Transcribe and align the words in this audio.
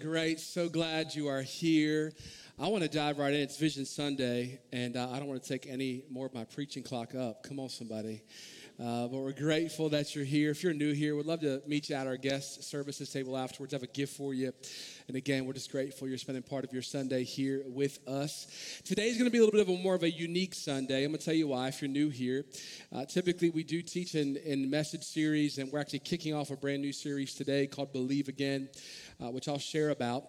great. 0.00 0.40
So 0.40 0.68
glad 0.68 1.14
you 1.14 1.28
are 1.28 1.42
here. 1.42 2.12
I 2.58 2.68
want 2.68 2.82
to 2.82 2.88
dive 2.88 3.18
right 3.18 3.32
in. 3.32 3.40
It's 3.40 3.56
Vision 3.56 3.84
Sunday, 3.84 4.60
and 4.72 4.96
uh, 4.96 5.08
I 5.10 5.18
don't 5.18 5.28
want 5.28 5.42
to 5.42 5.48
take 5.48 5.66
any 5.66 6.04
more 6.10 6.26
of 6.26 6.34
my 6.34 6.44
preaching 6.44 6.82
clock 6.82 7.14
up. 7.14 7.42
Come 7.42 7.58
on, 7.58 7.68
somebody. 7.68 8.22
Uh, 8.78 9.08
but 9.08 9.16
we're 9.16 9.32
grateful 9.32 9.88
that 9.88 10.14
you're 10.14 10.22
here. 10.24 10.50
If 10.50 10.62
you're 10.62 10.74
new 10.74 10.92
here, 10.92 11.16
we'd 11.16 11.24
love 11.24 11.40
to 11.40 11.62
meet 11.66 11.88
you 11.88 11.96
at 11.96 12.06
our 12.06 12.18
guest 12.18 12.62
services 12.62 13.10
table 13.10 13.34
afterwards. 13.34 13.72
I 13.72 13.76
have 13.76 13.82
a 13.82 13.86
gift 13.86 14.18
for 14.18 14.34
you. 14.34 14.52
And 15.08 15.16
again, 15.16 15.46
we're 15.46 15.54
just 15.54 15.72
grateful 15.72 16.06
you're 16.06 16.18
spending 16.18 16.42
part 16.42 16.62
of 16.62 16.74
your 16.74 16.82
Sunday 16.82 17.24
here 17.24 17.62
with 17.64 18.06
us. 18.06 18.46
Today's 18.84 19.16
going 19.16 19.24
to 19.24 19.30
be 19.30 19.38
a 19.38 19.40
little 19.40 19.58
bit 19.58 19.66
of 19.66 19.70
a 19.70 19.82
more 19.82 19.94
of 19.94 20.02
a 20.02 20.10
unique 20.10 20.54
Sunday. 20.54 21.04
I'm 21.04 21.10
going 21.10 21.18
to 21.18 21.24
tell 21.24 21.32
you 21.32 21.48
why 21.48 21.68
if 21.68 21.80
you're 21.80 21.90
new 21.90 22.10
here. 22.10 22.44
Uh, 22.94 23.06
typically, 23.06 23.48
we 23.48 23.64
do 23.64 23.80
teach 23.80 24.14
in, 24.14 24.36
in 24.44 24.68
message 24.68 25.04
series, 25.04 25.56
and 25.56 25.72
we're 25.72 25.80
actually 25.80 26.00
kicking 26.00 26.34
off 26.34 26.50
a 26.50 26.56
brand 26.56 26.82
new 26.82 26.92
series 26.92 27.32
today 27.32 27.66
called 27.66 27.94
Believe 27.94 28.28
Again, 28.28 28.68
uh, 29.22 29.30
which 29.30 29.48
I'll 29.48 29.58
share 29.58 29.88
about. 29.88 30.24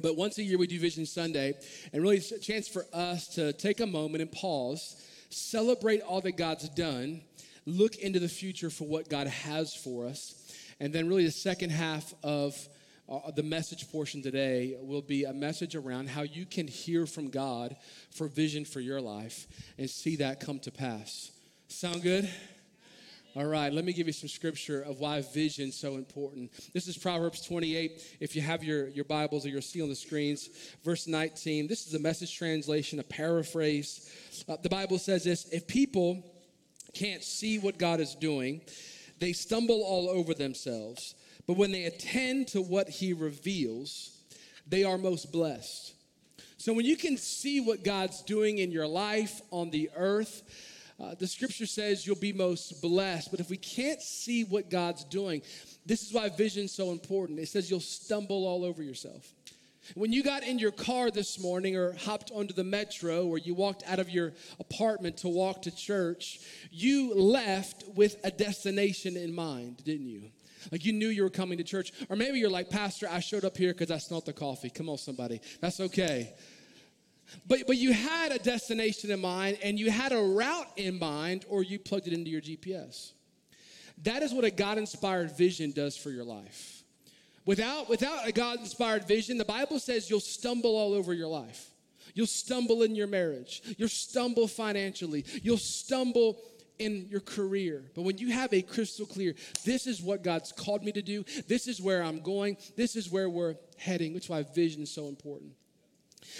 But 0.00 0.16
once 0.16 0.38
a 0.38 0.42
year, 0.42 0.56
we 0.56 0.68
do 0.68 0.80
Vision 0.80 1.04
Sunday, 1.04 1.52
and 1.92 2.02
really 2.02 2.16
it's 2.16 2.32
a 2.32 2.40
chance 2.40 2.66
for 2.66 2.86
us 2.94 3.28
to 3.34 3.52
take 3.52 3.80
a 3.80 3.86
moment 3.86 4.22
and 4.22 4.32
pause, 4.32 5.04
celebrate 5.28 6.00
all 6.00 6.22
that 6.22 6.38
God's 6.38 6.70
done 6.70 7.20
look 7.66 7.96
into 7.96 8.20
the 8.20 8.28
future 8.28 8.70
for 8.70 8.86
what 8.86 9.08
God 9.08 9.26
has 9.26 9.74
for 9.74 10.06
us. 10.06 10.34
And 10.80 10.92
then, 10.92 11.08
really, 11.08 11.24
the 11.24 11.30
second 11.30 11.70
half 11.70 12.12
of 12.22 12.56
uh, 13.08 13.30
the 13.32 13.42
message 13.42 13.90
portion 13.90 14.22
today 14.22 14.76
will 14.80 15.02
be 15.02 15.24
a 15.24 15.32
message 15.32 15.76
around 15.76 16.08
how 16.08 16.22
you 16.22 16.46
can 16.46 16.66
hear 16.66 17.06
from 17.06 17.30
God 17.30 17.76
for 18.10 18.28
vision 18.28 18.64
for 18.64 18.80
your 18.80 19.00
life 19.00 19.46
and 19.78 19.88
see 19.88 20.16
that 20.16 20.40
come 20.40 20.58
to 20.60 20.70
pass. 20.70 21.30
Sound 21.68 22.02
good? 22.02 22.28
All 23.36 23.44
right, 23.46 23.72
let 23.72 23.84
me 23.84 23.92
give 23.92 24.06
you 24.06 24.12
some 24.12 24.28
scripture 24.28 24.82
of 24.82 25.00
why 25.00 25.20
vision 25.20 25.70
is 25.70 25.76
so 25.76 25.96
important. 25.96 26.52
This 26.72 26.86
is 26.86 26.96
Proverbs 26.96 27.40
28. 27.40 28.16
If 28.20 28.36
you 28.36 28.42
have 28.42 28.62
your, 28.62 28.86
your 28.88 29.04
Bibles 29.04 29.44
or 29.44 29.48
you'll 29.48 29.60
see 29.60 29.82
on 29.82 29.88
the 29.88 29.96
screens, 29.96 30.48
verse 30.84 31.08
19. 31.08 31.66
This 31.66 31.84
is 31.84 31.94
a 31.94 31.98
message 31.98 32.38
translation, 32.38 33.00
a 33.00 33.02
paraphrase. 33.02 34.08
Uh, 34.48 34.56
the 34.62 34.68
Bible 34.68 34.98
says 34.98 35.24
this 35.24 35.48
If 35.48 35.66
people 35.66 36.24
can't 36.94 37.22
see 37.22 37.58
what 37.58 37.78
God 37.78 38.00
is 38.00 38.14
doing, 38.14 38.60
they 39.18 39.32
stumble 39.32 39.82
all 39.82 40.08
over 40.08 40.34
themselves. 40.34 41.14
But 41.46 41.56
when 41.56 41.72
they 41.72 41.84
attend 41.84 42.48
to 42.48 42.62
what 42.62 42.88
He 42.88 43.12
reveals, 43.12 44.18
they 44.66 44.84
are 44.84 44.96
most 44.96 45.30
blessed. 45.32 45.92
So 46.56 46.72
when 46.72 46.86
you 46.86 46.96
can 46.96 47.18
see 47.18 47.60
what 47.60 47.84
God's 47.84 48.22
doing 48.22 48.58
in 48.58 48.70
your 48.70 48.86
life 48.86 49.42
on 49.50 49.70
the 49.70 49.90
earth, 49.94 50.42
uh, 50.98 51.14
the 51.18 51.26
scripture 51.26 51.66
says 51.66 52.06
you'll 52.06 52.16
be 52.16 52.32
most 52.32 52.80
blessed. 52.80 53.30
But 53.30 53.40
if 53.40 53.50
we 53.50 53.58
can't 53.58 54.00
see 54.00 54.44
what 54.44 54.70
God's 54.70 55.04
doing, 55.04 55.42
this 55.84 56.02
is 56.02 56.14
why 56.14 56.30
vision 56.30 56.64
is 56.64 56.72
so 56.72 56.92
important. 56.92 57.38
It 57.38 57.48
says 57.48 57.70
you'll 57.70 57.80
stumble 57.80 58.46
all 58.46 58.64
over 58.64 58.82
yourself. 58.82 59.33
When 59.94 60.12
you 60.12 60.22
got 60.22 60.42
in 60.42 60.58
your 60.58 60.70
car 60.70 61.10
this 61.10 61.38
morning 61.38 61.76
or 61.76 61.92
hopped 61.92 62.30
onto 62.34 62.54
the 62.54 62.64
metro 62.64 63.26
or 63.26 63.38
you 63.38 63.54
walked 63.54 63.82
out 63.86 63.98
of 63.98 64.08
your 64.08 64.32
apartment 64.58 65.18
to 65.18 65.28
walk 65.28 65.62
to 65.62 65.70
church, 65.70 66.40
you 66.70 67.14
left 67.14 67.84
with 67.94 68.16
a 68.24 68.30
destination 68.30 69.16
in 69.16 69.34
mind, 69.34 69.84
didn't 69.84 70.08
you? 70.08 70.30
Like 70.72 70.84
you 70.84 70.92
knew 70.92 71.08
you 71.08 71.22
were 71.22 71.30
coming 71.30 71.58
to 71.58 71.64
church. 71.64 71.92
Or 72.08 72.16
maybe 72.16 72.38
you're 72.38 72.50
like, 72.50 72.70
Pastor, 72.70 73.06
I 73.10 73.20
showed 73.20 73.44
up 73.44 73.56
here 73.56 73.72
because 73.72 73.90
I 73.90 73.98
smelled 73.98 74.26
the 74.26 74.32
coffee. 74.32 74.70
Come 74.70 74.88
on, 74.88 74.96
somebody. 74.96 75.40
That's 75.60 75.80
okay. 75.80 76.32
But, 77.46 77.66
but 77.66 77.76
you 77.76 77.92
had 77.92 78.32
a 78.32 78.38
destination 78.38 79.10
in 79.10 79.20
mind 79.20 79.58
and 79.62 79.78
you 79.78 79.90
had 79.90 80.12
a 80.12 80.22
route 80.22 80.68
in 80.76 80.98
mind 80.98 81.44
or 81.48 81.62
you 81.62 81.78
plugged 81.78 82.06
it 82.06 82.12
into 82.12 82.30
your 82.30 82.40
GPS. 82.40 83.12
That 84.02 84.22
is 84.22 84.32
what 84.32 84.44
a 84.44 84.50
God 84.50 84.78
inspired 84.78 85.36
vision 85.36 85.72
does 85.72 85.96
for 85.96 86.10
your 86.10 86.24
life. 86.24 86.73
Without, 87.46 87.88
without 87.88 88.26
a 88.26 88.32
God 88.32 88.60
inspired 88.60 89.06
vision, 89.06 89.36
the 89.38 89.44
Bible 89.44 89.78
says 89.78 90.08
you'll 90.08 90.20
stumble 90.20 90.76
all 90.76 90.94
over 90.94 91.12
your 91.12 91.28
life. 91.28 91.70
You'll 92.14 92.26
stumble 92.26 92.82
in 92.82 92.94
your 92.94 93.06
marriage. 93.06 93.62
You'll 93.76 93.88
stumble 93.88 94.48
financially. 94.48 95.24
You'll 95.42 95.58
stumble 95.58 96.40
in 96.78 97.06
your 97.08 97.20
career. 97.20 97.84
But 97.94 98.02
when 98.02 98.18
you 98.18 98.32
have 98.32 98.52
a 98.52 98.62
crystal 98.62 99.06
clear, 99.06 99.34
this 99.64 99.86
is 99.86 100.02
what 100.02 100.22
God's 100.22 100.52
called 100.52 100.84
me 100.84 100.92
to 100.92 101.02
do, 101.02 101.24
this 101.48 101.68
is 101.68 101.80
where 101.80 102.02
I'm 102.02 102.20
going, 102.20 102.56
this 102.76 102.96
is 102.96 103.10
where 103.10 103.28
we're 103.28 103.56
heading, 103.76 104.14
which 104.14 104.28
why 104.28 104.42
vision 104.42 104.82
is 104.82 104.90
so 104.90 105.08
important. 105.08 105.52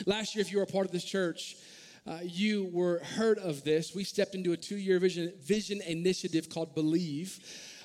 Last 0.07 0.35
year, 0.35 0.43
if 0.43 0.51
you 0.51 0.59
were 0.59 0.65
a 0.65 0.69
part 0.69 0.87
of 0.87 0.93
this 0.93 1.05
church, 1.05 1.57
uh, 2.07 2.19
you 2.23 2.69
were 2.73 2.99
heard 2.99 3.39
of 3.39 3.65
this. 3.65 3.95
We 3.95 4.05
stepped 4.05 4.35
into 4.35 4.53
a 4.53 4.57
two 4.57 4.77
year 4.77 4.99
vision, 4.99 5.33
vision 5.43 5.81
initiative 5.83 6.51
called 6.51 6.75
Believe. 6.75 7.39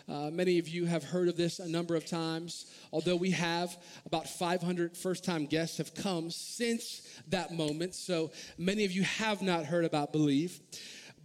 Uh, 0.09 0.31
many 0.31 0.57
of 0.57 0.67
you 0.67 0.85
have 0.85 1.03
heard 1.03 1.27
of 1.27 1.37
this 1.37 1.59
a 1.59 1.69
number 1.69 1.95
of 1.95 2.03
times. 2.03 2.65
Although 2.91 3.15
we 3.15 3.29
have 3.31 3.77
about 4.07 4.27
500 4.27 4.97
first 4.97 5.23
time 5.23 5.45
guests 5.45 5.77
have 5.77 5.93
come 5.93 6.31
since 6.31 7.07
that 7.27 7.53
moment. 7.53 7.93
So 7.93 8.31
many 8.57 8.85
of 8.85 8.91
you 8.91 9.03
have 9.03 9.43
not 9.43 9.65
heard 9.65 9.85
about 9.85 10.11
Believe. 10.11 10.59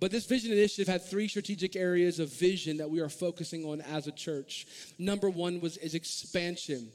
But 0.00 0.11
this 0.11 0.27
vision 0.27 0.53
initiative 0.53 0.87
had 0.87 1.03
three 1.03 1.28
strategic 1.28 1.77
areas 1.77 2.19
of 2.19 2.31
vision 2.31 2.77
that 2.77 2.91
we 2.91 3.00
are 3.00 3.09
focusing 3.09 3.65
on 3.65 3.81
as 3.81 4.06
a 4.06 4.12
church. 4.12 4.67
Number 4.99 5.31
one 5.31 5.61
was 5.61 5.78
is 5.78 5.94
expansion, 5.94 6.89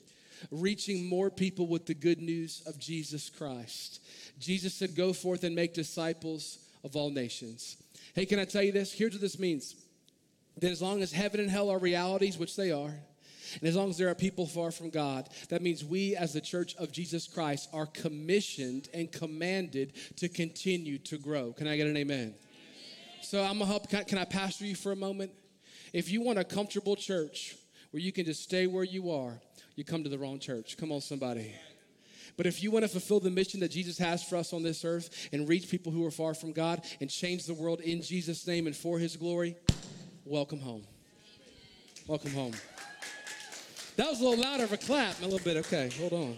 reaching 0.52 1.10
more 1.10 1.32
people 1.32 1.66
with 1.66 1.88
the 1.88 1.96
good 1.96 2.22
news 2.22 2.62
of 2.68 2.78
Jesus 2.78 3.32
Christ. 3.32 4.02
Jesus 4.40 4.76
said, 4.76 4.96
Go 4.96 5.12
forth 5.12 5.44
and 5.44 5.56
make 5.56 5.74
disciples 5.74 6.60
of 6.84 6.96
all 6.96 7.10
nations. 7.10 7.78
Hey, 8.14 8.28
can 8.28 8.38
I 8.38 8.46
tell 8.46 8.62
you 8.62 8.72
this? 8.72 8.94
Here's 8.94 9.14
what 9.14 9.22
this 9.22 9.40
means 9.40 9.76
that 10.59 10.72
as 10.72 10.81
long 10.81 11.02
as 11.02 11.12
heaven 11.12 11.40
and 11.40 11.50
hell 11.50 11.70
are 11.70 11.80
realities, 11.80 12.38
which 12.38 12.56
they 12.56 12.72
are, 12.72 12.94
and 13.59 13.68
as 13.68 13.75
long 13.75 13.90
as 13.90 13.97
there 13.97 14.09
are 14.09 14.16
people 14.16 14.46
far 14.46 14.72
from 14.72 14.90
God, 14.90 15.30
that 15.50 15.62
means 15.62 15.84
we 15.84 16.16
as 16.16 16.34
the 16.34 16.42
church 16.42 16.75
of 16.75 16.92
Jesus 16.92 17.28
Christ 17.28 17.70
are 17.74 17.88
commissioned 17.88 18.90
and 18.94 19.12
commanded 19.12 19.94
to 20.18 20.30
continue 20.30 20.98
to 21.00 21.18
grow. 21.18 21.53
Can 21.53 21.68
I 21.68 21.78
get 21.78 21.88
an 21.88 21.98
amen? 21.98 22.36
So 23.22 23.44
I'm 23.44 23.59
gonna 23.59 23.66
help. 23.66 23.90
Can, 23.90 24.06
can 24.06 24.18
I 24.18 24.25
pastor 24.25 24.66
you 24.66 24.75
for 24.75 24.92
a 24.92 24.96
moment? 24.96 25.31
If 25.94 26.12
you 26.12 26.22
want 26.22 26.40
a 26.40 26.44
comfortable 26.44 26.96
church 26.96 27.56
where 27.92 28.02
you 28.02 28.12
can 28.12 28.25
just 28.25 28.44
stay 28.44 28.68
where 28.68 28.84
you 28.84 29.12
are, 29.12 29.40
you 29.75 29.84
come 29.84 30.03
to 30.03 30.09
the 30.09 30.18
wrong 30.18 30.40
church. 30.40 30.78
Come 30.78 30.92
on, 30.92 31.02
somebody. 31.02 31.53
But 32.38 32.46
if 32.46 32.64
you 32.64 32.72
want 32.72 32.84
to 32.84 32.90
fulfill 32.90 33.19
the 33.19 33.30
mission 33.30 33.59
that 33.62 33.72
Jesus 33.72 33.98
has 33.98 34.24
for 34.24 34.38
us 34.38 34.53
on 34.53 34.64
this 34.64 34.86
earth 34.86 35.28
and 35.34 35.50
reach 35.50 35.69
people 35.69 35.92
who 35.92 36.06
are 36.06 36.12
far 36.12 36.34
from 36.34 36.53
God 36.53 36.86
and 37.02 37.09
change 37.09 37.46
the 37.46 37.53
world 37.53 37.81
in 37.81 38.02
Jesus' 38.02 38.48
name 38.48 38.68
and 38.68 38.75
for 38.75 38.98
his 38.98 39.18
glory, 39.18 39.58
welcome 40.30 40.60
home. 40.60 40.84
Welcome 42.06 42.32
home. 42.32 42.54
That 43.96 44.10
was 44.10 44.22
a 44.22 44.24
little 44.24 44.44
louder 44.44 44.64
of 44.64 44.72
a 44.72 44.78
clap. 44.78 45.20
A 45.22 45.24
little 45.24 45.40
bit. 45.40 45.58
Okay, 45.58 45.90
hold 46.00 46.14
on. 46.14 46.38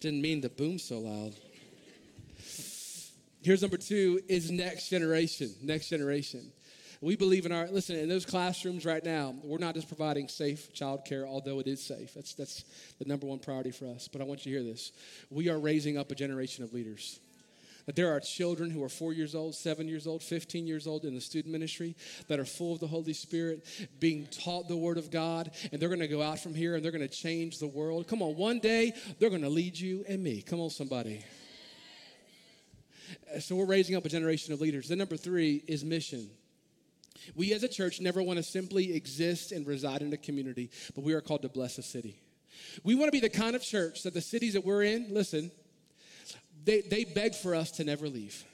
Didn't 0.00 0.22
mean 0.22 0.40
to 0.40 0.48
boom 0.48 0.78
so 0.78 0.98
loud. 0.98 1.34
Here's 3.42 3.60
number 3.60 3.76
two 3.76 4.20
is 4.28 4.50
next 4.50 4.88
generation. 4.88 5.54
Next 5.62 5.90
generation. 5.90 6.50
We 7.02 7.16
believe 7.16 7.44
in 7.44 7.52
our, 7.52 7.68
listen, 7.68 7.96
in 7.96 8.08
those 8.08 8.24
classrooms 8.24 8.86
right 8.86 9.04
now, 9.04 9.34
we're 9.42 9.58
not 9.58 9.74
just 9.74 9.88
providing 9.88 10.28
safe 10.28 10.72
childcare, 10.74 11.26
although 11.26 11.58
it 11.60 11.66
is 11.66 11.82
safe. 11.82 12.14
That's, 12.14 12.34
that's 12.34 12.64
the 12.98 13.04
number 13.04 13.26
one 13.26 13.38
priority 13.38 13.70
for 13.70 13.86
us. 13.86 14.08
But 14.08 14.22
I 14.22 14.24
want 14.24 14.46
you 14.46 14.52
to 14.52 14.62
hear 14.62 14.72
this. 14.72 14.92
We 15.30 15.50
are 15.50 15.58
raising 15.58 15.98
up 15.98 16.10
a 16.10 16.14
generation 16.14 16.64
of 16.64 16.72
leaders. 16.72 17.20
There 17.94 18.14
are 18.14 18.20
children 18.20 18.70
who 18.70 18.82
are 18.82 18.88
four 18.88 19.12
years 19.12 19.34
old, 19.34 19.54
seven 19.54 19.88
years 19.88 20.06
old, 20.06 20.22
15 20.22 20.66
years 20.66 20.86
old 20.86 21.04
in 21.04 21.14
the 21.14 21.20
student 21.20 21.52
ministry 21.52 21.96
that 22.28 22.38
are 22.38 22.44
full 22.44 22.74
of 22.74 22.80
the 22.80 22.86
Holy 22.86 23.12
Spirit, 23.12 23.64
being 23.98 24.26
taught 24.26 24.68
the 24.68 24.76
Word 24.76 24.98
of 24.98 25.10
God, 25.10 25.50
and 25.72 25.80
they're 25.80 25.88
going 25.88 26.00
to 26.00 26.08
go 26.08 26.22
out 26.22 26.38
from 26.38 26.54
here 26.54 26.74
and 26.74 26.84
they're 26.84 26.92
going 26.92 27.06
to 27.06 27.08
change 27.08 27.58
the 27.58 27.66
world. 27.66 28.06
Come 28.06 28.22
on, 28.22 28.36
one 28.36 28.58
day 28.58 28.92
they're 29.18 29.30
going 29.30 29.42
to 29.42 29.48
lead 29.48 29.78
you 29.78 30.04
and 30.08 30.22
me. 30.22 30.42
Come 30.42 30.60
on, 30.60 30.70
somebody. 30.70 31.24
Uh, 33.34 33.40
so 33.40 33.56
we're 33.56 33.66
raising 33.66 33.96
up 33.96 34.04
a 34.04 34.08
generation 34.08 34.52
of 34.52 34.60
leaders. 34.60 34.88
Then 34.88 34.98
number 34.98 35.16
three 35.16 35.62
is 35.66 35.84
mission. 35.84 36.30
We 37.34 37.52
as 37.52 37.62
a 37.62 37.68
church 37.68 38.00
never 38.00 38.22
want 38.22 38.38
to 38.38 38.42
simply 38.42 38.94
exist 38.94 39.52
and 39.52 39.66
reside 39.66 40.02
in 40.02 40.12
a 40.12 40.16
community, 40.16 40.70
but 40.94 41.04
we 41.04 41.12
are 41.12 41.20
called 41.20 41.42
to 41.42 41.48
bless 41.48 41.78
a 41.78 41.82
city. 41.82 42.18
We 42.82 42.94
want 42.94 43.08
to 43.08 43.12
be 43.12 43.20
the 43.20 43.28
kind 43.28 43.56
of 43.56 43.62
church 43.62 44.02
that 44.02 44.14
the 44.14 44.20
cities 44.20 44.54
that 44.54 44.64
we're 44.64 44.82
in, 44.82 45.08
listen, 45.10 45.50
they, 46.64 46.82
they 46.82 47.04
beg 47.04 47.34
for 47.34 47.54
us 47.54 47.70
to 47.72 47.84
never 47.84 48.08
leave. 48.08 48.44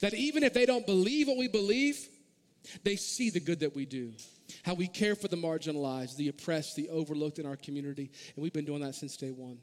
That 0.00 0.14
even 0.14 0.42
if 0.42 0.54
they 0.54 0.66
don't 0.66 0.86
believe 0.86 1.28
what 1.28 1.38
we 1.38 1.48
believe, 1.48 2.08
they 2.84 2.96
see 2.96 3.30
the 3.30 3.40
good 3.40 3.60
that 3.60 3.74
we 3.74 3.86
do, 3.86 4.12
how 4.62 4.74
we 4.74 4.86
care 4.86 5.14
for 5.14 5.28
the 5.28 5.36
marginalized, 5.36 6.16
the 6.16 6.28
oppressed, 6.28 6.76
the 6.76 6.88
overlooked 6.88 7.38
in 7.38 7.46
our 7.46 7.56
community. 7.56 8.10
And 8.34 8.42
we've 8.42 8.52
been 8.52 8.64
doing 8.64 8.82
that 8.82 8.94
since 8.94 9.16
day 9.16 9.30
one. 9.30 9.58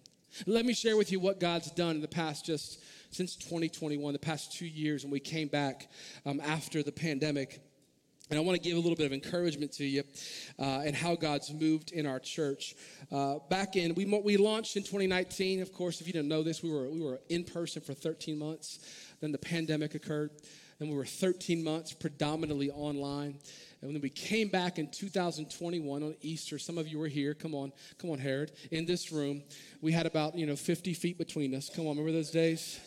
Let 0.46 0.66
me 0.66 0.74
share 0.74 0.96
with 0.96 1.12
you 1.12 1.20
what 1.20 1.40
God's 1.40 1.72
done 1.72 1.96
in 1.96 2.02
the 2.02 2.08
past, 2.08 2.46
just 2.46 2.80
since 3.12 3.36
2021, 3.36 4.14
the 4.14 4.20
past 4.20 4.54
two 4.54 4.68
years, 4.68 5.04
when 5.04 5.12
we 5.12 5.20
came 5.20 5.48
back 5.48 5.90
um, 6.26 6.40
after 6.42 6.84
the 6.84 6.92
pandemic. 6.92 7.62
And 8.30 8.38
I 8.38 8.42
want 8.42 8.62
to 8.62 8.62
give 8.62 8.78
a 8.78 8.80
little 8.80 8.96
bit 8.96 9.08
of 9.08 9.14
encouragement 9.14 9.72
to 9.74 9.86
you 9.86 10.04
uh, 10.60 10.84
and 10.86 10.96
how 10.96 11.16
God's 11.16 11.52
moved 11.52 11.92
in 11.92 12.06
our 12.06 12.20
church. 12.20 12.76
Uh, 13.12 13.40
back 13.50 13.76
in, 13.76 13.96
we, 13.96 14.06
we 14.06 14.38
launched 14.38 14.78
in 14.78 14.84
2019. 14.84 15.62
Of 15.62 15.74
course, 15.74 16.00
if 16.00 16.08
you 16.08 16.14
didn't 16.14 16.28
know 16.28 16.44
this, 16.44 16.62
we 16.62 16.70
were, 16.70 16.90
we 16.90 17.02
were 17.02 17.20
in 17.30 17.44
person 17.44 17.82
for 17.82 17.94
13 17.94 18.38
months. 18.38 18.80
Then 19.20 19.32
the 19.32 19.40
pandemic 19.40 19.96
occurred. 19.96 20.30
Then 20.78 20.90
we 20.90 20.96
were 20.96 21.06
13 21.06 21.64
months 21.64 21.92
predominantly 21.92 22.70
online. 22.70 23.40
And 23.82 23.96
then 23.96 24.02
we 24.02 24.10
came 24.10 24.50
back 24.50 24.78
in 24.78 24.90
2021 24.90 26.04
on 26.04 26.16
Easter, 26.22 26.60
some 26.60 26.78
of 26.78 26.88
you 26.88 27.00
were 27.00 27.08
here. 27.08 27.34
Come 27.34 27.56
on, 27.56 27.72
come 27.98 28.10
on, 28.12 28.20
Herod. 28.20 28.52
In 28.72 28.86
this 28.86 29.12
room, 29.12 29.42
we 29.82 29.92
had 29.92 30.06
about 30.06 30.36
you 30.36 30.46
know 30.46 30.56
50 30.56 30.94
feet 30.94 31.18
between 31.18 31.56
us. 31.56 31.70
Come 31.74 31.86
on, 31.86 31.92
remember 31.98 32.12
those 32.12 32.32
days? 32.32 32.80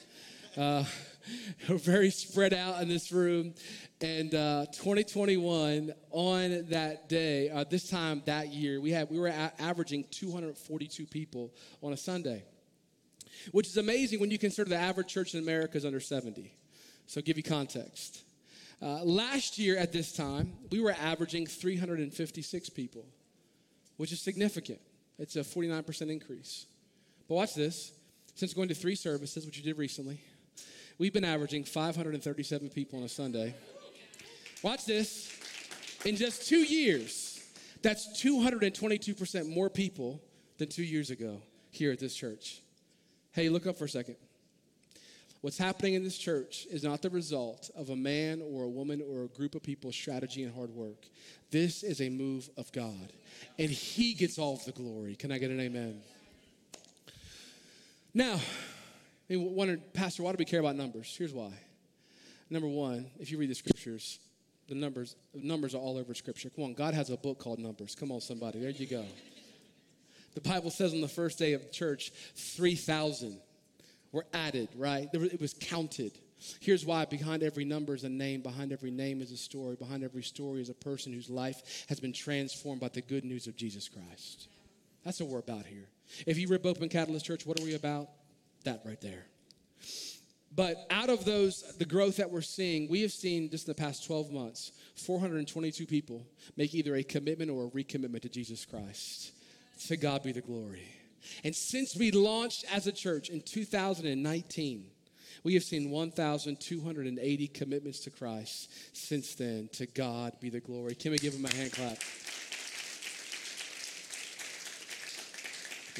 Uh, 0.57 0.85
we're 1.69 1.79
very 1.79 2.11
spread 2.11 2.53
out 2.53 2.83
in 2.83 2.89
this 2.89 3.11
room. 3.11 3.55
And 4.01 4.35
uh, 4.35 4.67
2021, 4.73 5.93
on 6.11 6.67
that 6.69 7.09
day, 7.09 7.49
uh, 7.49 7.65
this 7.65 7.89
time 7.89 8.23
that 8.27 8.49
year, 8.49 8.81
we 8.81 8.91
had 8.91 9.09
we 9.11 9.19
were 9.19 9.29
a- 9.29 9.53
averaging 9.59 10.05
242 10.11 11.07
people 11.07 11.53
on 11.83 11.93
a 11.93 11.97
Sunday, 11.97 12.45
which 13.53 13.67
is 13.67 13.77
amazing 13.77 14.21
when 14.21 14.31
you 14.31 14.39
consider 14.39 14.69
the 14.69 14.77
average 14.77 15.09
church 15.09 15.35
in 15.35 15.43
America 15.43 15.79
is 15.79 15.87
under 15.87 16.01
70. 16.01 16.53
So, 17.07 17.23
give 17.23 17.37
you 17.37 17.43
context. 17.43 18.23
Uh, 18.81 19.05
last 19.05 19.59
year 19.59 19.79
at 19.79 19.93
this 19.93 20.13
time, 20.13 20.53
we 20.71 20.81
were 20.81 20.95
averaging 21.01 21.47
356 21.47 22.69
people, 22.71 23.07
which 23.97 24.13
is 24.13 24.21
significant. 24.21 24.81
It's 25.19 25.37
a 25.37 25.41
49% 25.41 26.11
increase. 26.11 26.67
But 27.29 27.37
watch 27.37 27.55
this. 27.55 27.93
Since 28.35 28.55
going 28.55 28.69
to 28.69 28.75
three 28.75 28.95
services, 28.95 29.45
which 29.45 29.59
you 29.59 29.63
did 29.63 29.77
recently, 29.77 30.19
we've 31.03 31.13
been 31.13 31.25
averaging 31.25 31.65
537 31.65 32.69
people 32.69 33.01
on 33.01 33.05
a 33.05 33.09
Sunday. 33.09 33.57
Watch 34.63 34.87
this. 34.87 35.37
In 36.05 36.15
just 36.15 36.49
two 36.49 36.61
years, 36.61 37.43
that's 37.83 38.23
222% 38.23 39.49
more 39.49 39.69
people 39.69 40.23
than 40.59 40.69
two 40.69 40.85
years 40.85 41.11
ago 41.11 41.43
here 41.73 41.91
at 41.91 41.99
this 41.99 42.15
church. 42.15 42.61
Hey, 43.33 43.49
look 43.49 43.67
up 43.67 43.77
for 43.77 43.87
a 43.87 43.89
second. 43.89 44.15
What's 45.41 45.59
happening 45.59 45.95
in 45.95 46.05
this 46.05 46.17
church 46.17 46.69
is 46.71 46.85
not 46.85 47.03
the 47.03 47.11
result 47.11 47.69
of 47.75 47.91
a 47.91 47.97
man 47.97 48.41
or 48.41 48.63
a 48.63 48.69
woman 48.69 49.03
or 49.03 49.25
a 49.25 49.29
group 49.29 49.57
of 49.57 49.65
people's 49.65 49.97
strategy 49.97 50.45
and 50.45 50.55
hard 50.55 50.71
work. 50.71 51.09
This 51.51 51.83
is 51.83 52.01
a 52.01 52.11
move 52.11 52.49
of 52.57 52.71
God, 52.71 53.13
and 53.59 53.69
He 53.69 54.15
gets 54.15 54.39
all 54.39 54.55
of 54.55 54.65
the 54.67 54.71
glory. 54.71 55.17
Can 55.17 55.33
I 55.33 55.39
get 55.39 55.51
an 55.51 55.59
amen? 55.59 56.01
Now, 58.15 58.39
you 59.33 59.41
wondered, 59.41 59.95
Pastor, 59.95 60.23
why 60.23 60.33
do 60.33 60.37
we 60.39 60.45
care 60.45 60.61
about 60.61 60.77
numbers? 60.77 61.15
Here's 61.17 61.33
why. 61.33 61.53
Number 62.51 62.69
one, 62.69 63.07
if 63.19 63.31
you 63.31 63.39
read 63.39 63.51
the 63.51 63.55
scriptures, 63.55 64.19
the 64.69 64.75
numbers, 64.75 65.17
numbers 65.35 65.75
are 65.75 65.79
all 65.79 65.97
over 65.97 66.15
scripture. 66.15 66.51
Come 66.51 66.65
on, 66.65 66.75
God 66.75 66.93
has 66.95 67.09
a 67.11 67.17
book 67.17 67.39
called 67.39 67.59
Numbers. 67.59 67.95
Come 67.95 68.13
on, 68.13 68.21
somebody. 68.21 68.61
There 68.61 68.71
you 68.71 68.87
go. 68.87 69.05
The 70.35 70.43
Bible 70.43 70.71
says 70.71 70.93
on 70.93 71.01
the 71.01 71.09
first 71.09 71.39
day 71.39 71.55
of 71.55 71.73
church, 71.73 72.13
3,000 72.37 73.39
were 74.13 74.27
added, 74.33 74.69
right? 74.77 75.09
It 75.13 75.41
was 75.41 75.55
counted. 75.55 76.13
Here's 76.61 76.85
why 76.85 77.05
behind 77.05 77.43
every 77.43 77.65
number 77.65 77.95
is 77.95 78.05
a 78.05 78.09
name, 78.09 78.43
behind 78.43 78.73
every 78.73 78.91
name 78.91 79.23
is 79.23 79.31
a 79.31 79.37
story, 79.37 79.77
behind 79.77 80.05
every 80.05 80.23
story 80.23 80.61
is 80.61 80.69
a 80.69 80.75
person 80.75 81.13
whose 81.13 81.31
life 81.31 81.87
has 81.89 82.01
been 82.01 82.13
transformed 82.13 82.81
by 82.81 82.89
the 82.89 83.03
good 83.03 83.25
news 83.25 83.47
of 83.47 83.57
Jesus 83.57 83.89
Christ. 83.89 84.49
That's 85.05 85.21
what 85.21 85.31
we're 85.31 85.39
about 85.39 85.67
here. 85.67 85.89
If 86.27 86.39
you 86.39 86.49
rip 86.49 86.67
open 86.67 86.89
Catalyst 86.89 87.25
Church, 87.25 87.47
what 87.47 87.59
are 87.61 87.65
we 87.65 87.75
about? 87.75 88.09
That 88.65 88.83
right 88.85 89.01
there. 89.01 89.27
But 90.55 90.87
out 90.91 91.09
of 91.09 91.25
those, 91.25 91.63
the 91.79 91.85
growth 91.85 92.17
that 92.17 92.31
we're 92.31 92.43
seeing, 92.43 92.89
we 92.89 93.01
have 93.03 93.13
seen 93.13 93.49
just 93.51 93.67
in 93.67 93.71
the 93.71 93.83
past 93.83 94.05
12 94.05 94.31
months, 94.31 94.73
422 94.97 95.87
people 95.87 96.27
make 96.57 96.75
either 96.75 96.95
a 96.95 97.03
commitment 97.03 97.51
or 97.51 97.67
a 97.67 97.71
recommitment 97.71 98.21
to 98.23 98.29
Jesus 98.29 98.67
Christ. 98.67 99.33
To 99.89 99.97
God 99.97 100.23
be 100.23 100.33
the 100.33 100.43
glory. 100.43 100.87
And 101.43 101.57
since 101.57 101.97
we 101.97 102.11
launched 102.11 102.65
as 102.73 102.87
a 102.87 102.93
church 102.93 103.31
in 103.31 103.41
2019, 103.41 104.85
we 105.45 105.55
have 105.55 105.65
seen 105.65 105.91
1,280 105.91 107.49
commitments 107.49 108.01
to 108.01 108.11
Christ 108.11 108.71
since 108.93 109.35
then. 109.35 109.69
To 109.73 109.87
God 109.87 110.39
be 110.41 110.51
the 110.51 110.61
glory. 110.61 110.95
Can 110.95 111.13
we 111.13 111.19
give 111.19 111.35
him 111.35 111.45
a 111.45 111.55
hand 111.55 111.73
clap? 111.73 111.99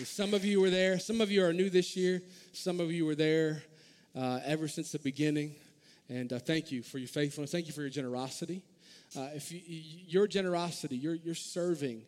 Some 0.05 0.33
of 0.33 0.45
you 0.45 0.61
were 0.61 0.71
there. 0.71 0.99
Some 0.99 1.21
of 1.21 1.31
you 1.31 1.45
are 1.45 1.53
new 1.53 1.71
this 1.71 1.97
year. 1.97 2.23
Some 2.55 2.81
of 2.81 2.93
you 2.93 3.07
were 3.07 3.15
there 3.15 3.63
uh, 4.15 4.41
ever 4.45 4.69
since 4.69 4.93
the 4.93 4.99
beginning. 4.99 5.55
And 6.11 6.31
uh, 6.35 6.39
thank 6.39 6.71
you 6.71 6.83
for 6.83 6.99
your 6.99 7.09
faithfulness. 7.09 7.51
Thank 7.51 7.67
you 7.67 7.73
for 7.73 7.81
your 7.81 7.89
generosity. 7.89 8.63
Uh, 9.17 9.29
if 9.35 9.51
you, 9.51 9.61
your 9.67 10.27
generosity, 10.27 10.97
your, 10.97 11.15
your 11.15 11.35
serving, 11.35 12.03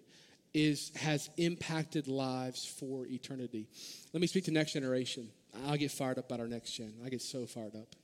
is 0.52 0.92
has 0.96 1.30
impacted 1.38 2.06
lives 2.06 2.64
for 2.64 3.06
eternity. 3.06 3.66
Let 4.12 4.20
me 4.20 4.26
speak 4.26 4.44
to 4.44 4.50
next 4.50 4.74
generation. 4.74 5.28
I'll 5.66 5.78
get 5.78 5.90
fired 5.90 6.18
up 6.18 6.26
about 6.26 6.40
our 6.40 6.46
next 6.46 6.72
gen. 6.72 6.92
I 7.04 7.08
get 7.08 7.22
so 7.22 7.46
fired 7.46 7.74
up. 7.74 7.96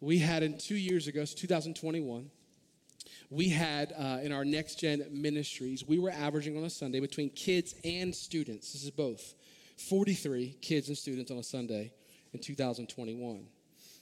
We 0.00 0.18
had 0.18 0.42
in 0.42 0.58
two 0.58 0.76
years 0.76 1.08
ago, 1.08 1.24
so 1.24 1.36
2021, 1.36 2.30
we 3.30 3.48
had 3.48 3.92
uh, 3.98 4.18
in 4.22 4.30
our 4.30 4.44
next 4.44 4.78
gen 4.78 5.06
ministries, 5.10 5.86
we 5.88 5.98
were 5.98 6.10
averaging 6.10 6.56
on 6.56 6.64
a 6.64 6.70
Sunday 6.70 7.00
between 7.00 7.30
kids 7.30 7.74
and 7.82 8.14
students. 8.14 8.72
This 8.74 8.84
is 8.84 8.90
both 8.90 9.34
43 9.88 10.56
kids 10.60 10.88
and 10.88 10.96
students 10.96 11.30
on 11.30 11.38
a 11.38 11.42
Sunday 11.42 11.92
in 12.32 12.40
2021, 12.40 13.46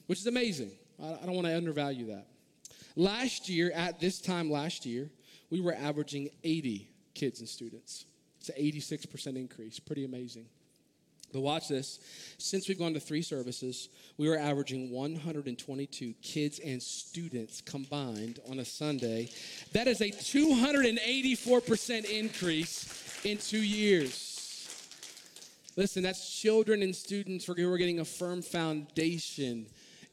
which 0.07 0.19
is 0.19 0.27
amazing. 0.27 0.71
I, 1.01 1.25
don't 1.25 1.33
want 1.33 1.47
to 1.47 1.55
undervalue 1.55 2.07
that. 2.07 2.27
Last 2.95 3.49
year, 3.49 3.71
at 3.73 3.99
this 3.99 4.21
time 4.21 4.51
last 4.51 4.85
year, 4.85 5.09
we 5.49 5.59
were 5.61 5.73
averaging 5.73 6.29
80 6.43 6.89
kids 7.13 7.39
and 7.39 7.49
students. 7.49 8.05
It's 8.39 8.49
an 8.49 8.55
86% 8.63 9.35
increase. 9.35 9.79
Pretty 9.79 10.05
amazing. 10.05 10.45
But 11.33 11.41
watch 11.41 11.67
this. 11.67 11.99
Since 12.37 12.67
we've 12.67 12.77
gone 12.77 12.93
to 12.93 12.99
three 12.99 13.21
services, 13.21 13.89
we 14.17 14.27
are 14.27 14.37
averaging 14.37 14.91
122 14.91 16.13
kids 16.21 16.59
and 16.59 16.81
students 16.81 17.61
combined 17.61 18.39
on 18.49 18.59
a 18.59 18.65
Sunday. 18.65 19.29
That 19.73 19.87
is 19.87 20.01
a 20.01 20.09
284% 20.09 22.05
increase 22.05 23.21
in 23.23 23.37
two 23.37 23.61
years. 23.61 24.30
Listen, 25.77 26.03
that's 26.03 26.29
children 26.39 26.81
and 26.81 26.95
students 26.95 27.45
who 27.45 27.71
are 27.71 27.77
getting 27.77 27.99
a 27.99 28.05
firm 28.05 28.41
foundation 28.41 29.67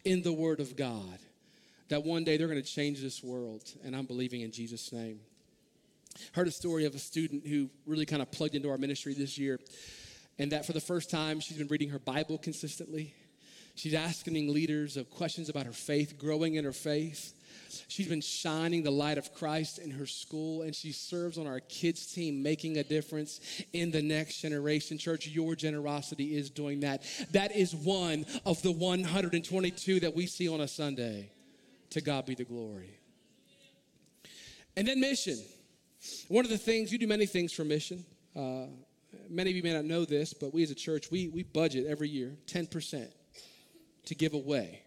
in 0.04 0.22
the 0.22 0.32
Word 0.32 0.60
of 0.60 0.76
God. 0.76 1.18
That 1.88 2.04
one 2.04 2.22
day 2.22 2.36
they're 2.36 2.48
going 2.48 2.62
to 2.62 2.68
change 2.68 3.00
this 3.00 3.24
world, 3.24 3.64
and 3.84 3.96
I'm 3.96 4.06
believing 4.06 4.42
in 4.42 4.52
Jesus' 4.52 4.92
name. 4.92 5.20
Heard 6.32 6.48
a 6.48 6.52
story 6.52 6.84
of 6.84 6.94
a 6.94 6.98
student 6.98 7.46
who 7.46 7.70
really 7.86 8.06
kind 8.06 8.22
of 8.22 8.30
plugged 8.30 8.54
into 8.54 8.70
our 8.70 8.78
ministry 8.78 9.14
this 9.14 9.38
year, 9.38 9.58
and 10.38 10.52
that 10.52 10.66
for 10.66 10.72
the 10.72 10.80
first 10.80 11.10
time 11.10 11.40
she's 11.40 11.56
been 11.56 11.68
reading 11.68 11.90
her 11.90 11.98
Bible 11.98 12.38
consistently. 12.38 13.14
She's 13.74 13.94
asking 13.94 14.52
leaders 14.52 14.96
of 14.96 15.10
questions 15.10 15.48
about 15.48 15.66
her 15.66 15.72
faith, 15.72 16.18
growing 16.18 16.54
in 16.54 16.64
her 16.64 16.72
faith. 16.72 17.32
She's 17.88 18.08
been 18.08 18.20
shining 18.20 18.82
the 18.82 18.90
light 18.90 19.18
of 19.18 19.32
Christ 19.34 19.78
in 19.78 19.90
her 19.92 20.06
school, 20.06 20.62
and 20.62 20.74
she 20.74 20.92
serves 20.92 21.38
on 21.38 21.46
our 21.46 21.60
kids' 21.60 22.06
team, 22.12 22.42
making 22.42 22.76
a 22.76 22.84
difference 22.84 23.40
in 23.72 23.90
the 23.90 24.02
next 24.02 24.40
generation. 24.40 24.98
Church, 24.98 25.26
your 25.26 25.56
generosity 25.56 26.36
is 26.36 26.50
doing 26.50 26.80
that. 26.80 27.02
That 27.32 27.56
is 27.56 27.74
one 27.74 28.26
of 28.44 28.60
the 28.62 28.72
122 28.72 30.00
that 30.00 30.14
we 30.14 30.26
see 30.26 30.48
on 30.48 30.60
a 30.60 30.68
Sunday. 30.68 31.30
To 31.90 32.02
God 32.02 32.26
be 32.26 32.34
the 32.34 32.44
glory. 32.44 32.98
And 34.76 34.86
then 34.86 35.00
mission. 35.00 35.38
One 36.28 36.44
of 36.44 36.50
the 36.50 36.58
things, 36.58 36.92
you 36.92 36.98
do 36.98 37.06
many 37.06 37.24
things 37.24 37.52
for 37.52 37.64
mission. 37.64 38.04
Uh, 38.36 38.66
many 39.30 39.50
of 39.50 39.56
you 39.56 39.62
may 39.62 39.72
not 39.72 39.86
know 39.86 40.04
this, 40.04 40.34
but 40.34 40.52
we 40.52 40.62
as 40.62 40.70
a 40.70 40.74
church, 40.74 41.10
we, 41.10 41.28
we 41.28 41.42
budget 41.42 41.86
every 41.86 42.10
year 42.10 42.36
10% 42.46 43.08
to 44.04 44.14
give 44.14 44.34
away 44.34 44.82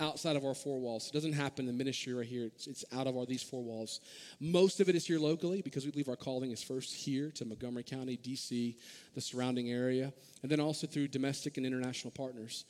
outside 0.00 0.36
of 0.36 0.44
our 0.44 0.54
four 0.54 0.78
walls. 0.78 1.08
It 1.08 1.12
doesn't 1.12 1.32
happen 1.32 1.68
in 1.68 1.76
ministry 1.76 2.12
right 2.12 2.26
here. 2.26 2.46
It's, 2.46 2.66
it's 2.66 2.84
out 2.94 3.06
of 3.06 3.16
our, 3.16 3.26
these 3.26 3.42
four 3.42 3.62
walls. 3.62 4.00
Most 4.40 4.80
of 4.80 4.88
it 4.88 4.94
is 4.94 5.06
here 5.06 5.18
locally 5.18 5.62
because 5.62 5.84
we 5.84 5.90
believe 5.90 6.08
our 6.08 6.16
calling 6.16 6.50
is 6.50 6.62
first 6.62 6.94
here 6.94 7.30
to 7.32 7.44
Montgomery 7.44 7.82
County, 7.82 8.16
D.C., 8.16 8.76
the 9.14 9.20
surrounding 9.20 9.70
area, 9.70 10.12
and 10.42 10.50
then 10.50 10.60
also 10.60 10.86
through 10.86 11.08
domestic 11.08 11.56
and 11.56 11.66
international 11.66 12.10
partners. 12.10 12.64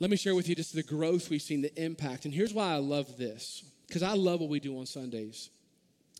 Let 0.00 0.10
me 0.10 0.16
share 0.16 0.34
with 0.34 0.48
you 0.48 0.54
just 0.54 0.74
the 0.74 0.82
growth 0.82 1.30
we've 1.30 1.42
seen, 1.42 1.62
the 1.62 1.82
impact. 1.82 2.24
And 2.24 2.34
here's 2.34 2.52
why 2.52 2.72
I 2.72 2.76
love 2.76 3.16
this 3.16 3.64
because 3.86 4.02
I 4.02 4.14
love 4.14 4.40
what 4.40 4.50
we 4.50 4.60
do 4.60 4.78
on 4.78 4.86
Sundays. 4.86 5.50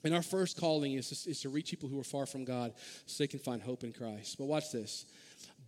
And 0.05 0.15
our 0.15 0.23
first 0.23 0.59
calling 0.59 0.93
is 0.95 1.27
is 1.27 1.41
to 1.41 1.49
reach 1.49 1.71
people 1.71 1.89
who 1.89 1.99
are 1.99 2.05
far 2.05 2.27
from 2.27 2.45
God 2.45 2.73
so 3.07 3.23
they 3.23 3.29
can 3.29 3.41
find 3.41 3.61
hope 3.61 3.83
in 3.83 3.93
Christ. 3.93 4.37
But 4.39 4.45
watch 4.45 4.71
this. 4.71 5.07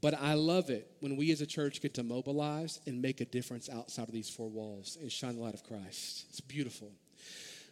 But 0.00 0.14
I 0.14 0.34
love 0.34 0.70
it 0.70 0.90
when 1.00 1.16
we 1.16 1.32
as 1.32 1.40
a 1.40 1.46
church 1.46 1.80
get 1.80 1.94
to 1.94 2.02
mobilize 2.02 2.80
and 2.86 3.02
make 3.02 3.20
a 3.20 3.24
difference 3.24 3.68
outside 3.68 4.08
of 4.08 4.14
these 4.14 4.30
four 4.30 4.48
walls 4.48 4.96
and 5.00 5.10
shine 5.10 5.36
the 5.36 5.42
light 5.42 5.54
of 5.54 5.64
Christ. 5.64 6.26
It's 6.30 6.40
beautiful. 6.40 6.92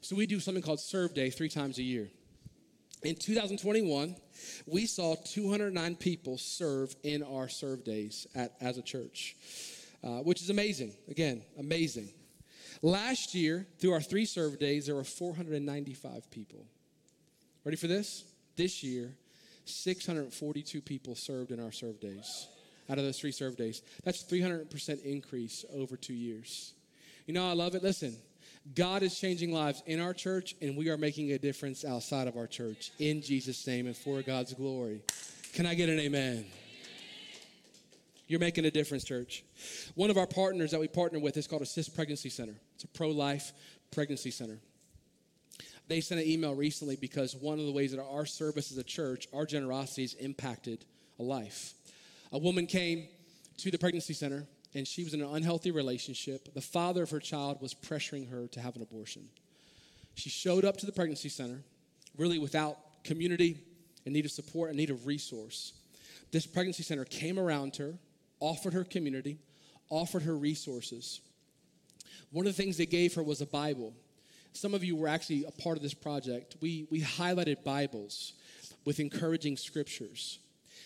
So 0.01 0.17
we 0.17 0.27
do 0.27 0.41
something 0.41 0.63
called 0.63 0.81
Serve 0.81 1.15
Day 1.15 1.31
three 1.31 1.49
times 1.49 1.79
a 1.79 1.83
year. 1.83 2.09
In 3.03 3.15
2021, 3.15 4.17
we 4.67 4.87
saw 4.87 5.15
209 5.15 5.97
people 5.97 6.39
serve 6.39 6.97
in 7.03 7.23
our 7.23 7.49
serve 7.49 7.85
days 7.85 8.27
at, 8.35 8.55
as 8.61 8.79
a 8.79 8.83
church, 8.83 9.37
uh, 10.03 10.19
which 10.21 10.43
is 10.43 10.51
amazing. 10.51 10.93
Again, 11.09 11.43
amazing. 11.59 12.09
Last 12.83 13.35
year, 13.35 13.67
through 13.79 13.93
our 13.93 14.01
three 14.01 14.25
serve 14.25 14.59
days, 14.59 14.87
there 14.87 14.95
were 14.95 15.05
495 15.05 16.31
people. 16.31 16.67
Ready 17.65 17.77
for 17.77 17.87
this? 17.87 18.25
This 18.57 18.83
year, 18.83 19.15
642 19.67 20.81
people 20.81 21.15
served 21.15 21.51
in 21.51 21.61
our 21.61 21.73
serve 21.73 22.01
days 22.01 22.49
out 22.89 22.99
of 22.99 23.05
those 23.05 23.19
three 23.19 23.33
serve 23.33 23.57
days. 23.57 23.83
That's 24.05 24.23
300% 24.23 25.03
increase 25.05 25.65
over 25.75 25.97
two 25.97 26.15
years. 26.15 26.73
You 27.27 27.35
know, 27.35 27.49
I 27.49 27.53
love 27.53 27.75
it. 27.75 27.83
Listen, 27.83 28.17
God 28.75 29.03
is 29.03 29.19
changing 29.19 29.53
lives 29.53 29.83
in 29.87 30.01
our 30.01 30.15
church, 30.15 30.55
and 30.61 30.77
we 30.77 30.89
are 30.89 30.97
making 30.97 31.33
a 31.33 31.39
difference 31.39 31.85
outside 31.85 32.29
of 32.29 32.37
our 32.37 32.47
church 32.47 32.93
in 32.99 33.23
Jesus' 33.23 33.67
name 33.67 33.87
and 33.87 33.97
for 33.97 34.23
God's 34.23 34.55
glory. 34.55 35.03
Can 35.53 35.67
I 35.67 35.75
get 35.75 35.89
an 35.89 35.99
amen? 35.99 36.47
You're 38.29 38.41
making 38.41 38.65
a 38.65 38.71
difference, 38.71 39.05
church. 39.05 39.45
One 39.95 40.11
of 40.11 40.17
our 40.17 40.27
partners 40.27 40.73
that 40.73 40.81
we 40.81 40.89
partner 40.89 41.21
with 41.21 41.37
is 41.37 41.47
called 41.47 41.63
Assist 41.63 41.95
Pregnancy 41.95 42.29
Center. 42.29 42.55
It's 42.75 42.85
a 42.85 42.89
pro 42.89 43.11
life 43.11 43.53
pregnancy 43.93 44.33
center. 44.33 44.59
They 45.89 46.01
sent 46.01 46.21
an 46.21 46.27
email 46.27 46.55
recently 46.55 46.97
because 46.97 47.37
one 47.37 47.59
of 47.59 47.67
the 47.67 47.73
ways 47.73 47.93
that 47.93 48.03
our 48.03 48.27
service 48.27 48.73
as 48.73 48.79
a 48.79 48.85
church, 48.85 49.29
our 49.33 49.47
generosity 49.47 50.03
has 50.03 50.15
impacted 50.15 50.85
a 51.19 51.23
life. 51.23 51.75
A 52.33 52.39
woman 52.39 52.67
came 52.67 53.07
to 53.59 53.71
the 53.71 53.79
pregnancy 53.79 54.13
center 54.13 54.47
and 54.75 54.87
she 54.87 55.05
was 55.05 55.15
in 55.15 55.23
an 55.23 55.35
unhealthy 55.35 55.71
relationship. 55.71 56.53
The 56.55 56.61
father 56.61 57.05
of 57.05 57.11
her 57.11 57.21
child 57.21 57.63
was 57.63 57.73
pressuring 57.73 58.29
her 58.31 58.47
to 58.49 58.61
have 58.61 58.77
an 58.77 58.83
abortion. 58.83 59.29
She 60.15 60.29
showed 60.29 60.65
up 60.65 60.77
to 60.79 60.87
the 60.87 60.93
pregnancy 60.93 61.29
center 61.29 61.63
really 62.17 62.39
without 62.39 62.79
community 63.05 63.59
and 64.05 64.15
need 64.15 64.25
of 64.25 64.31
support 64.31 64.71
and 64.71 64.79
need 64.79 64.91
of 64.91 65.07
resource. 65.07 65.75
This 66.33 66.47
pregnancy 66.47 66.83
center 66.83 67.05
came 67.05 67.39
around 67.39 67.77
her, 67.77 67.95
offered 68.41 68.75
her 68.75 68.85
community, 68.85 69.39
offered 69.89 70.23
her 70.23 70.37
resources. 70.37 71.21
One 72.33 72.47
of 72.47 72.57
the 72.57 72.63
things 72.63 72.77
they 72.77 72.87
gave 72.87 73.15
her 73.15 73.23
was 73.23 73.41
a 73.41 73.47
Bible. 73.47 73.95
Some 74.57 74.73
of 74.73 74.83
you 74.83 74.97
were 74.97 75.07
actually 75.09 75.45
a 75.45 75.51
part 75.51 75.77
of 75.77 75.83
this 75.83 75.93
project. 75.93 76.57
We, 76.63 76.87
we 76.91 77.03
highlighted 77.03 77.63
Bibles 77.63 78.33
with 78.87 79.01
encouraging 79.01 79.59
scriptures. 79.59 80.39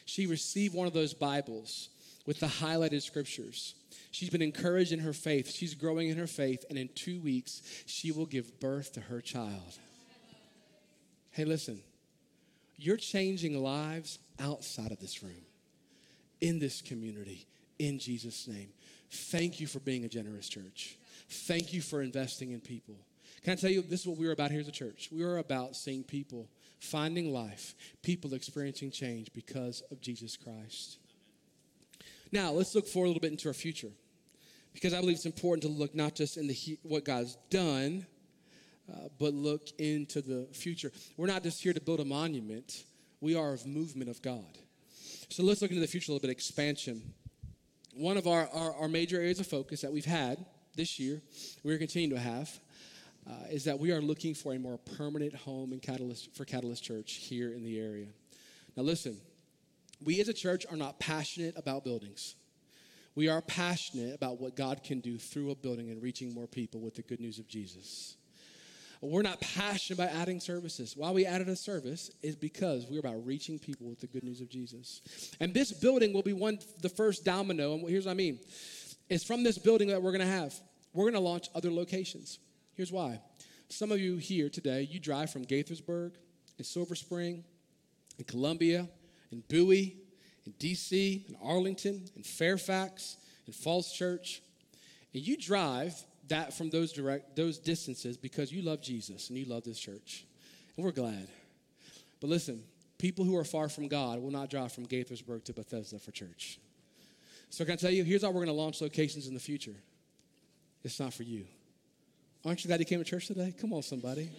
She 0.07 0.27
received 0.27 0.75
one 0.75 0.89
of 0.89 0.93
those 0.93 1.15
Bibles 1.15 1.89
with 2.27 2.41
the 2.41 2.47
highlighted 2.47 3.03
scriptures. 3.03 3.77
She's 4.11 4.29
been 4.29 4.43
encouraged 4.43 4.91
in 4.91 4.99
her 4.99 5.13
faith. 5.13 5.53
She's 5.53 5.75
growing 5.75 6.09
in 6.09 6.19
her 6.19 6.27
faith, 6.27 6.65
and 6.69 6.77
in 6.77 6.89
two 6.97 7.21
weeks, 7.21 7.63
she 7.87 8.11
will 8.11 8.27
give 8.27 8.59
birth 8.59 8.93
to 8.95 9.01
her 9.03 9.21
child. 9.21 9.79
Hey, 11.31 11.45
listen, 11.45 11.81
you're 12.77 12.97
changing 12.97 13.63
lives 13.63 14.19
outside 14.41 14.91
of 14.91 14.99
this 14.99 15.23
room, 15.23 15.45
in 16.41 16.59
this 16.59 16.83
community, 16.83 17.47
in 17.79 18.01
Jesus' 18.01 18.49
name. 18.49 18.71
Thank 19.13 19.61
you 19.61 19.69
for 19.69 19.79
being 19.79 20.05
a 20.05 20.09
generous 20.09 20.49
church. 20.49 20.97
Thank 21.29 21.73
you 21.73 21.81
for 21.81 22.03
investing 22.03 22.51
in 22.51 22.61
people. 22.61 22.97
Can 23.43 23.55
I 23.55 23.57
tell 23.57 23.71
you, 23.71 23.83
this 23.83 24.01
is 24.01 24.07
what 24.07 24.19
we 24.19 24.27
are 24.27 24.33
about 24.33 24.51
here 24.51 24.61
as 24.61 24.69
a 24.69 24.73
church? 24.73 25.09
We 25.11 25.23
are 25.23 25.39
about 25.39 25.75
seeing 25.75 26.03
people 26.03 26.49
finding 26.79 27.33
life, 27.33 27.75
people 28.03 28.35
experiencing 28.35 28.91
change 28.91 29.33
because 29.33 29.83
of 29.91 30.01
Jesus 30.01 30.37
Christ. 30.37 30.99
Now, 32.33 32.53
let's 32.53 32.75
look 32.75 32.87
forward 32.87 33.07
a 33.07 33.09
little 33.09 33.21
bit 33.21 33.33
into 33.33 33.49
our 33.49 33.55
future 33.55 33.91
because 34.73 34.95
I 34.95 35.01
believe 35.01 35.17
it's 35.17 35.27
important 35.27 35.63
to 35.63 35.69
look 35.69 35.95
not 35.95 36.15
just 36.15 36.37
in 36.37 36.47
the 36.47 36.79
what 36.83 37.05
God's 37.05 37.37
done, 37.51 38.07
uh, 38.91 39.09
but 39.19 39.35
look 39.35 39.69
into 39.79 40.21
the 40.21 40.47
future. 40.53 40.93
We're 41.17 41.27
not 41.27 41.43
just 41.43 41.63
here 41.63 41.73
to 41.73 41.81
build 41.81 42.01
a 42.01 42.05
monument, 42.05 42.85
we 43.21 43.35
are 43.35 43.55
a 43.55 43.69
movement 43.69 44.11
of 44.11 44.23
God. 44.23 44.59
So 45.29 45.43
let's 45.43 45.63
look 45.63 45.71
into 45.71 45.81
the 45.81 45.87
future 45.87 46.13
a 46.13 46.15
little 46.15 46.27
bit 46.27 46.33
expansion. 46.33 47.03
One 47.95 48.17
of 48.17 48.27
our, 48.27 48.49
our, 48.53 48.75
our 48.75 48.89
major 48.89 49.17
areas 49.17 49.41
of 49.41 49.47
focus 49.47 49.81
that 49.81 49.93
we've 49.93 50.05
had 50.05 50.45
this 50.77 50.99
year, 50.99 51.21
we're 51.63 51.79
continuing 51.79 52.11
to 52.11 52.19
have, 52.19 52.51
uh, 53.29 53.33
is 53.51 53.65
that 53.65 53.79
we 53.79 53.93
are 53.93 54.01
looking 54.01 54.35
for 54.35 54.55
a 54.55 54.59
more 54.59 54.79
permanent 54.97 55.35
home 55.35 55.73
in 55.73 55.81
Catalyst, 55.81 56.35
for 56.35 56.45
Catalyst 56.45 56.83
Church 56.83 57.15
here 57.15 57.53
in 57.53 57.63
the 57.63 57.79
area. 57.79 58.07
Now, 58.77 58.83
listen, 58.83 59.19
we 60.03 60.21
as 60.21 60.29
a 60.29 60.35
church 60.35 60.65
are 60.71 60.77
not 60.77 60.99
passionate 60.99 61.55
about 61.57 61.85
buildings. 61.85 62.35
We 63.15 63.29
are 63.29 63.43
passionate 63.43 64.15
about 64.15 64.41
what 64.41 64.57
God 64.57 64.83
can 64.83 65.01
do 65.01 65.19
through 65.19 65.51
a 65.51 65.55
building 65.55 65.91
and 65.91 66.03
reaching 66.03 66.33
more 66.33 66.47
people 66.47 66.81
with 66.81 66.95
the 66.95 67.03
good 67.03 67.21
news 67.21 67.39
of 67.39 67.49
Jesus. 67.49 68.17
We're 69.03 69.23
not 69.23 69.41
passionate 69.41 69.99
about 69.99 70.15
adding 70.15 70.41
services. 70.41 70.95
Why 70.95 71.11
we 71.11 71.25
added 71.25 71.49
a 71.49 71.57
service 71.57 72.11
is 72.23 72.37
because 72.37 72.87
we're 72.87 73.01
about 73.01 73.25
reaching 73.25 73.59
people 73.59 73.89
with 73.89 73.99
the 73.99 74.07
good 74.07 74.23
news 74.23 74.43
of 74.43 74.51
Jesus. 74.51 75.01
And 75.41 75.55
this 75.55 75.73
building 75.73 76.13
will 76.13 76.23
be 76.23 76.35
one 76.35 76.59
the 76.83 76.91
first 76.91 77.25
domino. 77.25 77.75
And 77.75 77.89
here's 77.89 78.05
what 78.05 78.13
I 78.13 78.15
mean. 78.15 78.39
It's 79.09 79.25
from 79.25 79.43
this 79.43 79.57
building 79.57 79.89
that 79.89 80.03
we're 80.03 80.13
going 80.13 80.21
to 80.21 80.27
have. 80.27 80.55
We're 80.93 81.05
going 81.05 81.15
to 81.15 81.21
launch 81.21 81.49
other 81.55 81.71
locations. 81.71 82.39
Here's 82.81 82.91
why. 82.91 83.21
Some 83.69 83.93
of 83.93 84.01
you 84.01 84.17
here 84.17 84.49
today, 84.49 84.89
you 84.91 85.01
drive 85.01 85.29
from 85.29 85.45
Gaithersburg 85.45 86.13
and 86.57 86.67
Silver 86.67 86.95
Spring 86.95 87.45
and 88.17 88.27
Columbia 88.27 88.89
and 89.31 89.47
Bowie 89.49 89.99
and 90.47 90.59
DC 90.59 91.29
and 91.29 91.37
Arlington 91.45 92.03
and 92.17 92.25
Fairfax 92.25 93.19
and 93.45 93.55
Falls 93.55 93.93
Church. 93.93 94.41
And 95.13 95.23
you 95.23 95.37
drive 95.37 95.93
that 96.29 96.55
from 96.55 96.71
those 96.71 96.95
direct 96.95 97.37
those 97.37 97.59
distances 97.59 98.17
because 98.17 98.51
you 98.51 98.63
love 98.63 98.81
Jesus 98.81 99.29
and 99.29 99.37
you 99.37 99.45
love 99.45 99.65
this 99.65 99.79
church. 99.79 100.25
And 100.79 100.87
we're 100.87 100.93
glad. 100.93 101.29
But 102.19 102.31
listen, 102.31 102.63
people 102.97 103.27
who 103.27 103.37
are 103.37 103.45
far 103.45 103.69
from 103.69 103.89
God 103.89 104.23
will 104.23 104.31
not 104.31 104.49
drive 104.49 104.73
from 104.73 104.87
Gaithersburg 104.87 105.45
to 105.45 105.53
Bethesda 105.53 105.99
for 105.99 106.13
church. 106.13 106.59
So 107.51 107.63
can 107.67 107.75
I 107.75 107.77
tell 107.77 107.91
you, 107.91 108.05
here's 108.05 108.23
how 108.23 108.29
we're 108.29 108.37
going 108.37 108.47
to 108.47 108.53
launch 108.55 108.81
locations 108.81 109.27
in 109.27 109.35
the 109.35 109.39
future. 109.39 109.77
It's 110.83 110.99
not 110.99 111.13
for 111.13 111.25
you. 111.25 111.45
Aren't 112.45 112.65
you 112.65 112.69
glad 112.69 112.81
you 112.81 112.87
came 112.87 112.99
to 112.99 113.05
church 113.05 113.27
today? 113.27 113.55
Come 113.61 113.75
on, 113.75 113.83
somebody. 113.83 114.31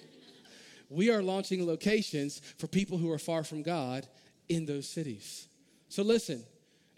we 0.90 1.12
are 1.12 1.22
launching 1.22 1.66
locations 1.68 2.42
for 2.58 2.66
people 2.66 2.98
who 2.98 3.12
are 3.12 3.20
far 3.20 3.44
from 3.44 3.62
God 3.62 4.08
in 4.50 4.66
those 4.66 4.90
cities. 4.90 5.48
So 5.88 6.02
listen, 6.02 6.44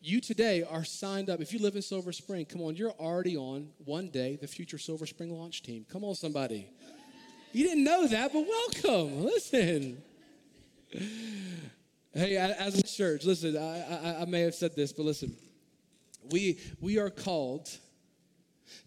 you 0.02 0.22
today 0.22 0.64
are 0.64 0.86
signed 0.86 1.30
up. 1.30 1.42
If 1.42 1.52
you 1.52 1.60
live 1.60 1.76
in 1.76 1.82
Silver 1.82 2.14
Spring, 2.14 2.46
come 2.46 2.62
on, 2.62 2.78
you're 2.78 2.92
already 2.92 3.36
on 3.36 3.70
one 3.84 4.10
day 4.10 4.38
the 4.40 4.48
future 4.48 4.78
Silver 4.78 5.06
Spring 5.06 5.38
launch 5.38 5.62
team. 5.62 5.86
Come 5.92 6.06
on, 6.06 6.16
somebody. 6.16 6.70
You 7.52 7.68
didn't 7.68 7.84
know 7.84 8.08
that, 8.08 8.32
but 8.32 8.46
welcome. 8.48 9.26
Listen. 9.26 10.02
Hey, 12.14 12.38
as 12.38 12.78
a 12.78 12.84
church, 12.84 13.26
listen, 13.26 13.58
I, 13.58 14.20
I, 14.20 14.22
I 14.22 14.26
may 14.26 14.42
have 14.42 14.56
said 14.56 14.76
this, 14.76 14.94
but 14.94 15.04
listen, 15.04 15.36
we, 16.32 16.60
we 16.80 16.98
are 16.98 17.10
called 17.10 17.68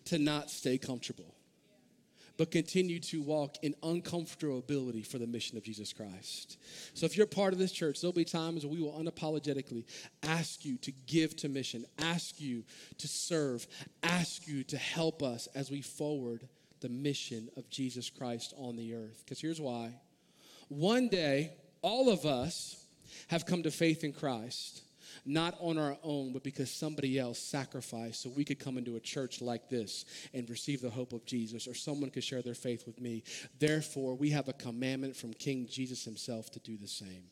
to 0.07 0.19
not 0.19 0.49
stay 0.49 0.79
comfortable 0.79 1.36
but 2.37 2.51
continue 2.51 2.99
to 3.01 3.23
walk 3.23 3.57
in 3.63 3.75
uncomfortability 3.83 5.07
for 5.07 5.19
the 5.19 5.27
mission 5.27 5.57
of 5.57 5.65
Jesus 5.65 5.93
Christ. 5.93 6.59
So 6.95 7.07
if 7.07 7.17
you're 7.17 7.27
part 7.27 7.53
of 7.53 7.59
this 7.59 7.73
church, 7.73 8.01
there'll 8.01 8.13
be 8.13 8.25
times 8.25 8.65
where 8.65 8.75
we 8.75 8.81
will 8.81 8.93
unapologetically 8.93 9.85
ask 10.23 10.65
you 10.65 10.77
to 10.79 10.93
give 11.07 11.37
to 11.37 11.49
mission, 11.49 11.85
ask 11.99 12.41
you 12.41 12.65
to 12.99 13.09
serve, 13.09 13.67
ask 14.03 14.47
you 14.47 14.65
to 14.65 14.77
help 14.77 15.23
us 15.23 15.49
as 15.55 15.71
we 15.71 15.81
forward 15.83 16.47
the 16.81 16.89
mission 16.89 17.49
of 17.57 17.69
Jesus 17.71 18.11
Christ 18.11 18.55
on 18.57 18.77
the 18.77 18.95
earth. 18.95 19.23
Because 19.25 19.41
here's 19.41 19.61
why. 19.61 19.95
One 20.69 21.09
day, 21.09 21.53
all 21.83 22.11
of 22.11 22.27
us 22.27 22.85
have 23.29 23.47
come 23.47 23.63
to 23.63 23.71
faith 23.71 24.05
in 24.05 24.13
Christ 24.13 24.83
not 25.27 25.55
on 25.61 25.79
our 25.79 25.97
own, 26.03 26.33
but 26.33 26.43
because 26.43 26.71
somebody 26.71 27.19
else 27.19 27.39
sacrificed 27.39 28.23
so 28.23 28.31
we 28.31 28.45
could 28.45 28.59
come 28.59 28.79
into 28.79 28.97
a 28.97 29.01
church 29.01 29.41
like 29.41 29.69
this 29.69 30.05
and 30.33 30.49
receive 30.49 30.81
the 30.81 30.91
hope 30.91 31.13
of 31.13 31.25
Jesus, 31.25 31.67
or 31.67 31.75
someone 31.75 32.11
could 32.11 32.25
share 32.25 32.43
their 32.43 32.55
faith 32.55 32.87
with 32.87 33.01
me. 33.01 33.25
Therefore, 33.59 34.15
we 34.15 34.31
have 34.31 34.49
a 34.49 34.53
commandment 34.53 35.17
from 35.17 35.33
King 35.35 35.67
Jesus 35.71 36.05
himself 36.05 36.51
to 36.53 36.61
do 36.61 36.77
the 36.77 36.89
same. 36.89 37.25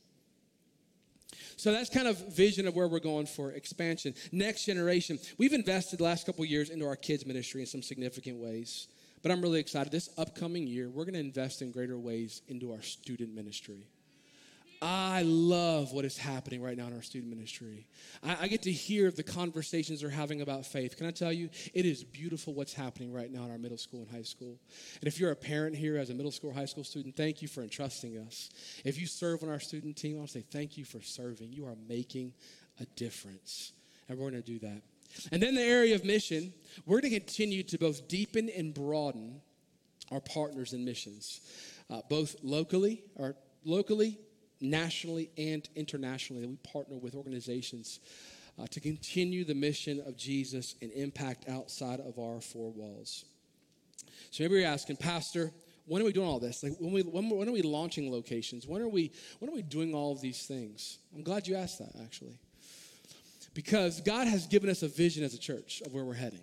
So 1.57 1.73
that's 1.73 1.91
kind 1.91 2.09
of 2.09 2.35
vision 2.35 2.67
of 2.67 2.75
where 2.75 2.89
we're 2.89 3.01
going 3.01 3.27
for 3.27 3.53
expansion. 3.53 4.15
Next 4.33 4.65
generation. 4.65 5.19
We've 5.39 5.53
invested 5.53 5.99
the 5.99 6.05
last 6.05 6.27
couple 6.27 6.45
years 6.45 6.71
into 6.71 6.87
our 6.87 6.97
kids 6.97 7.27
ministry 7.27 7.61
in 7.61 7.67
some 7.67 7.83
significant 7.83 8.39
ways. 8.39 8.89
But 9.23 9.33
I'm 9.33 9.41
really 9.41 9.61
excited. 9.61 9.91
This 9.91 10.11
upcoming 10.19 10.67
year, 10.67 10.91
we're 10.91 11.05
going 11.05 11.15
to 11.15 11.21
invest 11.21 11.63
in 11.63 11.71
greater 11.71 11.99
ways 11.99 12.43
into 12.49 12.73
our 12.73 12.83
student 12.83 13.35
ministry. 13.35 13.87
I 14.87 15.23
love 15.23 15.93
what 15.93 16.05
is 16.05 16.19
happening 16.19 16.61
right 16.61 16.77
now 16.77 16.89
in 16.89 16.93
our 16.93 17.01
student 17.01 17.35
ministry. 17.35 17.87
I, 18.23 18.37
I, 18.43 18.49
get 18.49 18.61
to 18.65 18.71
hear 18.71 19.11
the 19.11 19.23
conversations 19.23 20.03
they're 20.03 20.11
having 20.11 20.43
about 20.43 20.67
faith. 20.67 20.99
Can 20.99 21.07
I 21.07 21.11
tell 21.11 21.33
you, 21.33 21.49
it 21.73 21.87
is 21.87 22.05
beautiful 22.05 22.53
what's 22.53 22.75
happening 22.75 23.11
right 23.11 23.33
now 23.33 23.47
in 23.47 23.51
our 23.51 23.57
middle 23.57 23.79
school 23.79 24.01
and 24.01 24.11
high 24.11 24.25
school. 24.25 24.59
And 25.01 25.09
if 25.09 25.19
you're 25.19 25.31
a 25.31 25.37
parent 25.37 25.75
here 25.75 25.97
as 25.97 26.11
a 26.11 26.15
middle 26.15 26.31
school 26.31 26.51
or 26.51 26.53
high 26.53 26.67
school 26.67 26.85
student, 26.85 27.17
thank 27.17 27.41
you 27.41 27.49
for 27.49 27.63
entrusting 27.63 28.19
us. 28.19 28.51
If 28.85 29.01
you 29.01 29.07
serve 29.07 29.43
on 29.43 29.49
our 29.49 29.59
student 29.59 29.97
team, 29.97 30.17
I 30.17 30.19
want 30.19 30.29
to 30.33 30.41
say 30.41 30.45
thank 30.51 30.77
you 30.77 30.85
for 30.85 31.01
serving. 31.01 31.51
You 31.51 31.65
are 31.65 31.77
making 31.89 32.35
a 32.79 32.85
difference. 32.85 33.73
And 34.11 34.19
we're 34.19 34.29
going 34.29 34.43
to 34.43 34.53
do 34.53 34.59
that. 34.59 34.83
And 35.33 35.43
then 35.43 35.55
the 35.55 35.63
area 35.63 35.95
of 35.95 36.05
mission, 36.05 36.53
we're 36.85 37.01
going 37.01 37.11
to 37.15 37.21
continue 37.21 37.63
to 37.63 37.79
both 37.79 38.07
deepen 38.07 38.51
and 38.51 38.75
broaden 38.75 39.41
our 40.13 40.21
partners 40.21 40.75
in 40.75 40.85
missions, 40.85 41.41
uh, 41.89 42.03
both 42.11 42.37
locally, 42.43 43.03
or 43.15 43.35
locally 43.65 44.19
nationally 44.65 45.31
and 45.37 45.69
internationally, 45.77 46.43
that 46.43 46.49
we 46.49 46.57
partner 46.57 46.97
with 46.97 47.15
organizations 47.15 48.01
uh, 48.59 48.67
to 48.69 48.81
continue 48.81 49.45
the 49.45 49.55
mission 49.55 50.03
of 50.07 50.17
Jesus 50.17 50.75
and 50.81 50.91
impact 50.93 51.49
outside 51.49 52.01
of 52.01 52.19
our 52.19 52.41
four 52.41 52.71
walls. 52.73 53.25
So 54.31 54.45
maybe 54.45 54.57
you're 54.57 54.67
asking, 54.67 54.97
Pastor, 54.97 55.53
when 55.87 56.01
are 56.01 56.05
we 56.05 56.13
doing 56.13 56.27
all 56.27 56.39
this? 56.39 56.63
Like 56.63 56.75
when 56.79 56.93
we 56.93 57.03
when, 57.03 57.29
when 57.29 57.49
are 57.49 57.53
we 57.53 57.63
launching 57.63 58.11
locations? 58.11 58.67
When 58.67 58.81
are 58.81 58.89
we 58.89 59.13
when 59.39 59.51
are 59.51 59.55
we 59.55 59.63
doing 59.63 59.95
all 59.95 60.13
of 60.13 60.21
these 60.21 60.47
things? 60.47 60.99
I'm 61.15 61.23
glad 61.23 61.47
you 61.47 61.57
asked 61.57 61.79
that 61.79 61.93
actually. 62.03 62.39
Because 63.53 64.01
God 64.01 64.27
has 64.27 64.47
given 64.47 64.69
us 64.69 64.83
a 64.83 64.89
vision 64.89 65.23
as 65.23 65.35
a 65.35 65.39
church 65.39 65.83
of 65.87 65.93
where 65.93 66.05
we're 66.05 66.15
heading. 66.15 66.43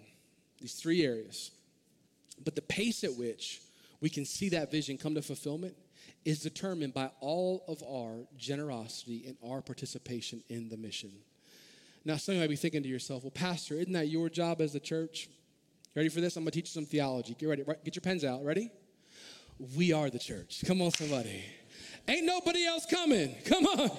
These 0.59 0.75
three 0.75 1.03
areas. 1.03 1.51
But 2.43 2.55
the 2.55 2.61
pace 2.61 3.03
at 3.03 3.15
which 3.15 3.61
we 3.99 4.09
can 4.09 4.25
see 4.25 4.49
that 4.49 4.71
vision 4.71 4.97
come 4.97 5.15
to 5.15 5.21
fulfillment 5.21 5.75
is 6.25 6.39
determined 6.39 6.93
by 6.93 7.09
all 7.19 7.63
of 7.67 7.83
our 7.83 8.25
generosity 8.37 9.25
and 9.27 9.37
our 9.49 9.61
participation 9.61 10.43
in 10.49 10.69
the 10.69 10.77
mission. 10.77 11.11
Now, 12.03 12.17
some 12.17 12.33
of 12.33 12.37
you 12.37 12.43
might 12.43 12.49
be 12.49 12.55
thinking 12.55 12.83
to 12.83 12.89
yourself, 12.89 13.23
well, 13.23 13.31
Pastor, 13.31 13.75
isn't 13.75 13.93
that 13.93 14.07
your 14.07 14.29
job 14.29 14.61
as 14.61 14.73
the 14.73 14.79
church? 14.79 15.29
Ready 15.95 16.09
for 16.09 16.21
this? 16.21 16.35
I'm 16.35 16.43
going 16.43 16.51
to 16.51 16.55
teach 16.55 16.69
you 16.69 16.81
some 16.81 16.85
theology. 16.85 17.35
Get 17.37 17.47
ready. 17.49 17.63
Get 17.83 17.95
your 17.95 18.01
pens 18.01 18.23
out. 18.23 18.43
Ready? 18.43 18.71
We 19.75 19.93
are 19.93 20.09
the 20.09 20.19
church. 20.19 20.63
Come 20.65 20.81
on, 20.81 20.91
somebody. 20.91 21.43
Ain't 22.07 22.25
nobody 22.25 22.65
else 22.65 22.85
coming. 22.85 23.35
Come 23.45 23.65
on. 23.65 23.91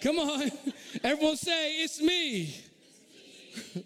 Come 0.00 0.18
on. 0.18 0.50
Everyone 1.04 1.36
say, 1.36 1.82
it's 1.82 2.00
me. 2.00 2.54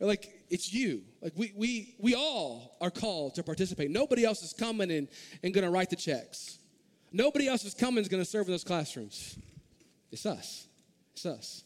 like, 0.00 0.40
it's 0.48 0.72
you. 0.72 1.02
Like, 1.20 1.34
we, 1.36 1.52
we, 1.54 1.94
we 1.98 2.14
all 2.14 2.76
are 2.80 2.90
called 2.90 3.34
to 3.36 3.42
participate. 3.42 3.90
Nobody 3.90 4.24
else 4.24 4.42
is 4.42 4.52
coming 4.52 4.90
and, 4.90 5.06
and 5.42 5.54
to 5.54 5.70
write 5.70 5.90
the 5.90 5.96
checks. 5.96 6.58
Nobody 7.12 7.48
else 7.48 7.64
is 7.64 7.74
coming 7.74 8.02
is 8.02 8.08
going 8.08 8.22
to 8.22 8.28
serve 8.28 8.46
in 8.46 8.52
those 8.52 8.64
classrooms. 8.64 9.36
It's 10.12 10.26
us. 10.26 10.68
It's 11.12 11.26
us. 11.26 11.64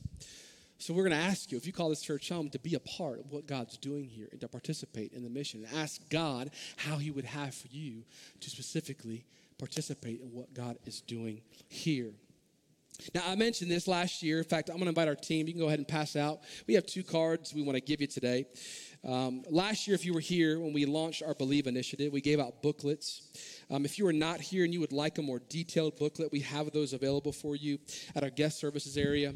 So 0.79 0.93
we're 0.93 1.09
going 1.09 1.19
to 1.19 1.27
ask 1.27 1.51
you, 1.51 1.57
if 1.57 1.67
you 1.67 1.73
call 1.73 1.89
this 1.89 2.03
church 2.03 2.29
home, 2.29 2.51
to 2.51 2.59
be 2.59 2.75
a 2.75 2.81
part 2.81 3.21
of 3.21 3.33
what 3.33 3.47
God's 3.47 3.79
doing 3.79 4.05
here 4.05 4.29
and 4.33 4.41
to 4.41 4.49
participate 4.49 5.13
in 5.13 5.23
the 5.23 5.31
mission. 5.31 5.65
And 5.65 5.79
ask 5.79 6.07
God 6.11 6.51
how 6.77 6.97
He 6.97 7.11
would 7.11 7.25
have 7.25 7.55
for 7.55 7.69
you 7.69 8.05
to 8.41 8.51
specifically 8.51 9.25
participate 9.59 10.21
in 10.21 10.33
what 10.33 10.53
God 10.53 10.77
is 10.85 11.01
doing 11.01 11.41
here. 11.69 12.13
Now, 13.15 13.23
I 13.27 13.35
mentioned 13.35 13.71
this 13.71 13.89
last 13.89 14.23
year. 14.23 14.39
In 14.39 14.45
fact, 14.45 14.69
I'm 14.69 14.77
going 14.77 14.85
to 14.85 14.91
invite 14.91 15.09
our 15.09 15.15
team. 15.15 15.47
You 15.47 15.55
can 15.55 15.61
go 15.61 15.67
ahead 15.67 15.79
and 15.79 15.89
pass 15.89 16.17
out. 16.17 16.41
We 16.67 16.75
have 16.75 16.87
two 16.87 17.03
cards 17.03 17.55
we 17.55 17.63
want 17.63 17.77
to 17.77 17.81
give 17.81 18.01
you 18.01 18.07
today. 18.07 18.47
Um, 19.07 19.43
last 19.51 19.87
year, 19.87 19.95
if 19.95 20.07
you 20.07 20.15
were 20.15 20.21
here 20.21 20.59
when 20.59 20.73
we 20.73 20.87
launched 20.87 21.23
our 21.23 21.35
Believe 21.35 21.67
initiative, 21.67 22.13
we 22.13 22.23
gave 22.23 22.41
out 22.41 22.63
booklets. 22.63 23.23
Um, 23.71 23.85
if 23.85 23.99
you 23.99 24.07
are 24.07 24.13
not 24.15 24.41
here 24.41 24.65
and 24.65 24.73
you 24.73 24.81
would 24.81 24.93
like 24.93 25.19
a 25.19 25.23
more 25.23 25.41
detailed 25.51 25.99
booklet, 25.99 26.33
we 26.33 26.41
have 26.41 26.71
those 26.73 26.95
available 26.95 27.33
for 27.33 27.55
you 27.55 27.79
at 28.17 28.23
our 28.23 28.31
guest 28.31 28.59
services 28.59 28.97
area. 28.97 29.35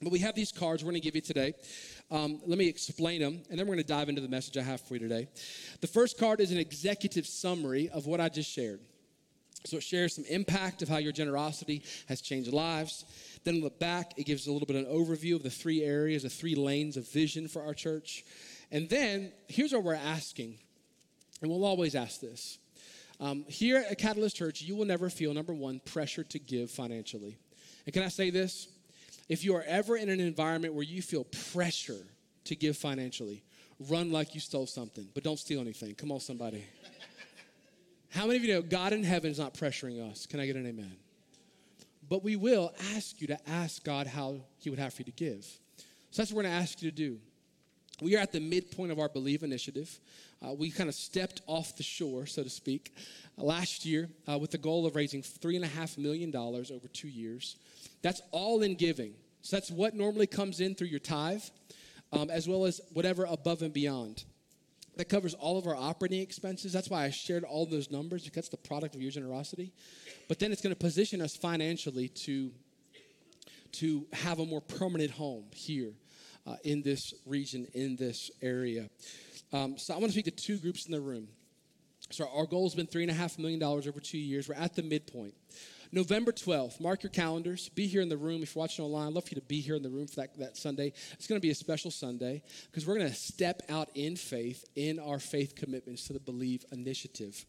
But 0.00 0.12
we 0.12 0.18
have 0.20 0.34
these 0.34 0.52
cards 0.52 0.82
we're 0.82 0.92
going 0.92 1.00
to 1.00 1.04
give 1.04 1.14
you 1.14 1.20
today. 1.20 1.54
Um, 2.10 2.40
let 2.46 2.58
me 2.58 2.68
explain 2.68 3.20
them, 3.20 3.42
and 3.50 3.58
then 3.58 3.66
we're 3.66 3.74
going 3.74 3.84
to 3.84 3.92
dive 3.92 4.08
into 4.08 4.20
the 4.20 4.28
message 4.28 4.56
I 4.56 4.62
have 4.62 4.80
for 4.80 4.94
you 4.94 5.00
today. 5.00 5.28
The 5.80 5.86
first 5.86 6.18
card 6.18 6.40
is 6.40 6.52
an 6.52 6.58
executive 6.58 7.26
summary 7.26 7.90
of 7.90 8.06
what 8.06 8.20
I 8.20 8.28
just 8.28 8.50
shared. 8.50 8.80
So 9.64 9.78
it 9.78 9.82
shares 9.82 10.14
some 10.14 10.24
impact 10.28 10.82
of 10.82 10.88
how 10.88 10.98
your 10.98 11.12
generosity 11.12 11.82
has 12.08 12.20
changed 12.20 12.52
lives. 12.52 13.04
Then 13.44 13.56
on 13.56 13.60
the 13.62 13.70
back, 13.70 14.12
it 14.16 14.24
gives 14.24 14.46
a 14.46 14.52
little 14.52 14.66
bit 14.66 14.76
of 14.76 14.86
an 14.86 14.92
overview 14.92 15.34
of 15.34 15.42
the 15.42 15.50
three 15.50 15.82
areas, 15.82 16.22
the 16.22 16.30
three 16.30 16.54
lanes 16.54 16.96
of 16.96 17.10
vision 17.10 17.48
for 17.48 17.62
our 17.62 17.74
church. 17.74 18.24
And 18.70 18.88
then 18.88 19.32
here's 19.48 19.72
what 19.72 19.84
we're 19.84 19.94
asking, 19.94 20.58
and 21.40 21.50
we'll 21.50 21.64
always 21.64 21.94
ask 21.94 22.20
this. 22.20 22.58
Um, 23.18 23.44
here 23.48 23.84
at 23.88 23.98
Catalyst 23.98 24.36
Church, 24.36 24.60
you 24.60 24.76
will 24.76 24.84
never 24.84 25.08
feel, 25.08 25.32
number 25.32 25.54
one, 25.54 25.80
pressure 25.80 26.24
to 26.24 26.38
give 26.38 26.70
financially. 26.70 27.38
And 27.86 27.94
can 27.94 28.02
I 28.02 28.08
say 28.08 28.30
this? 28.30 28.68
If 29.28 29.44
you 29.44 29.54
are 29.56 29.64
ever 29.66 29.96
in 29.96 30.08
an 30.08 30.20
environment 30.20 30.74
where 30.74 30.84
you 30.84 31.02
feel 31.02 31.24
pressure 31.52 32.06
to 32.44 32.54
give 32.54 32.76
financially, 32.76 33.42
run 33.88 34.12
like 34.12 34.34
you 34.34 34.40
stole 34.40 34.66
something, 34.66 35.08
but 35.14 35.24
don't 35.24 35.38
steal 35.38 35.60
anything. 35.60 35.94
Come 35.94 36.12
on, 36.12 36.20
somebody. 36.20 36.64
How 38.10 38.26
many 38.26 38.36
of 38.36 38.44
you 38.44 38.54
know 38.54 38.62
God 38.62 38.92
in 38.92 39.02
heaven 39.02 39.30
is 39.30 39.38
not 39.38 39.54
pressuring 39.54 40.10
us? 40.10 40.26
Can 40.26 40.40
I 40.40 40.46
get 40.46 40.56
an 40.56 40.66
amen? 40.66 40.96
But 42.08 42.22
we 42.22 42.36
will 42.36 42.72
ask 42.94 43.20
you 43.20 43.26
to 43.28 43.50
ask 43.50 43.82
God 43.82 44.06
how 44.06 44.36
He 44.58 44.70
would 44.70 44.78
have 44.78 44.94
for 44.94 45.02
you 45.02 45.06
to 45.06 45.10
give. 45.12 45.44
So 46.10 46.22
that's 46.22 46.30
what 46.30 46.36
we're 46.36 46.42
going 46.44 46.54
to 46.54 46.62
ask 46.62 46.80
you 46.82 46.90
to 46.90 46.96
do. 46.96 47.18
We 48.02 48.14
are 48.14 48.18
at 48.18 48.32
the 48.32 48.40
midpoint 48.40 48.92
of 48.92 48.98
our 48.98 49.08
Believe 49.08 49.42
initiative. 49.42 49.98
Uh, 50.46 50.52
we 50.52 50.70
kind 50.70 50.88
of 50.88 50.94
stepped 50.94 51.40
off 51.46 51.76
the 51.76 51.82
shore, 51.82 52.26
so 52.26 52.42
to 52.42 52.50
speak, 52.50 52.94
uh, 53.38 53.44
last 53.44 53.86
year 53.86 54.10
uh, 54.30 54.36
with 54.38 54.50
the 54.50 54.58
goal 54.58 54.86
of 54.86 54.94
raising 54.94 55.22
$3.5 55.22 55.96
million 55.96 56.34
over 56.36 56.88
two 56.92 57.08
years. 57.08 57.56
That's 58.02 58.20
all 58.32 58.62
in 58.62 58.74
giving. 58.74 59.14
So 59.40 59.56
that's 59.56 59.70
what 59.70 59.94
normally 59.94 60.26
comes 60.26 60.60
in 60.60 60.74
through 60.74 60.88
your 60.88 61.00
tithe, 61.00 61.42
um, 62.12 62.28
as 62.28 62.46
well 62.46 62.66
as 62.66 62.82
whatever 62.92 63.24
above 63.24 63.62
and 63.62 63.72
beyond. 63.72 64.24
That 64.96 65.08
covers 65.08 65.32
all 65.32 65.58
of 65.58 65.66
our 65.66 65.76
operating 65.76 66.20
expenses. 66.20 66.72
That's 66.72 66.90
why 66.90 67.04
I 67.04 67.10
shared 67.10 67.44
all 67.44 67.64
those 67.64 67.90
numbers, 67.90 68.24
because 68.24 68.34
that's 68.34 68.48
the 68.48 68.56
product 68.58 68.94
of 68.94 69.00
your 69.00 69.10
generosity. 69.10 69.72
But 70.28 70.38
then 70.38 70.52
it's 70.52 70.60
going 70.60 70.74
to 70.74 70.78
position 70.78 71.22
us 71.22 71.34
financially 71.34 72.08
to, 72.08 72.50
to 73.72 74.06
have 74.12 74.38
a 74.38 74.44
more 74.44 74.60
permanent 74.60 75.12
home 75.12 75.44
here 75.54 75.92
uh, 76.46 76.56
in 76.64 76.82
this 76.82 77.14
region, 77.24 77.66
in 77.74 77.96
this 77.96 78.30
area. 78.42 78.88
Um, 79.52 79.78
so 79.78 79.94
I 79.94 79.98
want 79.98 80.12
to 80.12 80.12
speak 80.12 80.24
to 80.26 80.30
two 80.30 80.58
groups 80.58 80.86
in 80.86 80.92
the 80.92 81.00
room. 81.00 81.28
So 82.10 82.28
our 82.32 82.46
goal 82.46 82.64
has 82.64 82.74
been 82.74 82.86
$3.5 82.86 83.38
million 83.38 83.62
over 83.62 84.00
two 84.00 84.18
years. 84.18 84.48
We're 84.48 84.54
at 84.54 84.74
the 84.76 84.82
midpoint. 84.82 85.34
November 85.92 86.32
12th, 86.32 86.80
mark 86.80 87.02
your 87.02 87.10
calendars. 87.10 87.68
Be 87.70 87.86
here 87.86 88.02
in 88.02 88.08
the 88.08 88.16
room. 88.16 88.42
If 88.42 88.54
you're 88.54 88.60
watching 88.60 88.84
online, 88.84 89.08
I'd 89.08 89.12
love 89.14 89.24
for 89.24 89.34
you 89.34 89.40
to 89.40 89.46
be 89.46 89.60
here 89.60 89.76
in 89.76 89.82
the 89.82 89.90
room 89.90 90.06
for 90.06 90.16
that, 90.16 90.38
that 90.38 90.56
Sunday. 90.56 90.92
It's 91.12 91.26
going 91.26 91.40
to 91.40 91.42
be 91.42 91.50
a 91.50 91.54
special 91.54 91.90
Sunday 91.90 92.42
because 92.66 92.86
we're 92.86 92.96
going 92.96 93.08
to 93.08 93.14
step 93.14 93.62
out 93.68 93.88
in 93.94 94.16
faith 94.16 94.64
in 94.74 94.98
our 94.98 95.18
faith 95.18 95.54
commitments 95.54 96.06
to 96.08 96.12
the 96.12 96.20
Believe 96.20 96.64
initiative. 96.72 97.44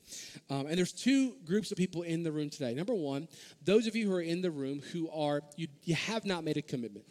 Um, 0.50 0.68
and 0.68 0.78
there's 0.78 0.94
two 0.94 1.34
groups 1.46 1.72
of 1.72 1.78
people 1.78 2.04
in 2.04 2.24
the 2.24 2.32
room 2.32 2.50
today. 2.50 2.74
Number 2.74 2.94
one, 2.94 3.28
those 3.64 3.88
of 3.88 3.96
you 3.96 4.08
who 4.08 4.16
are 4.16 4.22
in 4.22 4.42
the 4.42 4.52
room 4.52 4.82
who 4.94 5.10
are, 5.10 5.42
you, 5.56 5.68
you 5.84 5.96
have 5.96 6.26
not 6.26 6.44
made 6.44 6.58
a 6.58 6.62
commitment. 6.62 7.06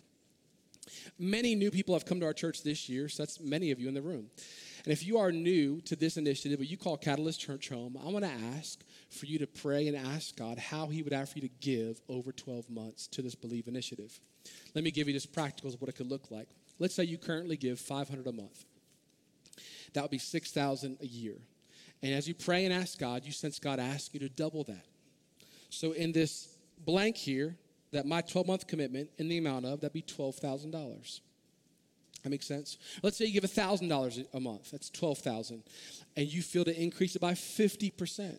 Many 1.19 1.55
new 1.55 1.71
people 1.71 1.95
have 1.95 2.05
come 2.05 2.21
to 2.21 2.27
our 2.27 2.33
church 2.33 2.63
this 2.63 2.89
year, 2.89 3.09
so 3.09 3.23
that's 3.23 3.41
many 3.41 3.71
of 3.71 3.81
you 3.81 3.89
in 3.89 3.95
the 3.95 4.03
room. 4.03 4.31
And 4.85 4.93
if 4.93 5.05
you 5.05 5.19
are 5.19 5.33
new 5.33 5.81
to 5.83 5.97
this 5.97 6.17
initiative, 6.17 6.59
but 6.59 6.69
you 6.69 6.77
call 6.77 6.97
Catalyst 6.97 7.41
Church 7.41 7.69
home, 7.69 7.99
I 8.01 8.09
want 8.09 8.25
to 8.25 8.31
ask 8.57 8.85
for 9.11 9.27
you 9.27 9.39
to 9.41 9.47
pray 9.47 9.89
and 9.89 9.97
ask 9.97 10.37
God 10.37 10.59
how 10.59 10.87
He 10.87 11.03
would 11.03 11.13
have 11.13 11.29
for 11.29 11.39
you 11.39 11.49
to 11.49 11.55
give 11.61 12.01
over 12.09 12.31
12 12.31 12.71
months 12.71 13.09
to 13.09 13.23
this 13.23 13.35
Believe 13.35 13.67
initiative. 13.67 14.21
Let 14.75 14.85
me 14.85 14.93
give 14.93 15.09
you 15.09 15.13
just 15.13 15.33
practicals 15.33 15.75
of 15.75 15.81
what 15.81 15.89
it 15.89 15.97
could 15.97 16.09
look 16.09 16.31
like. 16.31 16.49
Let's 16.79 16.95
say 16.95 17.05
you 17.05 17.19
currently 17.19 17.57
give 17.57 17.81
500 17.81 18.27
a 18.27 18.33
month. 18.33 18.65
That 19.95 20.03
would 20.03 20.11
be 20.11 20.19
6,000 20.19 20.99
a 21.01 21.07
year. 21.07 21.37
And 22.03 22.15
as 22.15 22.29
you 22.29 22.35
pray 22.35 22.65
and 22.65 22.73
ask 22.73 22.99
God, 22.99 23.25
you 23.25 23.33
sense 23.33 23.59
God 23.59 23.81
ask 23.81 24.13
you 24.15 24.21
to 24.21 24.29
double 24.29 24.63
that. 24.65 24.85
So 25.71 25.93
in 25.93 26.13
this 26.13 26.57
blank 26.85 27.17
here, 27.17 27.57
that 27.93 28.07
my 28.07 28.21
12 28.21 28.47
month 28.47 28.67
commitment 28.67 29.11
in 29.19 29.29
the 29.29 29.39
amount 29.39 29.67
of, 29.67 29.81
that'd 29.81 29.93
be 29.93 30.03
$12,000. 30.03 31.21
That 32.23 32.31
makes 32.31 32.47
sense? 32.47 32.79
Let's 33.03 33.17
say 33.17 33.27
you 33.27 33.41
give 33.41 33.49
$1,000 33.49 34.27
a 34.35 34.41
month. 34.41 34.71
That's 34.73 34.91
12000 34.91 35.63
And 36.17 36.27
you 36.27 36.43
feel 36.43 36.65
to 36.65 36.83
increase 36.83 37.15
it 37.15 37.21
by 37.21 37.35
50%. 37.35 38.39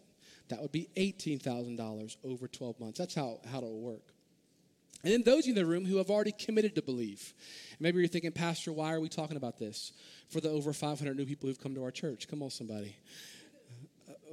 That 0.50 0.62
would 0.62 0.72
be 0.72 0.90
$18,000 0.96 2.18
over 2.24 2.48
12 2.48 2.80
months. 2.80 3.00
That's 3.00 3.16
how, 3.16 3.40
how 3.50 3.60
it'll 3.60 3.80
work. 3.80 4.14
And 5.04 5.14
then 5.14 5.24
those 5.24 5.48
in 5.48 5.56
the 5.56 5.66
room 5.66 5.86
who 5.86 5.98
have 5.98 6.10
already 6.10 6.32
committed 6.32 6.76
to 6.76 6.82
believe. 6.82 7.34
Maybe 7.80 8.00
you're 8.00 8.08
thinking, 8.08 8.32
Pastor, 8.32 8.74
why 8.74 8.94
are 8.94 9.00
we 9.00 9.10
talking 9.10 9.38
about 9.38 9.58
this? 9.58 9.94
For 10.30 10.42
the 10.42 10.50
over 10.50 10.74
500 10.74 11.16
new 11.16 11.26
people 11.26 11.48
who've 11.48 11.62
come 11.62 11.76
to 11.76 11.84
our 11.84 11.92
church. 11.92 12.28
Come 12.28 12.42
on, 12.42 12.50
somebody. 12.50 12.96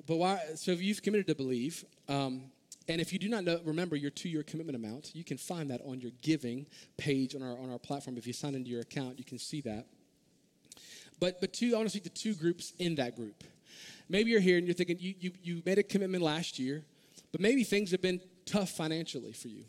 But 0.07 0.16
why? 0.16 0.40
So 0.57 0.72
if 0.72 0.83
you've 0.83 1.03
committed 1.03 1.27
to 1.29 1.35
believe, 1.35 1.85
um, 2.09 2.50
and 2.88 3.01
if 3.01 3.12
you 3.12 3.18
do 3.18 3.29
not 3.29 3.44
know, 3.44 3.61
remember 3.64 3.97
your 3.97 4.11
two-year 4.11 4.42
commitment 4.42 4.77
amount, 4.77 5.14
you 5.14 5.25
can 5.25 5.38
find 5.38 5.70
that 5.70 5.81
on 5.87 6.01
your 6.01 6.12
giving 6.20 6.66
page 6.97 7.35
on 7.35 7.42
our 7.42 7.59
on 7.59 7.70
our 7.70 7.79
platform. 7.79 8.16
If 8.16 8.27
you 8.27 8.33
sign 8.33 8.55
into 8.55 8.70
your 8.70 8.83
account, 8.83 9.18
you 9.18 9.25
can 9.25 9.38
see 9.38 9.61
that. 9.62 9.87
But 11.20 11.40
but 11.40 11.53
two, 11.53 11.73
I 11.75 11.77
want 11.77 11.87
to 11.87 11.90
speak 11.90 12.05
to 12.05 12.11
two 12.11 12.35
groups 12.35 12.73
in 12.79 12.97
that 12.97 13.16
group. 13.16 13.44
Maybe 14.09 14.31
you're 14.31 14.40
here 14.40 14.59
and 14.59 14.66
you're 14.66 14.75
thinking 14.75 14.99
you 15.01 15.14
you, 15.18 15.33
you 15.42 15.62
made 15.64 15.79
a 15.79 15.83
commitment 15.83 16.23
last 16.23 16.59
year, 16.59 16.85
but 17.33 17.40
maybe 17.40 17.64
things 17.64 17.90
have 17.92 18.03
been 18.03 18.20
tough 18.44 18.70
financially 18.70 19.33
for 19.33 19.49
you. 19.49 19.64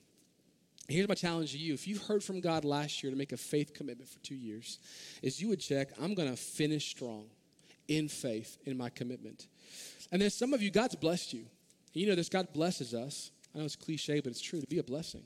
Here's 0.87 1.07
my 1.07 1.15
challenge 1.15 1.53
to 1.53 1.57
you. 1.57 1.73
If 1.73 1.87
you 1.87 1.97
heard 1.97 2.23
from 2.23 2.41
God 2.41 2.63
last 2.63 3.01
year 3.01 3.11
to 3.11 3.17
make 3.17 3.31
a 3.31 3.37
faith 3.37 3.73
commitment 3.73 4.07
for 4.07 4.19
two 4.19 4.35
years, 4.35 4.77
is 5.23 5.41
you 5.41 5.47
would 5.49 5.59
check, 5.59 5.89
I'm 5.99 6.13
going 6.13 6.29
to 6.29 6.35
finish 6.35 6.87
strong 6.87 7.25
in 7.87 8.07
faith 8.07 8.57
in 8.65 8.77
my 8.77 8.89
commitment. 8.89 9.47
And 10.11 10.21
then 10.21 10.29
some 10.29 10.53
of 10.53 10.61
you, 10.61 10.69
God's 10.69 10.95
blessed 10.95 11.33
you. 11.33 11.45
You 11.95 12.07
know 12.07 12.15
this, 12.15 12.29
God 12.29 12.51
blesses 12.53 12.93
us. 12.93 13.31
I 13.53 13.59
know 13.59 13.65
it's 13.65 13.77
cliche, 13.77 14.19
but 14.19 14.31
it's 14.31 14.41
true 14.41 14.59
to 14.59 14.67
be 14.67 14.79
a 14.79 14.83
blessing. 14.83 15.23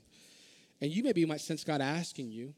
And 0.81 0.91
you 0.91 1.03
maybe 1.03 1.25
might 1.25 1.41
sense 1.41 1.63
God 1.63 1.81
asking 1.81 2.31
you 2.31 2.53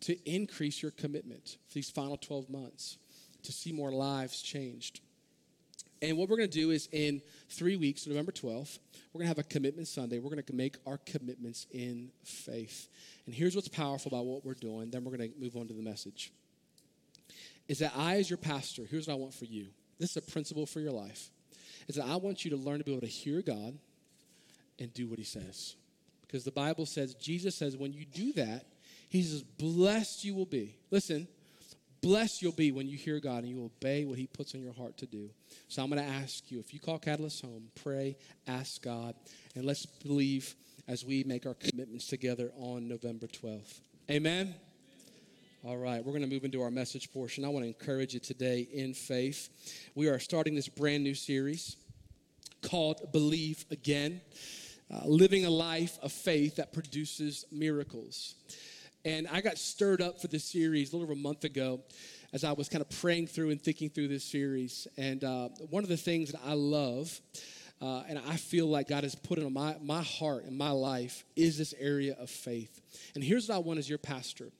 to 0.00 0.30
increase 0.30 0.82
your 0.82 0.90
commitment 0.92 1.56
for 1.66 1.74
these 1.74 1.90
final 1.90 2.16
12 2.16 2.50
months 2.50 2.98
to 3.42 3.52
see 3.52 3.72
more 3.72 3.90
lives 3.90 4.42
changed. 4.42 5.00
And 6.02 6.16
what 6.16 6.28
we're 6.28 6.36
going 6.36 6.50
to 6.50 6.58
do 6.58 6.70
is 6.70 6.88
in 6.92 7.22
three 7.48 7.76
weeks, 7.76 8.06
November 8.06 8.32
12th, 8.32 8.78
we're 9.12 9.20
going 9.20 9.24
to 9.24 9.28
have 9.28 9.38
a 9.38 9.42
commitment 9.42 9.88
Sunday. 9.88 10.18
We're 10.18 10.30
going 10.30 10.42
to 10.42 10.54
make 10.54 10.76
our 10.86 10.98
commitments 10.98 11.66
in 11.72 12.10
faith. 12.24 12.88
And 13.26 13.34
here's 13.34 13.54
what's 13.54 13.68
powerful 13.68 14.10
about 14.10 14.26
what 14.26 14.44
we're 14.44 14.54
doing. 14.54 14.90
Then 14.90 15.04
we're 15.04 15.16
going 15.16 15.30
to 15.30 15.40
move 15.40 15.56
on 15.56 15.66
to 15.66 15.74
the 15.74 15.82
message. 15.82 16.32
Is 17.68 17.78
that 17.78 17.92
I, 17.96 18.16
as 18.16 18.28
your 18.28 18.38
pastor, 18.38 18.82
here's 18.88 19.08
what 19.08 19.14
I 19.14 19.16
want 19.16 19.34
for 19.34 19.46
you. 19.46 19.66
This 19.98 20.10
is 20.10 20.16
a 20.16 20.22
principle 20.22 20.66
for 20.66 20.80
your 20.80 20.92
life 20.92 21.30
is 21.88 21.96
that 21.96 22.06
I 22.06 22.16
want 22.16 22.44
you 22.44 22.50
to 22.52 22.56
learn 22.56 22.78
to 22.78 22.84
be 22.84 22.92
able 22.92 23.00
to 23.02 23.06
hear 23.06 23.42
God 23.42 23.78
and 24.78 24.92
do 24.94 25.08
what 25.08 25.18
He 25.18 25.24
says. 25.24 25.76
Because 26.22 26.44
the 26.44 26.52
Bible 26.52 26.86
says, 26.86 27.14
Jesus 27.14 27.56
says, 27.56 27.76
when 27.76 27.92
you 27.92 28.04
do 28.04 28.32
that, 28.34 28.66
He 29.08 29.22
says, 29.22 29.42
blessed 29.42 30.24
you 30.24 30.34
will 30.34 30.46
be. 30.46 30.76
Listen, 30.90 31.26
Blessed 32.02 32.40
you'll 32.40 32.52
be 32.52 32.72
when 32.72 32.88
you 32.88 32.96
hear 32.96 33.20
God 33.20 33.44
and 33.44 33.48
you 33.48 33.64
obey 33.64 34.04
what 34.04 34.18
He 34.18 34.26
puts 34.26 34.54
in 34.54 34.62
your 34.62 34.72
heart 34.72 34.96
to 34.98 35.06
do. 35.06 35.30
So 35.68 35.82
I'm 35.82 35.90
going 35.90 36.02
to 36.02 36.10
ask 36.10 36.50
you 36.50 36.58
if 36.58 36.72
you 36.72 36.80
call 36.80 36.98
Catalyst 36.98 37.42
home, 37.42 37.64
pray, 37.82 38.16
ask 38.46 38.82
God, 38.82 39.14
and 39.54 39.64
let's 39.64 39.84
believe 39.84 40.54
as 40.88 41.04
we 41.04 41.24
make 41.24 41.46
our 41.46 41.54
commitments 41.54 42.06
together 42.06 42.50
on 42.56 42.88
November 42.88 43.26
12th. 43.26 43.80
Amen. 44.10 44.54
All 45.62 45.76
right, 45.76 46.02
we're 46.02 46.12
going 46.12 46.22
to 46.22 46.26
move 46.26 46.46
into 46.46 46.62
our 46.62 46.70
message 46.70 47.12
portion. 47.12 47.44
I 47.44 47.48
want 47.48 47.64
to 47.64 47.68
encourage 47.68 48.14
you 48.14 48.20
today 48.20 48.66
in 48.72 48.94
faith. 48.94 49.50
We 49.94 50.08
are 50.08 50.18
starting 50.18 50.54
this 50.54 50.70
brand 50.70 51.04
new 51.04 51.14
series 51.14 51.76
called 52.62 53.12
Believe 53.12 53.66
Again, 53.70 54.22
uh, 54.90 55.02
living 55.04 55.44
a 55.44 55.50
life 55.50 55.98
of 56.00 56.12
faith 56.12 56.56
that 56.56 56.72
produces 56.72 57.44
miracles. 57.52 58.36
And 59.04 59.28
I 59.28 59.42
got 59.42 59.58
stirred 59.58 60.00
up 60.00 60.18
for 60.18 60.28
this 60.28 60.44
series 60.44 60.94
a 60.94 60.96
little 60.96 61.04
over 61.04 61.12
a 61.12 61.22
month 61.22 61.44
ago 61.44 61.82
as 62.32 62.42
I 62.42 62.52
was 62.52 62.70
kind 62.70 62.80
of 62.80 62.88
praying 62.98 63.26
through 63.26 63.50
and 63.50 63.60
thinking 63.60 63.90
through 63.90 64.08
this 64.08 64.24
series. 64.24 64.88
And 64.96 65.22
uh, 65.22 65.50
one 65.68 65.82
of 65.82 65.90
the 65.90 65.96
things 65.98 66.32
that 66.32 66.40
I 66.42 66.54
love, 66.54 67.20
uh, 67.80 68.02
and 68.08 68.18
I 68.18 68.36
feel 68.36 68.66
like 68.66 68.88
God 68.88 69.04
has 69.04 69.14
put 69.14 69.38
in 69.38 69.52
my, 69.52 69.76
my 69.82 70.02
heart 70.02 70.44
and 70.44 70.56
my 70.56 70.70
life, 70.70 71.24
is 71.34 71.56
this 71.56 71.74
area 71.78 72.14
of 72.18 72.28
faith. 72.28 72.80
And 73.14 73.24
here's 73.24 73.48
what 73.48 73.54
I 73.54 73.58
want 73.58 73.78
as 73.78 73.88
your 73.88 73.98
pastor 73.98 74.50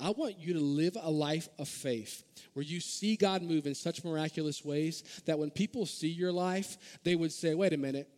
I 0.00 0.10
want 0.10 0.38
you 0.38 0.54
to 0.54 0.60
live 0.60 0.96
a 1.00 1.10
life 1.10 1.48
of 1.58 1.68
faith 1.68 2.24
where 2.54 2.64
you 2.64 2.80
see 2.80 3.16
God 3.16 3.42
move 3.42 3.66
in 3.66 3.74
such 3.74 4.04
miraculous 4.04 4.64
ways 4.64 5.04
that 5.26 5.38
when 5.38 5.50
people 5.50 5.86
see 5.86 6.08
your 6.08 6.32
life, 6.32 6.76
they 7.04 7.14
would 7.14 7.32
say, 7.32 7.54
wait 7.54 7.72
a 7.72 7.76
minute, 7.76 8.08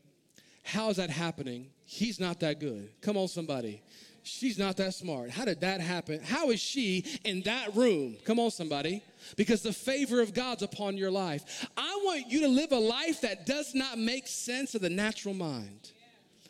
how 0.62 0.90
is 0.90 0.96
that 0.96 1.10
happening? 1.10 1.70
He's 1.84 2.18
not 2.18 2.40
that 2.40 2.58
good. 2.58 2.90
Come 3.00 3.16
on, 3.16 3.28
somebody. 3.28 3.82
She's 4.26 4.58
not 4.58 4.76
that 4.78 4.92
smart. 4.92 5.30
How 5.30 5.44
did 5.44 5.60
that 5.60 5.80
happen? 5.80 6.20
How 6.20 6.50
is 6.50 6.58
she 6.58 7.04
in 7.24 7.42
that 7.42 7.76
room? 7.76 8.16
Come 8.24 8.40
on, 8.40 8.50
somebody. 8.50 9.00
Because 9.36 9.62
the 9.62 9.72
favor 9.72 10.20
of 10.20 10.34
God's 10.34 10.64
upon 10.64 10.96
your 10.96 11.12
life. 11.12 11.68
I 11.76 12.00
want 12.04 12.28
you 12.28 12.40
to 12.40 12.48
live 12.48 12.72
a 12.72 12.78
life 12.78 13.20
that 13.20 13.46
does 13.46 13.72
not 13.72 13.98
make 13.98 14.26
sense 14.26 14.74
of 14.74 14.80
the 14.80 14.90
natural 14.90 15.32
mind. 15.32 15.92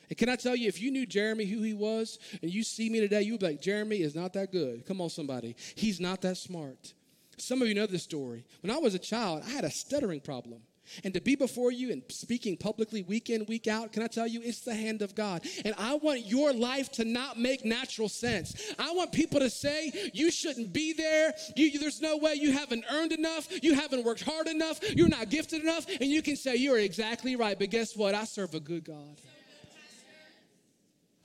And 0.08 0.16
can 0.16 0.30
I 0.30 0.36
tell 0.36 0.56
you, 0.56 0.68
if 0.68 0.80
you 0.80 0.90
knew 0.90 1.04
Jeremy 1.04 1.44
who 1.44 1.60
he 1.60 1.74
was, 1.74 2.18
and 2.40 2.50
you 2.50 2.62
see 2.62 2.88
me 2.88 2.98
today, 3.00 3.20
you'd 3.22 3.40
be 3.40 3.46
like, 3.46 3.60
Jeremy 3.60 4.00
is 4.00 4.14
not 4.14 4.32
that 4.32 4.52
good. 4.52 4.86
Come 4.86 5.02
on, 5.02 5.10
somebody. 5.10 5.54
He's 5.74 6.00
not 6.00 6.22
that 6.22 6.38
smart. 6.38 6.94
Some 7.36 7.60
of 7.60 7.68
you 7.68 7.74
know 7.74 7.86
this 7.86 8.04
story. 8.04 8.46
When 8.62 8.70
I 8.70 8.78
was 8.78 8.94
a 8.94 8.98
child, 8.98 9.42
I 9.44 9.50
had 9.50 9.64
a 9.64 9.70
stuttering 9.70 10.20
problem. 10.20 10.62
And 11.04 11.14
to 11.14 11.20
be 11.20 11.36
before 11.36 11.72
you 11.72 11.92
and 11.92 12.02
speaking 12.08 12.56
publicly 12.56 13.02
week 13.02 13.30
in, 13.30 13.44
week 13.46 13.66
out, 13.66 13.92
can 13.92 14.02
I 14.02 14.06
tell 14.06 14.26
you, 14.26 14.40
it's 14.42 14.60
the 14.60 14.74
hand 14.74 15.02
of 15.02 15.14
God. 15.14 15.44
And 15.64 15.74
I 15.78 15.94
want 15.94 16.26
your 16.26 16.52
life 16.52 16.90
to 16.92 17.04
not 17.04 17.38
make 17.38 17.64
natural 17.64 18.08
sense. 18.08 18.74
I 18.78 18.92
want 18.92 19.12
people 19.12 19.40
to 19.40 19.50
say, 19.50 20.10
you 20.12 20.30
shouldn't 20.30 20.72
be 20.72 20.92
there. 20.92 21.32
You, 21.56 21.78
there's 21.78 22.00
no 22.00 22.16
way 22.16 22.34
you 22.34 22.52
haven't 22.52 22.84
earned 22.90 23.12
enough. 23.12 23.48
You 23.62 23.74
haven't 23.74 24.04
worked 24.04 24.22
hard 24.22 24.46
enough. 24.46 24.80
You're 24.96 25.08
not 25.08 25.30
gifted 25.30 25.62
enough. 25.62 25.86
And 26.00 26.10
you 26.10 26.22
can 26.22 26.36
say, 26.36 26.56
you're 26.56 26.78
exactly 26.78 27.36
right. 27.36 27.58
But 27.58 27.70
guess 27.70 27.96
what? 27.96 28.14
I 28.14 28.24
serve 28.24 28.54
a 28.54 28.60
good 28.60 28.84
God. 28.84 29.16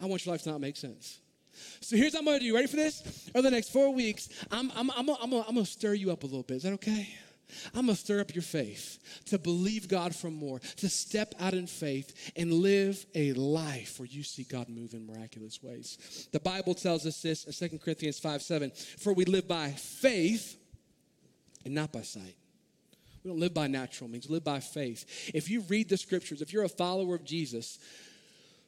I 0.01 0.05
want 0.05 0.25
your 0.25 0.33
life 0.33 0.43
to 0.43 0.51
not 0.51 0.61
make 0.61 0.77
sense. 0.77 1.19
So 1.81 1.95
here's 1.95 2.13
what 2.13 2.19
I'm 2.19 2.25
going 2.25 2.39
to 2.39 2.45
do. 2.45 2.55
Ready 2.55 2.67
for 2.67 2.75
this? 2.75 3.29
Over 3.35 3.43
the 3.43 3.51
next 3.51 3.69
four 3.69 3.93
weeks, 3.93 4.29
I'm, 4.49 4.71
I'm, 4.75 4.89
I'm, 4.91 5.09
I'm, 5.09 5.19
I'm 5.21 5.29
going 5.31 5.53
to 5.55 5.65
stir 5.65 5.93
you 5.93 6.11
up 6.11 6.23
a 6.23 6.25
little 6.25 6.43
bit. 6.43 6.57
Is 6.57 6.63
that 6.63 6.73
okay? 6.73 7.09
I'm 7.73 7.85
going 7.85 7.95
to 7.95 8.01
stir 8.01 8.19
up 8.19 8.33
your 8.33 8.41
faith 8.41 8.99
to 9.25 9.37
believe 9.37 9.87
God 9.87 10.15
for 10.15 10.29
more, 10.29 10.59
to 10.77 10.89
step 10.89 11.33
out 11.39 11.53
in 11.53 11.67
faith 11.67 12.31
and 12.35 12.53
live 12.53 13.05
a 13.15 13.33
life 13.33 13.99
where 13.99 14.07
you 14.07 14.23
see 14.23 14.43
God 14.43 14.69
move 14.69 14.93
in 14.93 15.07
miraculous 15.07 15.61
ways. 15.61 16.27
The 16.31 16.39
Bible 16.39 16.73
tells 16.73 17.05
us 17.05 17.21
this 17.21 17.45
in 17.45 17.69
2 17.69 17.79
Corinthians 17.79 18.19
5 18.19 18.41
7 18.41 18.71
For 18.99 19.13
we 19.13 19.25
live 19.25 19.47
by 19.47 19.71
faith 19.71 20.57
and 21.65 21.73
not 21.73 21.91
by 21.91 22.01
sight. 22.01 22.35
We 23.23 23.29
don't 23.29 23.39
live 23.39 23.53
by 23.53 23.67
natural 23.67 24.09
means, 24.09 24.27
we 24.27 24.33
live 24.33 24.43
by 24.43 24.59
faith. 24.59 25.31
If 25.33 25.49
you 25.49 25.61
read 25.61 25.89
the 25.89 25.97
scriptures, 25.97 26.41
if 26.41 26.51
you're 26.51 26.63
a 26.63 26.69
follower 26.69 27.15
of 27.15 27.23
Jesus, 27.23 27.77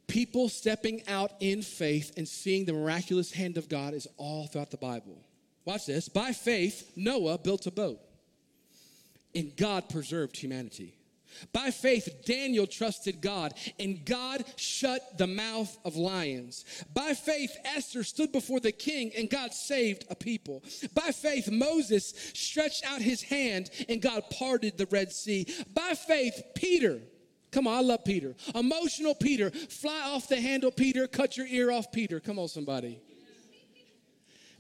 people 0.08 0.48
stepping 0.50 1.02
out 1.08 1.32
in 1.40 1.62
faith 1.62 2.14
and 2.18 2.28
seeing 2.28 2.66
the 2.66 2.74
miraculous 2.74 3.32
hand 3.32 3.58
of 3.58 3.70
God 3.70 3.94
is 3.94 4.08
all 4.18 4.48
throughout 4.48 4.72
the 4.72 4.78
Bible. 4.78 5.18
Watch 5.66 5.86
this. 5.86 6.10
By 6.10 6.34
faith, 6.34 6.92
Noah 6.96 7.38
built 7.38 7.66
a 7.68 7.72
boat 7.72 8.00
and 9.36 9.56
God 9.56 9.90
preserved 9.90 10.38
humanity. 10.38 10.96
By 11.52 11.72
faith, 11.72 12.24
Daniel 12.26 12.68
trusted 12.68 13.22
God, 13.22 13.54
and 13.80 14.06
God 14.06 14.46
shut 14.56 15.18
the 15.18 15.28
mouth 15.28 15.78
of 15.84 15.96
lions. 15.96 16.66
By 16.94 17.14
faith, 17.14 17.56
Esther 17.66 18.04
stood 18.04 18.32
before 18.32 18.60
the 18.60 18.72
king, 18.72 19.12
and 19.18 19.30
God 19.30 19.54
saved 19.54 20.06
a 20.10 20.16
people. 20.16 20.64
By 20.94 21.12
faith, 21.12 21.50
Moses 21.50 22.14
stretched 22.34 22.86
out 22.86 23.02
his 23.02 23.24
hand, 23.24 23.72
and 23.90 24.02
God 24.02 24.24
parted 24.30 24.78
the 24.78 24.88
Red 24.88 25.12
Sea. 25.12 25.48
By 25.74 25.94
faith, 25.96 26.42
Peter, 26.56 27.00
come 27.52 27.68
on, 27.68 27.78
I 27.78 27.82
love 27.82 28.04
Peter. 28.06 28.36
Emotional 28.54 29.16
Peter, 29.16 29.50
fly 29.50 30.02
off 30.14 30.28
the 30.28 30.40
handle, 30.40 30.72
Peter, 30.72 31.08
cut 31.08 31.38
your 31.38 31.48
ear 31.48 31.72
off, 31.72 31.92
Peter. 31.92 32.20
Come 32.20 32.40
on, 32.40 32.48
somebody 32.48 33.00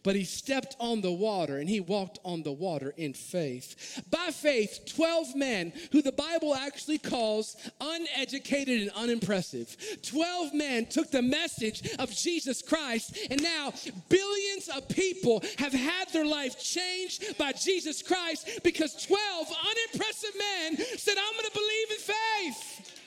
but 0.03 0.15
he 0.15 0.23
stepped 0.23 0.75
on 0.79 1.01
the 1.01 1.11
water 1.11 1.57
and 1.57 1.69
he 1.69 1.79
walked 1.79 2.19
on 2.23 2.43
the 2.43 2.51
water 2.51 2.93
in 2.97 3.13
faith. 3.13 4.03
By 4.09 4.29
faith, 4.31 4.81
12 4.85 5.35
men 5.35 5.73
who 5.91 6.01
the 6.01 6.11
Bible 6.11 6.53
actually 6.53 6.97
calls 6.97 7.55
uneducated 7.79 8.81
and 8.81 8.91
unimpressive. 8.91 9.75
12 10.03 10.53
men 10.53 10.85
took 10.85 11.09
the 11.09 11.21
message 11.21 11.95
of 11.99 12.11
Jesus 12.11 12.61
Christ, 12.61 13.17
and 13.31 13.41
now 13.41 13.73
billions 14.09 14.69
of 14.69 14.87
people 14.89 15.41
have 15.57 15.73
had 15.73 16.09
their 16.09 16.25
life 16.25 16.59
changed 16.59 17.37
by 17.37 17.53
Jesus 17.53 18.01
Christ 18.01 18.61
because 18.63 19.05
12 19.05 19.47
unimpressive 19.47 20.31
men 20.37 20.77
said, 20.97 21.15
I'm 21.17 21.33
going 21.33 21.45
to 21.45 21.51
believe 21.53 21.91
in 21.91 21.97
faith. 21.97 22.99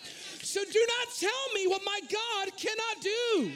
So 0.42 0.64
do 0.64 0.86
not 0.98 1.14
tell 1.18 1.54
me 1.54 1.66
what 1.66 1.82
my 1.84 2.00
God 2.10 2.56
cannot 2.56 3.02
do 3.02 3.52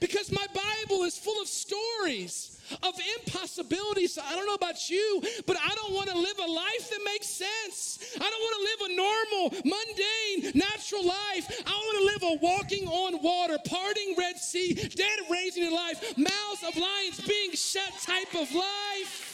because 0.00 0.32
my 0.32 0.46
Bible 0.52 1.04
is 1.04 1.18
full 1.36 1.42
of 1.42 1.48
stories 1.48 2.58
of 2.82 2.94
impossibilities. 3.18 4.18
I 4.18 4.34
don't 4.34 4.46
know 4.46 4.54
about 4.54 4.90
you, 4.90 5.22
but 5.46 5.56
I 5.56 5.74
don't 5.74 5.92
want 5.92 6.08
to 6.10 6.18
live 6.18 6.38
a 6.38 6.50
life 6.50 6.90
that 6.90 7.00
makes 7.04 7.26
sense. 7.26 8.16
I 8.16 8.28
don't 8.28 8.40
want 8.40 8.56
to 8.56 8.62
live 8.62 8.80
a 8.90 8.96
normal, 8.96 9.50
mundane, 9.64 10.52
natural 10.54 11.06
life. 11.06 11.62
I 11.66 11.70
want 11.70 11.98
to 11.98 12.04
live 12.04 12.22
a 12.32 12.44
walking 12.44 12.88
on 12.88 13.22
water, 13.22 13.58
parting 13.66 14.14
Red 14.18 14.38
Sea, 14.38 14.74
dead 14.74 15.18
raising 15.30 15.68
to 15.68 15.74
life, 15.74 16.16
mouths 16.16 16.64
of 16.66 16.76
lions 16.76 17.20
being 17.26 17.52
shut 17.52 17.92
type 18.02 18.34
of 18.34 18.52
life. 18.54 19.32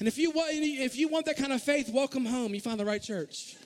And 0.00 0.08
if 0.08 0.18
you 0.18 0.30
want, 0.32 0.48
if 0.52 0.96
you 0.96 1.08
want 1.08 1.26
that 1.26 1.36
kind 1.36 1.52
of 1.52 1.62
faith, 1.62 1.90
welcome 1.92 2.26
home. 2.26 2.54
You 2.54 2.60
find 2.60 2.80
the 2.80 2.84
right 2.84 3.02
church. 3.02 3.56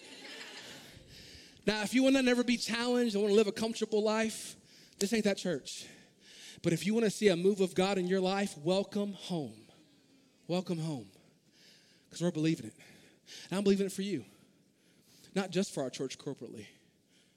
Now, 1.67 1.83
if 1.83 1.95
you 1.95 2.03
want 2.03 2.17
to 2.17 2.23
never 2.23 2.45
be 2.45 2.57
challenged 2.57 3.15
and 3.15 3.23
want 3.23 3.33
to 3.33 3.37
live 3.37 3.47
a 3.47 3.53
comfortable 3.53 4.03
life, 4.03 4.57
this 4.99 5.13
ain't 5.13 5.25
that 5.25 5.39
church. 5.39 5.87
But 6.63 6.73
if 6.73 6.87
you 6.87 6.95
want 6.95 7.05
to 7.05 7.11
see 7.11 7.29
a 7.29 7.37
move 7.37 7.61
of 7.61 7.75
God 7.75 7.99
in 7.99 8.07
your 8.07 8.21
life, 8.21 8.57
welcome 8.59 9.13
home. 9.13 9.61
Welcome 10.49 10.79
home. 10.79 11.07
Because 12.09 12.23
we're 12.23 12.31
believing 12.31 12.67
it. 12.67 12.75
And 13.51 13.59
I'm 13.59 13.65
believing 13.65 13.87
it 13.87 13.93
for 13.93 14.03
you. 14.03 14.25
Not 15.35 15.51
just 15.51 15.73
for 15.73 15.83
our 15.83 15.91
church 15.91 16.19
corporately, 16.19 16.67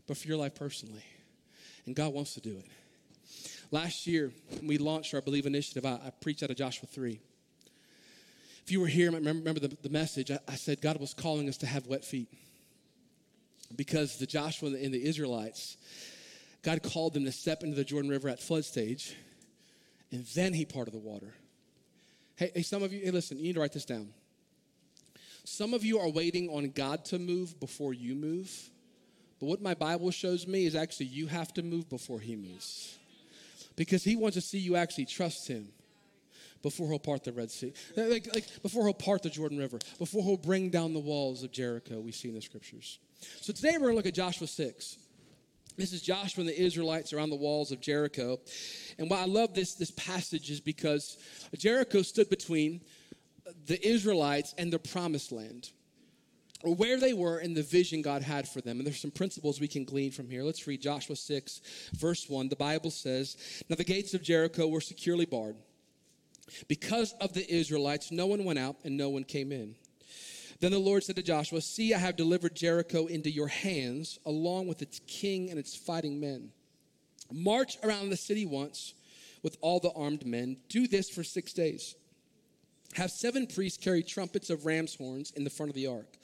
but 0.08 0.18
for 0.18 0.28
your 0.28 0.38
life 0.38 0.56
personally. 0.56 1.04
And 1.86 1.96
God 1.96 2.14
wants 2.14 2.34
to 2.36 2.42
do 2.42 2.58
it. 2.58 2.66
Last 3.70 4.08
year, 4.08 4.32
we 4.64 4.78
launched 4.78 5.14
our 5.14 5.22
Believe 5.22 5.46
initiative, 5.46 5.86
I, 5.86 5.94
I 5.94 6.12
preached 6.22 6.44
out 6.44 6.50
of 6.50 6.58
Joshua 6.58 6.88
3. 6.92 7.20
If 8.64 8.72
you 8.72 8.80
were 8.80 8.88
here, 8.88 9.12
remember, 9.12 9.60
the, 9.60 9.76
the 9.82 9.90
message, 9.90 10.30
I, 10.30 10.40
I 10.48 10.56
said 10.56 10.82
God 10.82 11.00
was 11.00 11.14
calling 11.14 11.48
us 11.48 11.58
to 11.58 11.66
have 11.66 11.88
wet 11.88 12.04
feet 12.04 12.28
because 13.76 14.18
the 14.18 14.26
Joshua 14.26 14.70
and 14.70 14.94
the 14.94 15.04
Israelites, 15.04 15.78
God 16.64 16.84
called 16.84 17.14
them 17.14 17.26
to 17.26 17.32
step 17.32 17.64
into 17.64 17.76
the 17.76 17.84
Jordan 17.84 18.10
River 18.10 18.30
at 18.30 18.40
flood 18.40 18.66
stage, 18.66 19.16
and 20.12 20.26
then 20.36 20.54
He 20.54 20.66
parted 20.66 20.94
the 20.94 21.00
water. 21.00 21.34
Hey, 22.36 22.52
hey, 22.56 22.62
some 22.62 22.84
of 22.84 22.94
you, 22.94 23.02
hey, 23.04 23.12
listen, 23.12 23.38
you 23.38 23.44
need 23.44 23.56
to 23.56 23.62
write 23.62 23.74
this 23.74 23.86
down. 23.86 24.10
Some 25.44 25.74
of 25.74 25.84
you 25.84 26.00
are 26.00 26.10
waiting 26.10 26.50
on 26.50 26.70
God 26.70 27.06
to 27.06 27.20
move 27.20 27.60
before 27.60 27.94
you 27.94 28.16
move. 28.16 28.52
But 29.40 29.48
what 29.48 29.62
my 29.62 29.74
Bible 29.74 30.12
shows 30.12 30.46
me 30.46 30.68
is 30.68 30.76
actually 30.76 31.08
you 31.08 31.26
have 31.28 31.52
to 31.56 31.64
move 31.64 31.90
before 31.90 32.20
He 32.20 32.36
moves. 32.36 32.98
Because 33.76 34.04
He 34.04 34.16
wants 34.16 34.36
to 34.36 34.42
see 34.42 34.60
you 34.60 34.76
actually 34.76 35.06
trust 35.06 35.48
Him 35.48 35.70
before 36.62 36.88
He'll 36.90 37.00
part 37.00 37.24
the 37.24 37.32
Red 37.32 37.50
Sea, 37.50 37.74
like, 37.98 38.28
like 38.36 38.46
before 38.62 38.84
He'll 38.84 38.94
part 38.94 39.24
the 39.24 39.32
Jordan 39.32 39.58
River, 39.58 39.80
before 39.98 40.24
He'll 40.24 40.38
bring 40.38 40.70
down 40.70 40.94
the 40.94 41.00
walls 41.00 41.44
of 41.44 41.52
Jericho, 41.52 42.00
we 42.00 42.12
see 42.12 42.30
in 42.30 42.36
the 42.36 42.42
scriptures. 42.42 43.00
So 43.42 43.52
today 43.52 43.72
we're 43.74 43.80
going 43.80 43.94
to 43.94 43.98
look 43.98 44.06
at 44.06 44.14
Joshua 44.14 44.46
6. 44.46 44.98
This 45.82 45.94
is 45.94 46.04
Joshua 46.04 46.42
and 46.42 46.48
the 46.48 46.62
Israelites 46.62 47.12
around 47.12 47.32
the 47.32 47.36
walls 47.36 47.72
of 47.72 47.82
Jericho. 47.82 48.40
And 49.00 49.10
why 49.10 49.22
I 49.22 49.26
love 49.26 49.56
this, 49.56 49.74
this 49.74 49.90
passage 49.90 50.52
is 50.52 50.60
because 50.60 51.18
Jericho 51.58 52.04
stood 52.04 52.30
between 52.30 52.82
the 53.66 53.84
Israelites 53.84 54.54
and 54.60 54.72
the 54.72 54.78
promised 54.78 55.32
land, 55.32 55.72
or 56.64 56.76
where 56.76 57.00
they 57.00 57.14
were 57.14 57.40
in 57.40 57.56
the 57.56 57.64
vision 57.64 58.04
God 58.04 58.22
had 58.22 58.48
for 58.48 58.62
them. 58.62 58.78
And 58.78 58.86
there's 58.86 59.02
some 59.02 59.10
principles 59.10 59.60
we 59.60 59.68
can 59.68 59.84
glean 59.84 60.12
from 60.12 60.30
here. 60.30 60.44
Let's 60.44 60.68
read 60.68 60.84
Joshua 60.84 61.16
6, 61.16 61.62
verse 61.94 62.30
1. 62.30 62.50
The 62.50 62.56
Bible 62.56 62.92
says, 62.92 63.64
Now 63.68 63.76
the 63.76 63.84
gates 63.84 64.14
of 64.14 64.22
Jericho 64.22 64.68
were 64.68 64.82
securely 64.82 65.26
barred 65.26 65.56
Because 66.68 67.14
of 67.14 67.34
the 67.34 67.52
Israelites, 67.52 68.12
no 68.12 68.28
one 68.28 68.46
went 68.46 68.60
out 68.60 68.76
and 68.84 68.96
no 68.96 69.10
one 69.10 69.24
came 69.24 69.52
in. 69.52 69.74
Then 70.62 70.72
the 70.72 70.80
Lord 70.80 71.04
said 71.04 71.16
to 71.16 71.24
Joshua, 71.24 71.60
See, 71.60 71.92
I 71.94 71.98
have 71.98 72.16
delivered 72.16 72.56
Jericho 72.56 73.08
into 73.08 73.32
your 73.32 73.48
hands, 73.48 74.20
along 74.28 74.68
with 74.68 74.84
its 74.84 75.02
king 75.08 75.50
and 75.50 75.60
its 75.60 75.76
fighting 75.76 76.20
men. 76.20 76.52
March 77.32 77.78
around 77.84 78.10
the 78.10 78.18
city 78.18 78.46
once 78.46 78.94
with 79.42 79.58
all 79.62 79.80
the 79.80 79.92
armed 79.94 80.26
men. 80.26 80.58
Do 80.70 80.88
this 80.88 81.10
for 81.10 81.24
six 81.24 81.52
days. 81.52 81.96
Have 82.94 83.10
seven 83.10 83.48
priests 83.48 83.84
carry 83.84 84.04
trumpets 84.04 84.52
of 84.52 84.66
ram's 84.66 84.94
horns 84.94 85.32
in 85.36 85.44
the 85.44 85.50
front 85.50 85.72
of 85.72 85.76
the 85.76 85.88
ark. 85.88 86.18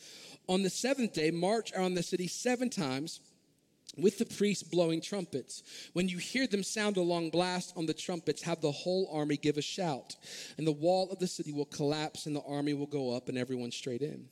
On 0.48 0.62
the 0.62 0.70
seventh 0.70 1.14
day, 1.14 1.32
march 1.32 1.74
around 1.74 1.96
the 1.96 2.04
city 2.04 2.28
seven 2.28 2.70
times 2.70 3.22
with 3.98 4.18
the 4.18 4.26
priests 4.26 4.64
blowing 4.64 5.02
trumpets. 5.02 5.64
When 5.94 6.08
you 6.08 6.18
hear 6.18 6.48
them 6.48 6.64
sound 6.64 6.98
a 6.98 7.02
long 7.02 7.30
blast 7.30 7.74
on 7.76 7.86
the 7.86 7.94
trumpets, 7.94 8.42
have 8.44 8.62
the 8.62 8.72
whole 8.72 9.10
army 9.12 9.38
give 9.38 9.58
a 9.58 9.62
shout, 9.62 10.16
and 10.58 10.66
the 10.66 10.72
wall 10.72 11.10
of 11.12 11.20
the 11.20 11.28
city 11.28 11.52
will 11.52 11.66
collapse, 11.66 12.26
and 12.26 12.36
the 12.36 12.44
army 12.44 12.74
will 12.74 12.86
go 12.86 13.16
up, 13.16 13.30
and 13.30 13.38
everyone 13.38 13.72
straight 13.72 14.02
in. 14.02 14.28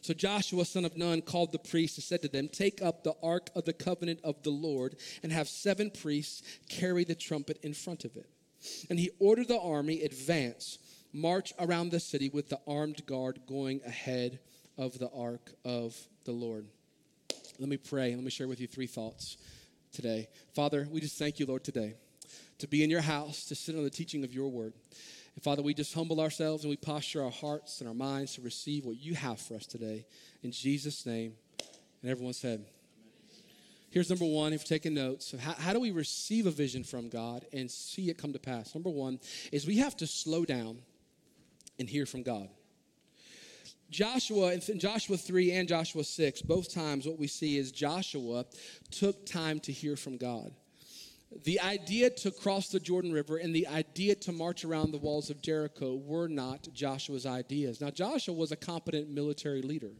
So 0.00 0.14
Joshua, 0.14 0.64
son 0.64 0.84
of 0.84 0.96
Nun, 0.96 1.22
called 1.22 1.52
the 1.52 1.58
priests 1.58 1.98
and 1.98 2.04
said 2.04 2.22
to 2.22 2.28
them, 2.28 2.48
Take 2.48 2.80
up 2.80 3.02
the 3.02 3.14
ark 3.22 3.50
of 3.54 3.64
the 3.64 3.72
covenant 3.72 4.20
of 4.22 4.42
the 4.42 4.50
Lord, 4.50 4.96
and 5.22 5.32
have 5.32 5.48
seven 5.48 5.90
priests 5.90 6.42
carry 6.68 7.04
the 7.04 7.14
trumpet 7.14 7.58
in 7.62 7.74
front 7.74 8.04
of 8.04 8.16
it. 8.16 8.30
And 8.88 8.98
he 8.98 9.10
ordered 9.18 9.48
the 9.48 9.60
army, 9.60 10.02
advance, 10.02 10.78
march 11.12 11.52
around 11.58 11.90
the 11.90 12.00
city 12.00 12.28
with 12.28 12.48
the 12.48 12.60
armed 12.66 13.04
guard 13.06 13.40
going 13.46 13.80
ahead 13.86 14.38
of 14.76 14.98
the 14.98 15.10
ark 15.10 15.52
of 15.64 15.96
the 16.24 16.32
Lord. 16.32 16.66
Let 17.58 17.68
me 17.68 17.76
pray. 17.76 18.14
Let 18.14 18.22
me 18.22 18.30
share 18.30 18.46
with 18.46 18.60
you 18.60 18.68
three 18.68 18.86
thoughts 18.86 19.36
today. 19.92 20.28
Father, 20.54 20.86
we 20.90 21.00
just 21.00 21.18
thank 21.18 21.40
you, 21.40 21.46
Lord, 21.46 21.64
today 21.64 21.94
to 22.58 22.68
be 22.68 22.84
in 22.84 22.90
your 22.90 23.00
house, 23.00 23.44
to 23.46 23.54
sit 23.54 23.74
on 23.74 23.84
the 23.84 23.90
teaching 23.90 24.22
of 24.24 24.32
your 24.32 24.48
word. 24.48 24.72
And 25.34 25.42
Father, 25.42 25.62
we 25.62 25.74
just 25.74 25.94
humble 25.94 26.20
ourselves 26.20 26.64
and 26.64 26.70
we 26.70 26.76
posture 26.76 27.22
our 27.22 27.30
hearts 27.30 27.80
and 27.80 27.88
our 27.88 27.94
minds 27.94 28.34
to 28.34 28.42
receive 28.42 28.84
what 28.84 28.96
you 28.96 29.14
have 29.14 29.40
for 29.40 29.54
us 29.54 29.66
today. 29.66 30.04
In 30.42 30.52
Jesus' 30.52 31.06
name. 31.06 31.34
And 32.02 32.10
everyone 32.10 32.32
said, 32.32 32.64
Here's 33.90 34.10
number 34.10 34.26
one, 34.26 34.52
if 34.52 34.60
you're 34.60 34.78
taking 34.78 34.94
notes. 34.94 35.34
How, 35.40 35.54
how 35.54 35.72
do 35.72 35.80
we 35.80 35.90
receive 35.90 36.46
a 36.46 36.50
vision 36.50 36.84
from 36.84 37.08
God 37.08 37.46
and 37.52 37.70
see 37.70 38.10
it 38.10 38.18
come 38.18 38.34
to 38.34 38.38
pass? 38.38 38.74
Number 38.74 38.90
one 38.90 39.18
is 39.50 39.66
we 39.66 39.78
have 39.78 39.96
to 39.96 40.06
slow 40.06 40.44
down 40.44 40.78
and 41.78 41.88
hear 41.88 42.04
from 42.04 42.22
God. 42.22 42.50
Joshua, 43.90 44.52
in 44.52 44.78
Joshua 44.78 45.16
3 45.16 45.52
and 45.52 45.68
Joshua 45.68 46.04
6, 46.04 46.42
both 46.42 46.72
times 46.72 47.06
what 47.06 47.18
we 47.18 47.26
see 47.26 47.56
is 47.56 47.72
Joshua 47.72 48.44
took 48.90 49.24
time 49.24 49.60
to 49.60 49.72
hear 49.72 49.96
from 49.96 50.16
God. 50.16 50.52
The 51.44 51.60
idea 51.60 52.10
to 52.10 52.30
cross 52.30 52.68
the 52.68 52.80
Jordan 52.80 53.12
River 53.12 53.36
and 53.36 53.54
the 53.54 53.66
idea 53.66 54.14
to 54.16 54.32
march 54.32 54.64
around 54.64 54.92
the 54.92 54.98
walls 54.98 55.28
of 55.30 55.42
Jericho 55.42 55.94
were 55.94 56.28
not 56.28 56.68
Joshua's 56.72 57.26
ideas. 57.26 57.80
Now, 57.80 57.90
Joshua 57.90 58.34
was 58.34 58.50
a 58.50 58.56
competent 58.56 59.10
military 59.10 59.60
leader, 59.60 59.92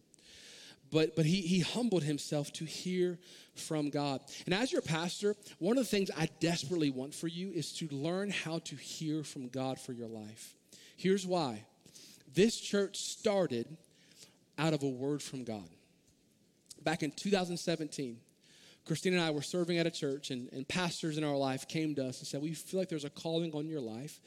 but, 0.90 1.16
but 1.16 1.27
he, 1.27 1.42
he 1.42 1.61
humbled 1.61 2.03
himself 2.03 2.53
to 2.55 2.64
hear 2.64 3.18
from 3.55 3.90
God. 3.90 4.20
And 4.46 4.55
as 4.55 4.72
your 4.72 4.81
pastor, 4.81 5.35
one 5.59 5.77
of 5.77 5.85
the 5.85 5.90
things 5.90 6.11
I 6.16 6.29
desperately 6.40 6.90
want 6.90 7.14
for 7.14 7.29
you 7.29 7.51
is 7.51 7.72
to 7.74 7.88
learn 7.88 8.31
how 8.31 8.61
to 8.61 8.77
hear 8.77 9.22
from 9.22 9.48
God 9.48 9.79
for 9.79 9.92
your 9.92 10.09
life. 10.09 10.55
Here's 10.96 11.27
why 11.27 11.64
this 12.35 12.59
church 12.59 12.99
started 12.99 13.77
out 14.59 14.75
of 14.75 14.83
a 14.83 14.88
word 14.88 15.23
from 15.23 15.45
God. 15.45 15.69
Back 16.83 17.03
in 17.03 17.11
2017, 17.11 18.19
Christine 18.85 19.12
and 19.12 19.23
I 19.23 19.31
were 19.31 19.43
serving 19.43 19.79
at 19.79 19.87
a 19.87 19.91
church, 19.91 20.31
and, 20.31 20.49
and 20.53 20.67
pastors 20.67 21.19
in 21.19 21.25
our 21.25 21.37
life 21.37 21.69
came 21.69 21.95
to 21.97 22.07
us 22.07 22.19
and 22.19 22.27
said, 22.27 22.41
We 22.41 22.55
feel 22.55 22.81
like 22.81 22.88
there's 22.88 23.05
a 23.05 23.11
calling 23.11 23.53
on 23.53 23.69
your 23.69 23.81
life 23.81 24.21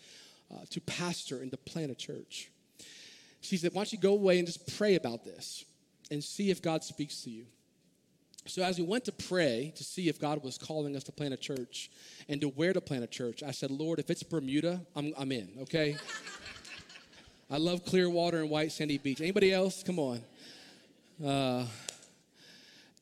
uh, 0.52 0.66
to 0.70 0.82
pastor 0.82 1.42
and 1.42 1.50
to 1.52 1.58
plant 1.58 1.92
a 1.92 1.96
church. 1.96 2.52
She 3.42 3.58
said, 3.58 3.74
Why 3.74 3.80
don't 3.80 3.92
you 3.92 3.98
go 3.98 4.14
away 4.14 4.38
and 4.38 4.46
just 4.46 4.78
pray 4.78 4.96
about 4.96 5.24
this 5.24 5.66
and 6.12 6.24
see 6.24 6.52
if 6.52 6.62
God 6.62 6.84
speaks 6.84 7.22
to 7.24 7.30
you? 7.32 7.46
So, 8.46 8.64
as 8.64 8.78
we 8.78 8.84
went 8.84 9.06
to 9.06 9.12
pray 9.12 9.72
to 9.76 9.84
see 9.84 10.10
if 10.10 10.20
God 10.20 10.44
was 10.44 10.58
calling 10.58 10.96
us 10.96 11.04
to 11.06 11.12
plant 11.12 11.34
a 11.34 11.38
church 11.38 11.92
and 12.28 12.42
to 12.42 12.48
where 12.48 12.74
to 12.74 12.82
plant 12.82 13.04
a 13.04 13.08
church, 13.08 13.44
I 13.44 13.52
said, 13.52 13.72
Lord, 13.72 14.00
if 14.00 14.10
it's 14.10 14.24
Bermuda, 14.24 14.82
I'm, 14.96 15.14
I'm 15.18 15.32
in, 15.32 15.50
okay? 15.62 15.96
I 17.54 17.58
love 17.58 17.84
clear 17.84 18.10
water 18.10 18.40
and 18.40 18.50
white 18.50 18.72
sandy 18.72 18.98
beach. 18.98 19.20
Anybody 19.20 19.52
else? 19.52 19.84
Come 19.84 20.00
on. 20.00 20.22
Uh, 21.22 21.66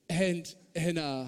and 0.10 0.52
and 0.76 0.98
uh, 0.98 1.26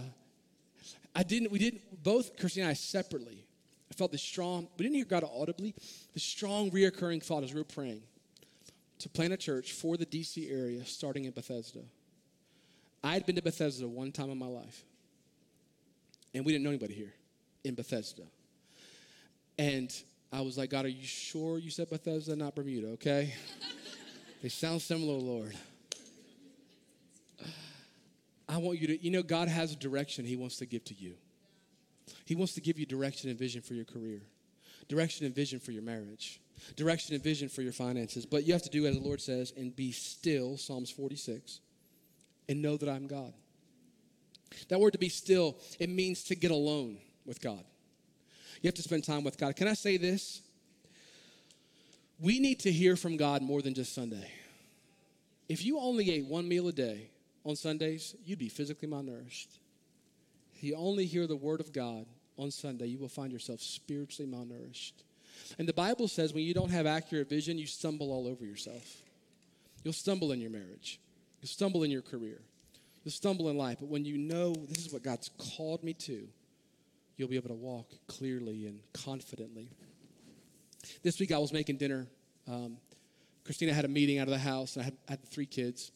I 1.15 1.21
didn't. 1.21 1.51
We 1.51 1.59
didn't. 1.59 2.03
Both 2.03 2.35
Christine 2.35 2.63
and 2.63 2.71
I 2.71 2.73
separately. 2.73 3.45
I 3.91 3.93
felt 3.93 4.11
the 4.11 4.17
strong. 4.17 4.67
We 4.75 4.85
didn't 4.85 4.95
hear 4.95 5.05
God 5.05 5.23
audibly. 5.23 5.75
The 6.13 6.19
strong, 6.19 6.71
reoccurring 6.71 7.23
thought 7.23 7.43
as 7.43 7.53
we 7.53 7.59
were 7.59 7.63
praying 7.63 8.01
to 8.97 9.07
plant 9.07 9.33
a 9.33 9.37
church 9.37 9.73
for 9.73 9.97
the 9.97 10.05
DC 10.07 10.51
area, 10.51 10.83
starting 10.83 11.25
in 11.25 11.31
Bethesda. 11.31 11.81
I 13.03 13.13
had 13.13 13.27
been 13.27 13.35
to 13.35 13.43
Bethesda 13.43 13.87
one 13.87 14.11
time 14.11 14.31
in 14.31 14.39
my 14.39 14.47
life, 14.47 14.83
and 16.33 16.43
we 16.43 16.53
didn't 16.53 16.63
know 16.63 16.71
anybody 16.71 16.95
here 16.95 17.13
in 17.63 17.75
Bethesda. 17.75 18.23
And 19.59 19.93
I 20.31 20.41
was 20.41 20.57
like, 20.57 20.69
God, 20.69 20.85
are 20.85 20.89
you 20.89 21.05
sure 21.05 21.57
you 21.57 21.69
said 21.69 21.89
Bethesda, 21.89 22.35
not 22.35 22.55
Bermuda, 22.55 22.87
okay? 22.89 23.33
they 24.41 24.49
sound 24.49 24.81
similar, 24.81 25.13
Lord. 25.13 25.55
I 28.47 28.57
want 28.57 28.79
you 28.79 28.87
to, 28.87 29.03
you 29.03 29.11
know, 29.11 29.23
God 29.23 29.47
has 29.47 29.73
a 29.73 29.75
direction 29.75 30.25
He 30.25 30.35
wants 30.35 30.57
to 30.57 30.65
give 30.65 30.83
to 30.85 30.93
you. 30.93 31.15
He 32.25 32.35
wants 32.35 32.53
to 32.53 32.61
give 32.61 32.79
you 32.79 32.85
direction 32.85 33.29
and 33.29 33.37
vision 33.37 33.61
for 33.61 33.73
your 33.73 33.85
career, 33.85 34.21
direction 34.87 35.25
and 35.25 35.35
vision 35.35 35.59
for 35.59 35.71
your 35.71 35.83
marriage, 35.83 36.39
direction 36.75 37.15
and 37.15 37.23
vision 37.23 37.49
for 37.49 37.61
your 37.61 37.73
finances. 37.73 38.25
But 38.25 38.45
you 38.45 38.53
have 38.53 38.63
to 38.63 38.69
do 38.69 38.85
as 38.85 38.95
the 38.95 39.01
Lord 39.01 39.21
says 39.21 39.53
and 39.55 39.75
be 39.75 39.91
still, 39.91 40.57
Psalms 40.57 40.89
46, 40.91 41.59
and 42.49 42.61
know 42.61 42.77
that 42.77 42.89
I'm 42.89 43.07
God. 43.07 43.33
That 44.69 44.79
word 44.79 44.91
to 44.91 44.99
be 44.99 45.09
still, 45.09 45.57
it 45.79 45.89
means 45.89 46.23
to 46.25 46.35
get 46.35 46.51
alone 46.51 46.97
with 47.25 47.41
God. 47.41 47.63
You 48.61 48.67
have 48.67 48.75
to 48.75 48.81
spend 48.81 49.03
time 49.03 49.23
with 49.23 49.37
God. 49.37 49.55
Can 49.55 49.67
I 49.67 49.73
say 49.73 49.97
this? 49.97 50.41
We 52.19 52.39
need 52.39 52.59
to 52.59 52.71
hear 52.71 52.95
from 52.95 53.17
God 53.17 53.41
more 53.41 53.61
than 53.61 53.73
just 53.73 53.93
Sunday. 53.93 54.31
If 55.49 55.65
you 55.65 55.79
only 55.79 56.11
ate 56.11 56.25
one 56.25 56.47
meal 56.47 56.67
a 56.67 56.71
day 56.71 57.09
on 57.43 57.55
Sundays, 57.55 58.15
you'd 58.23 58.39
be 58.39 58.49
physically 58.49 58.87
malnourished. 58.87 59.47
If 60.55 60.63
you 60.63 60.75
only 60.75 61.05
hear 61.07 61.25
the 61.25 61.35
word 61.35 61.59
of 61.59 61.73
God 61.73 62.05
on 62.37 62.51
Sunday, 62.51 62.85
you 62.85 62.99
will 62.99 63.09
find 63.09 63.31
yourself 63.31 63.61
spiritually 63.61 64.31
malnourished. 64.31 64.93
And 65.57 65.67
the 65.67 65.73
Bible 65.73 66.07
says 66.07 66.33
when 66.33 66.43
you 66.43 66.53
don't 66.53 66.69
have 66.69 66.85
accurate 66.85 67.29
vision, 67.29 67.57
you 67.57 67.65
stumble 67.65 68.11
all 68.11 68.27
over 68.27 68.45
yourself. 68.45 69.01
You'll 69.83 69.93
stumble 69.93 70.31
in 70.31 70.39
your 70.39 70.51
marriage, 70.51 70.99
you'll 71.41 71.49
stumble 71.49 71.81
in 71.81 71.89
your 71.89 72.03
career, 72.03 72.39
you'll 73.03 73.11
stumble 73.11 73.49
in 73.49 73.57
life. 73.57 73.77
But 73.79 73.89
when 73.89 74.05
you 74.05 74.19
know 74.19 74.53
this 74.53 74.85
is 74.85 74.93
what 74.93 75.01
God's 75.01 75.31
called 75.57 75.83
me 75.83 75.93
to, 75.93 76.27
you'll 77.17 77.29
be 77.29 77.35
able 77.35 77.49
to 77.49 77.55
walk 77.55 77.91
clearly 78.07 78.65
and 78.65 78.79
confidently. 78.93 79.69
This 81.03 81.19
week 81.19 81.31
I 81.31 81.37
was 81.37 81.53
making 81.53 81.77
dinner. 81.77 82.07
Um, 82.47 82.77
Christine 83.45 83.69
had 83.69 83.85
a 83.85 83.89
meeting 83.89 84.19
out 84.19 84.27
of 84.27 84.31
the 84.31 84.39
house, 84.39 84.75
and 84.75 84.81
I 84.81 84.85
had, 84.85 84.97
I 85.07 85.11
had 85.11 85.25
three 85.29 85.45
kids. 85.45 85.91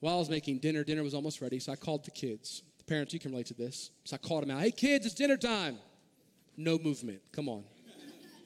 While 0.00 0.16
I 0.16 0.18
was 0.18 0.30
making 0.30 0.58
dinner, 0.58 0.82
dinner 0.82 1.02
was 1.02 1.14
almost 1.14 1.40
ready, 1.40 1.58
so 1.58 1.72
I 1.72 1.76
called 1.76 2.04
the 2.04 2.10
kids. 2.10 2.62
The 2.78 2.84
parents, 2.84 3.12
you 3.12 3.20
can 3.20 3.32
relate 3.32 3.46
to 3.46 3.54
this. 3.54 3.90
So 4.04 4.14
I 4.14 4.18
called 4.18 4.42
them 4.42 4.50
out. 4.50 4.60
Hey, 4.60 4.70
kids, 4.70 5.06
it's 5.06 5.14
dinner 5.14 5.36
time. 5.36 5.78
No 6.56 6.78
movement. 6.78 7.20
Come 7.32 7.48
on. 7.48 7.64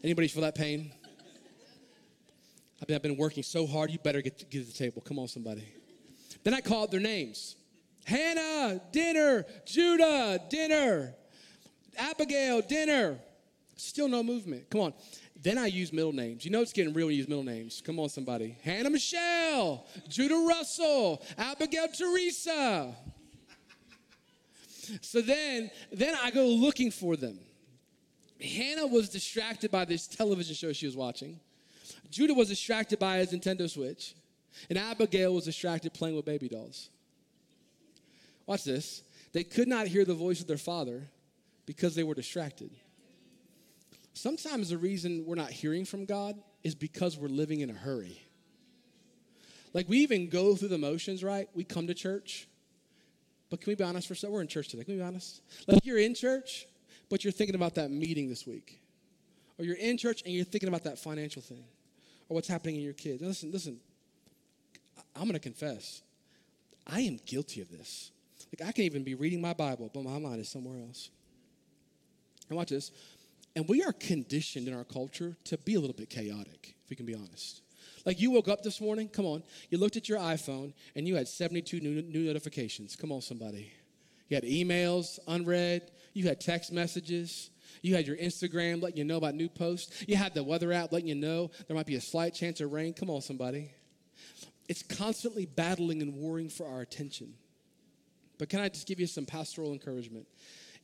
Anybody 0.02 0.28
feel 0.28 0.42
that 0.42 0.54
pain? 0.54 0.92
I've 2.80 2.88
been, 2.88 2.96
I've 2.96 3.02
been 3.02 3.16
working 3.16 3.42
so 3.42 3.66
hard. 3.66 3.90
You 3.90 3.98
better 3.98 4.20
get 4.20 4.38
to, 4.38 4.44
get 4.44 4.66
to 4.66 4.72
the 4.72 4.72
table. 4.72 5.00
Come 5.00 5.18
on, 5.18 5.28
somebody. 5.28 5.64
Then 6.42 6.54
I 6.54 6.60
called 6.60 6.90
their 6.90 7.00
names. 7.00 7.56
Hannah, 8.04 8.80
dinner. 8.92 9.46
Judah, 9.64 10.40
dinner. 10.50 11.14
Abigail, 11.98 12.60
dinner. 12.62 13.18
Still 13.76 14.08
no 14.08 14.22
movement. 14.22 14.70
Come 14.70 14.80
on. 14.80 14.94
Then 15.40 15.58
I 15.58 15.66
use 15.66 15.92
middle 15.92 16.12
names. 16.12 16.44
You 16.44 16.50
know 16.50 16.62
it's 16.62 16.72
getting 16.72 16.94
real 16.94 17.06
when 17.06 17.14
you 17.14 17.18
use 17.18 17.28
middle 17.28 17.44
names. 17.44 17.82
Come 17.84 17.98
on, 17.98 18.08
somebody. 18.08 18.56
Hannah 18.62 18.90
Michelle, 18.90 19.86
Judah 20.08 20.46
Russell, 20.48 21.22
Abigail 21.36 21.88
Teresa. 21.88 22.94
So 25.00 25.20
then, 25.20 25.70
then 25.92 26.14
I 26.22 26.30
go 26.30 26.46
looking 26.46 26.90
for 26.90 27.16
them. 27.16 27.38
Hannah 28.40 28.86
was 28.86 29.08
distracted 29.08 29.70
by 29.70 29.84
this 29.84 30.06
television 30.06 30.54
show 30.54 30.72
she 30.72 30.86
was 30.86 30.96
watching. 30.96 31.40
Judah 32.10 32.34
was 32.34 32.48
distracted 32.48 32.98
by 32.98 33.18
his 33.18 33.32
Nintendo 33.32 33.68
Switch. 33.68 34.14
And 34.70 34.78
Abigail 34.78 35.34
was 35.34 35.44
distracted 35.44 35.92
playing 35.94 36.16
with 36.16 36.24
baby 36.24 36.48
dolls. 36.48 36.88
Watch 38.46 38.64
this. 38.64 39.02
They 39.32 39.44
could 39.44 39.68
not 39.68 39.88
hear 39.88 40.04
the 40.04 40.14
voice 40.14 40.40
of 40.40 40.46
their 40.46 40.58
father 40.58 41.08
because 41.66 41.94
they 41.94 42.02
were 42.02 42.14
distracted. 42.14 42.70
Sometimes 44.12 44.68
the 44.70 44.78
reason 44.78 45.24
we're 45.26 45.34
not 45.34 45.50
hearing 45.50 45.84
from 45.84 46.04
God 46.04 46.36
is 46.62 46.74
because 46.74 47.18
we're 47.18 47.28
living 47.28 47.60
in 47.60 47.70
a 47.70 47.74
hurry. 47.74 48.22
Like 49.72 49.88
we 49.88 49.98
even 49.98 50.28
go 50.28 50.54
through 50.54 50.68
the 50.68 50.78
motions, 50.78 51.24
right? 51.24 51.48
We 51.54 51.64
come 51.64 51.86
to 51.88 51.94
church. 51.94 52.46
But 53.50 53.60
can 53.60 53.70
we 53.72 53.74
be 53.74 53.84
honest 53.84 54.06
for 54.06 54.14
a 54.14 54.16
second? 54.16 54.32
We're 54.34 54.40
in 54.40 54.48
church 54.48 54.68
today. 54.68 54.84
Can 54.84 54.94
we 54.94 55.00
be 55.00 55.06
honest? 55.06 55.42
Like 55.66 55.84
you're 55.84 55.98
in 55.98 56.14
church, 56.14 56.66
but 57.10 57.24
you're 57.24 57.32
thinking 57.32 57.56
about 57.56 57.74
that 57.74 57.90
meeting 57.90 58.28
this 58.28 58.46
week. 58.46 58.80
Or 59.58 59.64
you're 59.64 59.76
in 59.76 59.98
church 59.98 60.22
and 60.24 60.32
you're 60.32 60.44
thinking 60.44 60.68
about 60.68 60.84
that 60.84 60.98
financial 60.98 61.42
thing. 61.42 61.64
or 62.28 62.34
what's 62.34 62.48
happening 62.48 62.76
in 62.76 62.82
your 62.82 62.92
kids. 62.94 63.20
Now 63.20 63.28
listen, 63.28 63.50
listen, 63.50 63.80
I'm 65.14 65.22
going 65.22 65.34
to 65.34 65.38
confess, 65.38 66.02
I 66.86 67.00
am 67.00 67.18
guilty 67.26 67.60
of 67.60 67.70
this. 67.70 68.10
Like 68.52 68.68
I 68.68 68.72
can 68.72 68.84
even 68.84 69.02
be 69.04 69.14
reading 69.14 69.40
my 69.40 69.52
Bible, 69.52 69.90
but 69.92 70.02
my 70.04 70.18
mind 70.18 70.40
is 70.40 70.48
somewhere 70.48 70.78
else. 70.80 71.10
And 72.48 72.56
watch 72.56 72.70
this. 72.70 72.90
And 73.56 73.68
we 73.68 73.82
are 73.82 73.92
conditioned 73.92 74.68
in 74.68 74.74
our 74.74 74.84
culture 74.84 75.36
to 75.44 75.58
be 75.58 75.74
a 75.74 75.80
little 75.80 75.94
bit 75.94 76.10
chaotic, 76.10 76.74
if 76.82 76.90
we 76.90 76.96
can 76.96 77.06
be 77.06 77.14
honest. 77.14 77.62
Like 78.04 78.20
you 78.20 78.30
woke 78.30 78.48
up 78.48 78.62
this 78.62 78.80
morning, 78.80 79.08
come 79.08 79.24
on, 79.24 79.42
you 79.70 79.78
looked 79.78 79.96
at 79.96 80.08
your 80.08 80.18
iPhone 80.18 80.74
and 80.94 81.08
you 81.08 81.16
had 81.16 81.28
72 81.28 81.80
new, 81.80 82.02
new 82.02 82.24
notifications. 82.24 82.96
Come 82.96 83.12
on, 83.12 83.22
somebody. 83.22 83.72
You 84.28 84.36
had 84.36 84.44
emails 84.44 85.18
unread, 85.26 85.90
you 86.12 86.26
had 86.26 86.40
text 86.40 86.72
messages, 86.72 87.50
you 87.82 87.94
had 87.94 88.06
your 88.06 88.16
Instagram 88.16 88.82
letting 88.82 88.98
you 88.98 89.04
know 89.04 89.16
about 89.16 89.34
new 89.34 89.48
posts, 89.48 90.04
you 90.06 90.16
had 90.16 90.34
the 90.34 90.42
weather 90.42 90.72
app 90.72 90.92
letting 90.92 91.08
you 91.08 91.14
know 91.14 91.50
there 91.66 91.76
might 91.76 91.86
be 91.86 91.96
a 91.96 92.00
slight 92.00 92.34
chance 92.34 92.60
of 92.60 92.72
rain. 92.72 92.92
Come 92.92 93.10
on, 93.10 93.20
somebody. 93.20 93.70
It's 94.68 94.82
constantly 94.82 95.46
battling 95.46 96.02
and 96.02 96.14
warring 96.14 96.48
for 96.48 96.66
our 96.66 96.80
attention. 96.80 97.34
But 98.38 98.48
can 98.48 98.60
I 98.60 98.68
just 98.68 98.86
give 98.86 98.98
you 98.98 99.06
some 99.06 99.26
pastoral 99.26 99.72
encouragement? 99.72 100.26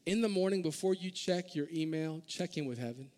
In 0.06 0.22
the 0.22 0.28
morning, 0.28 0.62
before 0.62 0.94
you 0.94 1.10
check 1.10 1.54
your 1.54 1.68
email, 1.72 2.22
check 2.26 2.56
in 2.56 2.66
with 2.66 2.78
heaven. 2.78 3.10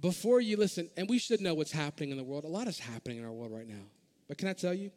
Before 0.00 0.40
you 0.40 0.56
listen, 0.56 0.90
and 0.96 1.08
we 1.08 1.18
should 1.18 1.40
know 1.40 1.54
what's 1.54 1.72
happening 1.72 2.10
in 2.10 2.16
the 2.16 2.24
world. 2.24 2.44
A 2.44 2.48
lot 2.48 2.68
is 2.68 2.78
happening 2.78 3.18
in 3.18 3.24
our 3.24 3.32
world 3.32 3.52
right 3.52 3.66
now. 3.66 3.84
But 4.28 4.38
can 4.38 4.48
I 4.48 4.52
tell 4.52 4.74
you? 4.74 4.90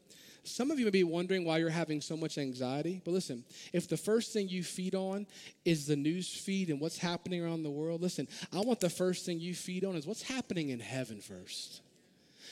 Some 0.43 0.71
of 0.71 0.79
you 0.79 0.85
may 0.85 0.91
be 0.91 1.03
wondering 1.03 1.45
why 1.45 1.57
you're 1.57 1.69
having 1.69 2.01
so 2.01 2.17
much 2.17 2.37
anxiety. 2.37 3.01
But 3.03 3.11
listen, 3.11 3.43
if 3.71 3.87
the 3.87 3.97
first 3.97 4.33
thing 4.33 4.49
you 4.49 4.63
feed 4.63 4.95
on 4.95 5.27
is 5.63 5.85
the 5.85 5.95
news 5.95 6.33
feed 6.33 6.69
and 6.69 6.79
what's 6.79 6.97
happening 6.97 7.43
around 7.43 7.63
the 7.63 7.69
world, 7.69 8.01
listen, 8.01 8.27
I 8.51 8.59
want 8.61 8.79
the 8.79 8.89
first 8.89 9.25
thing 9.25 9.39
you 9.39 9.53
feed 9.53 9.85
on 9.85 9.95
is 9.95 10.07
what's 10.07 10.23
happening 10.23 10.69
in 10.69 10.79
heaven 10.79 11.21
first. 11.21 11.81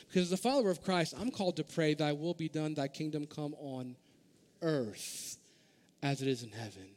Because 0.08 0.24
as 0.24 0.32
a 0.32 0.38
follower 0.38 0.70
of 0.70 0.84
Christ, 0.84 1.16
I'm 1.20 1.32
called 1.32 1.58
to 1.58 1.64
pray, 1.64 1.94
Thy 1.94 2.14
will 2.14 2.34
be 2.34 2.50
done, 2.50 2.76
Thy 2.76 2.88
kingdom 2.88 3.26
come 3.26 3.56
on 3.60 3.96
earth 4.62 5.38
as 6.04 6.22
it 6.22 6.28
is 6.28 6.44
in 6.44 6.52
heaven. 6.52 6.88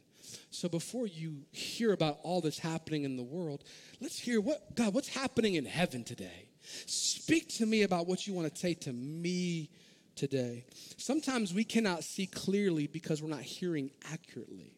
So 0.51 0.67
before 0.67 1.07
you 1.07 1.43
hear 1.51 1.93
about 1.93 2.19
all 2.23 2.41
that's 2.41 2.59
happening 2.59 3.05
in 3.05 3.15
the 3.15 3.23
world, 3.23 3.63
let's 4.01 4.19
hear 4.19 4.41
what, 4.41 4.75
God, 4.75 4.93
what's 4.93 5.07
happening 5.07 5.55
in 5.55 5.65
heaven 5.65 6.03
today? 6.03 6.49
Speak 6.85 7.47
to 7.55 7.65
me 7.65 7.83
about 7.83 8.05
what 8.05 8.27
you 8.27 8.33
want 8.33 8.53
to 8.53 8.59
say 8.59 8.73
to 8.75 8.91
me 8.91 9.69
today. 10.15 10.65
Sometimes 10.97 11.53
we 11.53 11.63
cannot 11.63 12.03
see 12.03 12.27
clearly 12.27 12.85
because 12.85 13.23
we're 13.23 13.29
not 13.29 13.41
hearing 13.41 13.91
accurately. 14.11 14.73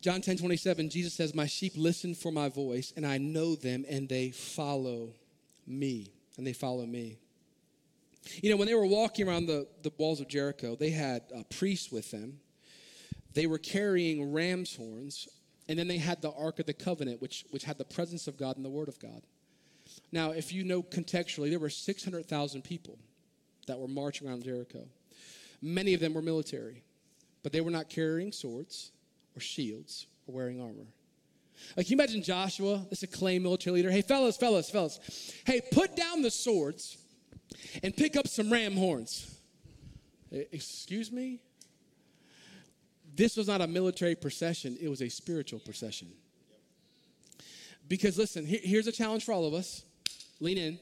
John 0.00 0.22
10 0.22 0.38
27, 0.38 0.90
Jesus 0.90 1.14
says, 1.14 1.34
My 1.34 1.46
sheep 1.46 1.72
listen 1.76 2.14
for 2.14 2.32
my 2.32 2.48
voice, 2.48 2.92
and 2.96 3.06
I 3.06 3.18
know 3.18 3.54
them, 3.54 3.84
and 3.88 4.08
they 4.08 4.30
follow 4.30 5.10
me. 5.66 6.12
And 6.36 6.46
they 6.46 6.52
follow 6.52 6.84
me. 6.84 7.18
You 8.42 8.50
know, 8.50 8.56
when 8.56 8.66
they 8.66 8.74
were 8.74 8.86
walking 8.86 9.28
around 9.28 9.46
the, 9.46 9.66
the 9.82 9.92
walls 9.98 10.20
of 10.20 10.28
Jericho, 10.28 10.76
they 10.76 10.90
had 10.90 11.22
a 11.34 11.44
priest 11.44 11.92
with 11.92 12.10
them. 12.10 12.40
They 13.34 13.46
were 13.46 13.58
carrying 13.58 14.32
ram's 14.32 14.74
horns, 14.74 15.28
and 15.68 15.78
then 15.78 15.88
they 15.88 15.98
had 15.98 16.22
the 16.22 16.32
Ark 16.32 16.60
of 16.60 16.66
the 16.66 16.72
Covenant, 16.72 17.20
which, 17.20 17.44
which 17.50 17.64
had 17.64 17.78
the 17.78 17.84
presence 17.84 18.26
of 18.28 18.38
God 18.38 18.56
and 18.56 18.64
the 18.64 18.70
Word 18.70 18.88
of 18.88 18.98
God. 18.98 19.22
Now, 20.12 20.30
if 20.30 20.52
you 20.52 20.64
know 20.64 20.82
contextually, 20.82 21.50
there 21.50 21.58
were 21.58 21.70
600,000 21.70 22.62
people 22.62 22.98
that 23.66 23.78
were 23.78 23.88
marching 23.88 24.28
around 24.28 24.44
Jericho. 24.44 24.86
Many 25.60 25.94
of 25.94 26.00
them 26.00 26.14
were 26.14 26.22
military, 26.22 26.82
but 27.42 27.52
they 27.52 27.60
were 27.60 27.70
not 27.70 27.88
carrying 27.88 28.32
swords 28.32 28.92
or 29.36 29.40
shields 29.40 30.06
or 30.26 30.34
wearing 30.34 30.60
armor. 30.60 30.86
Like, 31.76 31.88
you 31.90 31.94
imagine 31.94 32.22
Joshua, 32.22 32.84
this 32.90 33.02
acclaimed 33.02 33.44
military 33.44 33.76
leader. 33.76 33.90
Hey, 33.90 34.02
fellas, 34.02 34.36
fellas, 34.36 34.70
fellas. 34.70 35.32
Hey, 35.46 35.60
put 35.72 35.96
down 35.96 36.22
the 36.22 36.30
swords 36.30 36.98
and 37.82 37.96
pick 37.96 38.16
up 38.16 38.28
some 38.28 38.52
ram 38.52 38.76
horns. 38.76 39.38
Excuse 40.30 41.12
me? 41.12 41.40
This 43.14 43.36
was 43.36 43.46
not 43.46 43.60
a 43.60 43.66
military 43.66 44.14
procession, 44.14 44.76
it 44.80 44.88
was 44.88 45.02
a 45.02 45.08
spiritual 45.08 45.60
procession. 45.60 46.08
Because 47.86 48.16
listen, 48.18 48.46
here's 48.46 48.86
a 48.86 48.92
challenge 48.92 49.24
for 49.24 49.32
all 49.32 49.46
of 49.46 49.54
us. 49.54 49.84
Lean 50.40 50.58
in, 50.58 50.78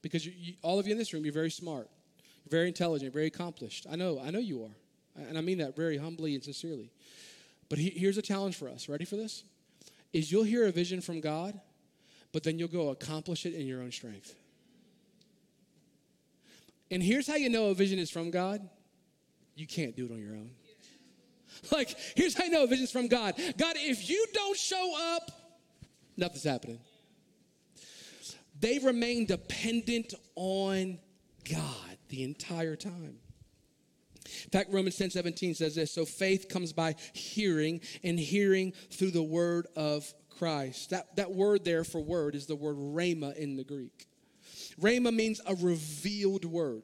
because 0.00 0.24
you, 0.24 0.32
you, 0.36 0.54
all 0.62 0.78
of 0.78 0.86
you 0.86 0.92
in 0.92 0.98
this 0.98 1.12
room, 1.12 1.24
you're 1.24 1.34
very 1.34 1.50
smart, 1.50 1.88
you're 2.44 2.50
very 2.50 2.68
intelligent, 2.68 3.12
very 3.12 3.26
accomplished. 3.26 3.86
I 3.90 3.96
know, 3.96 4.20
I 4.20 4.30
know 4.30 4.38
you 4.38 4.62
are. 4.64 5.22
And 5.28 5.36
I 5.36 5.40
mean 5.40 5.58
that 5.58 5.74
very 5.74 5.96
humbly 5.96 6.34
and 6.34 6.44
sincerely. 6.44 6.90
But 7.68 7.78
he, 7.78 7.90
here's 7.90 8.18
a 8.18 8.22
challenge 8.22 8.56
for 8.56 8.68
us. 8.68 8.88
Ready 8.88 9.04
for 9.04 9.16
this? 9.16 9.44
Is 10.12 10.30
you'll 10.30 10.44
hear 10.44 10.66
a 10.66 10.72
vision 10.72 11.00
from 11.00 11.20
God, 11.20 11.58
but 12.32 12.42
then 12.42 12.58
you'll 12.58 12.68
go 12.68 12.90
accomplish 12.90 13.44
it 13.44 13.54
in 13.54 13.66
your 13.66 13.82
own 13.82 13.90
strength. 13.90 14.34
And 16.90 17.02
here's 17.02 17.26
how 17.26 17.34
you 17.34 17.48
know 17.48 17.66
a 17.66 17.74
vision 17.74 17.98
is 17.98 18.10
from 18.10 18.30
God 18.30 18.66
you 19.56 19.66
can't 19.66 19.96
do 19.96 20.04
it 20.04 20.12
on 20.12 20.20
your 20.20 20.34
own. 20.34 20.50
Like, 21.72 21.96
here's 22.14 22.36
how 22.36 22.44
I 22.44 22.48
know 22.48 22.64
a 22.64 22.66
vision 22.66 22.84
is 22.84 22.90
from 22.92 23.08
God 23.08 23.34
God, 23.56 23.76
if 23.76 24.08
you 24.08 24.26
don't 24.32 24.56
show 24.56 25.16
up, 25.16 25.30
nothing's 26.16 26.44
happening. 26.44 26.78
They 28.58 28.78
remain 28.78 29.26
dependent 29.26 30.14
on 30.34 30.98
God 31.48 31.98
the 32.08 32.22
entire 32.22 32.76
time. 32.76 33.18
In 34.44 34.50
fact, 34.50 34.72
Romans 34.72 34.96
10 34.96 35.10
17 35.10 35.54
says 35.54 35.74
this 35.74 35.92
So 35.92 36.04
faith 36.04 36.48
comes 36.48 36.72
by 36.72 36.96
hearing, 37.12 37.80
and 38.02 38.18
hearing 38.18 38.72
through 38.90 39.12
the 39.12 39.22
word 39.22 39.66
of 39.76 40.12
Christ. 40.38 40.90
That, 40.90 41.16
that 41.16 41.32
word 41.32 41.64
there 41.64 41.84
for 41.84 42.00
word 42.00 42.34
is 42.34 42.46
the 42.46 42.56
word 42.56 42.76
rhema 42.76 43.36
in 43.36 43.56
the 43.56 43.64
Greek. 43.64 44.06
Rhema 44.80 45.14
means 45.14 45.40
a 45.46 45.54
revealed 45.54 46.44
word. 46.44 46.82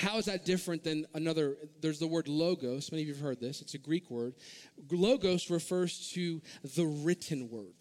How 0.00 0.16
is 0.16 0.24
that 0.24 0.46
different 0.46 0.82
than 0.82 1.04
another? 1.12 1.58
There's 1.82 1.98
the 1.98 2.06
word 2.06 2.26
logos. 2.26 2.90
Many 2.90 3.02
of 3.02 3.08
you 3.08 3.14
have 3.14 3.22
heard 3.22 3.38
this. 3.38 3.60
It's 3.60 3.74
a 3.74 3.78
Greek 3.78 4.10
word. 4.10 4.34
Logos 4.90 5.50
refers 5.50 6.10
to 6.12 6.40
the 6.74 6.86
written 6.86 7.50
word. 7.50 7.74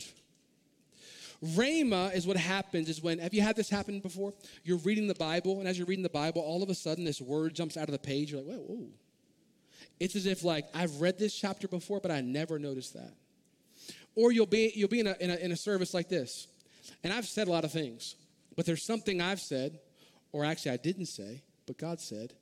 Rhema 1.41 2.13
is 2.13 2.27
what 2.27 2.35
happens 2.35 2.89
is 2.89 3.01
when, 3.01 3.19
have 3.19 3.33
you 3.33 3.41
had 3.41 3.55
this 3.55 3.69
happen 3.69 4.01
before? 4.01 4.33
You're 4.65 4.79
reading 4.79 5.07
the 5.07 5.15
Bible, 5.15 5.59
and 5.59 5.67
as 5.69 5.77
you're 5.77 5.87
reading 5.87 6.03
the 6.03 6.09
Bible, 6.09 6.41
all 6.41 6.61
of 6.61 6.69
a 6.69 6.75
sudden 6.75 7.05
this 7.05 7.21
word 7.21 7.53
jumps 7.53 7.77
out 7.77 7.87
of 7.87 7.93
the 7.93 7.99
page. 7.99 8.33
You're 8.33 8.41
like, 8.41 8.53
whoa, 8.53 8.63
whoa. 8.63 8.87
It's 10.01 10.17
as 10.17 10.25
if 10.25 10.43
like, 10.43 10.65
I've 10.75 10.99
read 10.99 11.17
this 11.17 11.33
chapter 11.33 11.69
before, 11.69 12.01
but 12.01 12.11
I 12.11 12.19
never 12.19 12.59
noticed 12.59 12.95
that. 12.95 13.13
Or 14.15 14.33
you'll 14.33 14.45
be, 14.45 14.73
you'll 14.75 14.89
be 14.89 14.99
in, 14.99 15.07
a, 15.07 15.15
in, 15.21 15.29
a, 15.29 15.35
in 15.35 15.51
a 15.53 15.55
service 15.55 15.93
like 15.93 16.09
this, 16.09 16.49
and 17.01 17.13
I've 17.13 17.27
said 17.27 17.47
a 17.47 17.51
lot 17.51 17.63
of 17.63 17.71
things, 17.71 18.15
but 18.57 18.65
there's 18.65 18.83
something 18.83 19.21
I've 19.21 19.39
said, 19.39 19.79
or 20.33 20.43
actually 20.43 20.71
I 20.71 20.77
didn't 20.77 21.05
say, 21.05 21.43
but 21.69 21.77
God 21.77 21.99
said, 21.99 22.33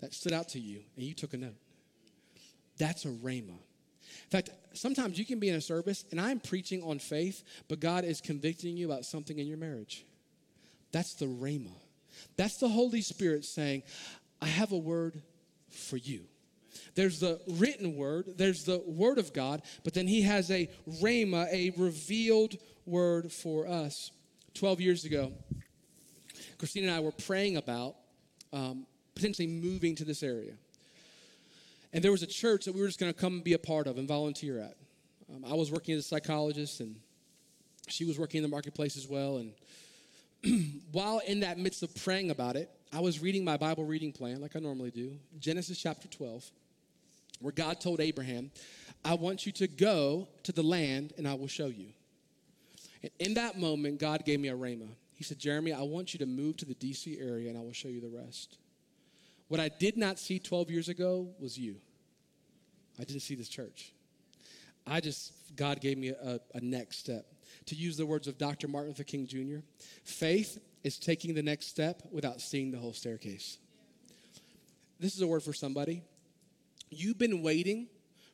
that 0.00 0.12
stood 0.12 0.32
out 0.32 0.48
to 0.48 0.58
you 0.58 0.80
and 0.96 1.06
you 1.06 1.14
took 1.14 1.34
a 1.34 1.36
note. 1.36 1.54
That's 2.78 3.04
a 3.04 3.10
rhema. 3.10 3.50
In 3.50 4.28
fact, 4.28 4.50
sometimes 4.72 5.20
you 5.20 5.24
can 5.24 5.38
be 5.38 5.48
in 5.48 5.54
a 5.54 5.60
service 5.60 6.04
and 6.10 6.20
I'm 6.20 6.40
preaching 6.40 6.82
on 6.82 6.98
faith, 6.98 7.44
but 7.68 7.78
God 7.78 8.04
is 8.04 8.20
convicting 8.20 8.76
you 8.76 8.90
about 8.90 9.04
something 9.04 9.38
in 9.38 9.46
your 9.46 9.56
marriage. 9.56 10.04
That's 10.90 11.14
the 11.14 11.26
rhema. 11.26 11.70
That's 12.36 12.56
the 12.56 12.66
Holy 12.66 13.02
Spirit 13.02 13.44
saying, 13.44 13.84
I 14.40 14.46
have 14.46 14.72
a 14.72 14.76
word 14.76 15.22
for 15.70 15.96
you. 15.96 16.24
There's 16.96 17.20
the 17.20 17.40
written 17.46 17.94
word, 17.94 18.34
there's 18.36 18.64
the 18.64 18.82
word 18.84 19.18
of 19.18 19.32
God, 19.32 19.62
but 19.84 19.94
then 19.94 20.08
he 20.08 20.22
has 20.22 20.50
a 20.50 20.68
rhema, 21.00 21.46
a 21.52 21.72
revealed 21.76 22.56
word 22.84 23.30
for 23.30 23.68
us. 23.68 24.10
12 24.54 24.80
years 24.80 25.04
ago, 25.04 25.30
Christine 26.58 26.82
and 26.82 26.92
I 26.92 26.98
were 26.98 27.12
praying 27.12 27.56
about 27.56 27.94
um, 28.52 28.86
potentially 29.14 29.48
moving 29.48 29.94
to 29.96 30.04
this 30.04 30.22
area. 30.22 30.52
And 31.92 32.02
there 32.02 32.10
was 32.10 32.22
a 32.22 32.26
church 32.26 32.64
that 32.64 32.74
we 32.74 32.80
were 32.80 32.86
just 32.86 32.98
going 32.98 33.12
to 33.12 33.18
come 33.18 33.34
and 33.34 33.44
be 33.44 33.52
a 33.52 33.58
part 33.58 33.86
of 33.86 33.98
and 33.98 34.08
volunteer 34.08 34.58
at. 34.58 34.76
Um, 35.34 35.44
I 35.44 35.54
was 35.54 35.70
working 35.70 35.94
as 35.94 36.00
a 36.00 36.08
psychologist, 36.08 36.80
and 36.80 36.96
she 37.88 38.04
was 38.04 38.18
working 38.18 38.38
in 38.38 38.42
the 38.42 38.48
marketplace 38.48 38.96
as 38.96 39.06
well. 39.08 39.38
And 40.44 40.82
while 40.92 41.20
in 41.26 41.40
that 41.40 41.58
midst 41.58 41.82
of 41.82 41.94
praying 41.96 42.30
about 42.30 42.56
it, 42.56 42.70
I 42.92 43.00
was 43.00 43.20
reading 43.20 43.44
my 43.44 43.56
Bible 43.56 43.84
reading 43.84 44.12
plan 44.12 44.40
like 44.40 44.56
I 44.56 44.58
normally 44.58 44.90
do, 44.90 45.16
Genesis 45.38 45.78
chapter 45.78 46.08
12, 46.08 46.50
where 47.40 47.52
God 47.52 47.80
told 47.80 48.00
Abraham, 48.00 48.50
I 49.04 49.14
want 49.14 49.46
you 49.46 49.52
to 49.52 49.66
go 49.66 50.28
to 50.44 50.52
the 50.52 50.62
land 50.62 51.12
and 51.16 51.26
I 51.26 51.34
will 51.34 51.48
show 51.48 51.66
you. 51.66 51.86
And 53.02 53.10
in 53.18 53.34
that 53.34 53.58
moment, 53.58 53.98
God 53.98 54.24
gave 54.24 54.40
me 54.40 54.48
a 54.48 54.54
rhema. 54.54 54.88
He 55.22 55.24
said, 55.24 55.38
Jeremy, 55.38 55.72
I 55.72 55.82
want 55.82 56.12
you 56.12 56.18
to 56.18 56.26
move 56.26 56.56
to 56.56 56.64
the 56.64 56.74
DC 56.74 57.24
area 57.24 57.48
and 57.48 57.56
I 57.56 57.60
will 57.60 57.72
show 57.72 57.86
you 57.86 58.00
the 58.00 58.08
rest. 58.08 58.58
What 59.46 59.60
I 59.60 59.68
did 59.68 59.96
not 59.96 60.18
see 60.18 60.40
12 60.40 60.68
years 60.68 60.88
ago 60.88 61.28
was 61.38 61.56
you. 61.56 61.76
I 62.98 63.04
didn't 63.04 63.22
see 63.22 63.36
this 63.36 63.48
church. 63.48 63.92
I 64.84 64.98
just, 64.98 65.32
God 65.54 65.80
gave 65.80 65.96
me 65.96 66.08
a, 66.08 66.40
a 66.56 66.60
next 66.60 66.98
step. 66.98 67.24
To 67.66 67.76
use 67.76 67.96
the 67.96 68.04
words 68.04 68.26
of 68.26 68.36
Dr. 68.36 68.66
Martin 68.66 68.88
Luther 68.88 69.04
King 69.04 69.28
Jr., 69.28 69.58
faith 70.02 70.58
is 70.82 70.98
taking 70.98 71.34
the 71.34 71.42
next 71.44 71.68
step 71.68 72.02
without 72.10 72.40
seeing 72.40 72.72
the 72.72 72.78
whole 72.78 72.92
staircase. 72.92 73.58
This 74.98 75.14
is 75.14 75.22
a 75.22 75.26
word 75.28 75.44
for 75.44 75.52
somebody. 75.52 76.02
You've 76.90 77.18
been 77.18 77.42
waiting 77.42 77.86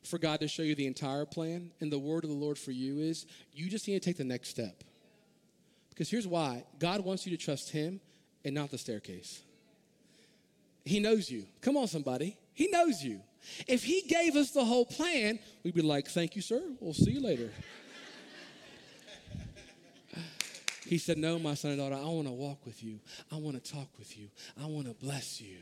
for 0.03 0.17
God 0.17 0.39
to 0.39 0.47
show 0.47 0.63
you 0.63 0.73
the 0.73 0.87
entire 0.87 1.27
plan, 1.27 1.69
and 1.81 1.91
the 1.91 1.99
word 1.99 2.23
of 2.23 2.31
the 2.31 2.35
Lord 2.35 2.57
for 2.57 2.71
you 2.71 2.97
is 2.97 3.27
you 3.53 3.69
just 3.69 3.87
need 3.87 3.93
to 3.93 3.99
take 3.99 4.17
the 4.17 4.23
next 4.23 4.49
step. 4.49 4.83
Because 5.99 6.09
here's 6.09 6.27
why 6.27 6.63
God 6.79 7.01
wants 7.01 7.25
you 7.25 7.35
to 7.35 7.43
trust 7.43 7.71
Him 7.71 7.99
and 8.45 8.55
not 8.55 8.71
the 8.71 8.77
staircase. 8.77 9.41
He 10.85 11.01
knows 11.01 11.29
you. 11.29 11.43
Come 11.59 11.75
on, 11.75 11.87
somebody. 11.87 12.37
He 12.53 12.69
knows 12.69 13.03
you. 13.03 13.19
If 13.67 13.83
He 13.83 14.03
gave 14.03 14.37
us 14.37 14.51
the 14.51 14.63
whole 14.63 14.85
plan, 14.85 15.39
we'd 15.61 15.73
be 15.75 15.81
like, 15.81 16.07
Thank 16.07 16.37
you, 16.37 16.41
sir. 16.41 16.63
We'll 16.79 16.93
see 16.93 17.11
you 17.11 17.19
later. 17.19 17.51
he 20.85 20.97
said, 20.97 21.17
No, 21.17 21.37
my 21.37 21.53
son 21.53 21.71
and 21.71 21.81
daughter, 21.81 21.95
I 21.95 22.07
want 22.07 22.27
to 22.27 22.33
walk 22.33 22.65
with 22.65 22.81
you. 22.81 23.01
I 23.29 23.35
want 23.35 23.61
to 23.61 23.71
talk 23.73 23.89
with 23.99 24.17
you. 24.17 24.29
I 24.57 24.67
want 24.67 24.87
to 24.87 24.93
bless 24.93 25.41
you. 25.41 25.57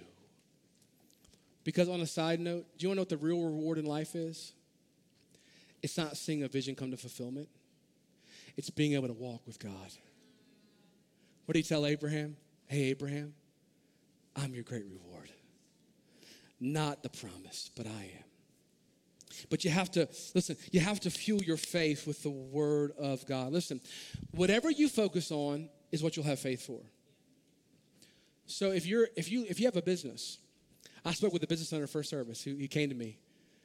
Because, 1.64 1.90
on 1.90 2.00
a 2.02 2.08
side 2.08 2.40
note, 2.40 2.68
do 2.78 2.84
you 2.84 2.90
want 2.90 2.98
to 2.98 3.00
know 3.00 3.02
what 3.02 3.10
the 3.10 3.18
real 3.18 3.44
reward 3.44 3.80
in 3.80 3.86
life 3.86 4.14
is? 4.14 4.54
It's 5.82 5.98
not 5.98 6.16
seeing 6.16 6.44
a 6.44 6.48
vision 6.48 6.76
come 6.76 6.92
to 6.92 6.98
fulfillment, 6.98 7.50
it's 8.56 8.70
being 8.70 8.94
able 8.94 9.08
to 9.08 9.16
walk 9.16 9.42
with 9.48 9.58
God. 9.58 9.94
What 11.48 11.54
did 11.54 11.60
he 11.60 11.70
tell 11.70 11.86
Abraham? 11.86 12.36
Hey, 12.68 12.90
Abraham, 12.90 13.34
I'm 14.36 14.54
your 14.54 14.64
great 14.64 14.84
reward. 14.84 15.32
Not 16.60 17.04
the 17.04 17.10
promise, 17.10 17.72
but 17.74 17.88
I 17.88 18.12
am. 18.18 18.24
But 19.50 19.64
you 19.64 19.72
have 19.72 19.90
to, 19.92 20.10
listen, 20.36 20.58
you 20.74 20.82
have 20.82 21.00
to 21.02 21.10
fuel 21.10 21.42
your 21.42 21.56
faith 21.56 22.06
with 22.06 22.22
the 22.22 22.30
word 22.30 22.92
of 23.00 23.26
God. 23.28 23.54
Listen, 23.54 23.80
whatever 24.32 24.70
you 24.70 24.90
focus 24.90 25.32
on 25.32 25.70
is 25.90 26.04
what 26.04 26.18
you'll 26.18 26.26
have 26.26 26.40
faith 26.40 26.66
for. 26.66 26.82
So 28.46 28.72
if 28.72 28.86
you're 28.86 29.08
if 29.16 29.32
you 29.32 29.46
if 29.48 29.60
you 29.60 29.68
have 29.68 29.78
a 29.78 29.82
business, 29.82 30.40
I 31.06 31.14
spoke 31.14 31.32
with 31.32 31.44
a 31.44 31.48
business 31.48 31.72
owner 31.72 31.88
first 31.88 32.10
service 32.10 32.44
who 32.44 32.56
he 32.56 32.68
came 32.68 32.90
to 32.90 32.96
me 32.96 33.20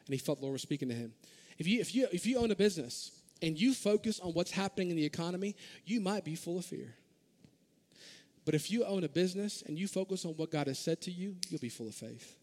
and 0.06 0.14
he 0.14 0.18
felt 0.18 0.38
the 0.38 0.44
Lord 0.44 0.54
was 0.54 0.62
speaking 0.62 0.88
to 0.88 0.94
him. 0.94 1.12
If 1.58 1.66
you 1.66 1.80
if 1.80 1.94
you 1.94 2.06
if 2.12 2.26
you 2.26 2.38
own 2.38 2.52
a 2.52 2.56
business 2.56 3.10
and 3.40 3.60
you 3.60 3.74
focus 3.74 4.20
on 4.20 4.32
what's 4.32 4.52
happening 4.52 4.90
in 4.90 4.96
the 4.96 5.04
economy, 5.04 5.56
you 5.84 6.00
might 6.00 6.24
be 6.24 6.36
full 6.36 6.58
of 6.58 6.64
fear. 6.64 6.94
But 8.44 8.54
if 8.54 8.70
you 8.70 8.84
own 8.84 9.04
a 9.04 9.08
business 9.08 9.62
and 9.66 9.78
you 9.78 9.86
focus 9.86 10.24
on 10.24 10.32
what 10.32 10.50
God 10.50 10.66
has 10.66 10.78
said 10.78 11.00
to 11.02 11.10
you, 11.10 11.36
you'll 11.48 11.60
be 11.60 11.68
full 11.68 11.86
of 11.88 11.94
faith. 11.94 12.36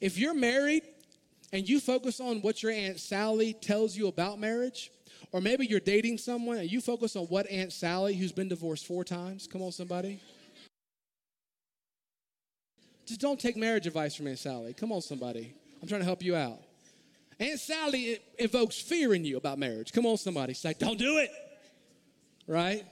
If 0.00 0.18
you're 0.18 0.34
married 0.34 0.82
and 1.52 1.68
you 1.68 1.78
focus 1.80 2.20
on 2.20 2.40
what 2.40 2.62
your 2.62 2.72
Aunt 2.72 2.98
Sally 2.98 3.52
tells 3.52 3.96
you 3.96 4.08
about 4.08 4.38
marriage, 4.38 4.90
or 5.32 5.40
maybe 5.40 5.66
you're 5.66 5.80
dating 5.80 6.18
someone 6.18 6.58
and 6.58 6.70
you 6.70 6.80
focus 6.80 7.16
on 7.16 7.24
what 7.24 7.50
Aunt 7.50 7.72
Sally, 7.72 8.14
who's 8.14 8.32
been 8.32 8.48
divorced 8.48 8.86
four 8.86 9.04
times, 9.04 9.46
come 9.46 9.62
on, 9.62 9.72
somebody. 9.72 10.20
Just 13.06 13.20
don't 13.20 13.38
take 13.38 13.56
marriage 13.56 13.86
advice 13.86 14.14
from 14.14 14.26
Aunt 14.26 14.38
Sally. 14.38 14.72
Come 14.72 14.90
on, 14.90 15.02
somebody. 15.02 15.54
I'm 15.82 15.88
trying 15.88 16.00
to 16.00 16.06
help 16.06 16.22
you 16.22 16.34
out. 16.34 16.58
Aunt 17.38 17.60
Sally 17.60 18.18
evokes 18.38 18.80
fear 18.80 19.12
in 19.12 19.24
you 19.24 19.36
about 19.36 19.58
marriage. 19.58 19.92
Come 19.92 20.06
on, 20.06 20.16
somebody. 20.16 20.54
Say, 20.54 20.74
don't 20.78 20.98
do 20.98 21.18
it. 21.18 21.30
Right? 22.46 22.84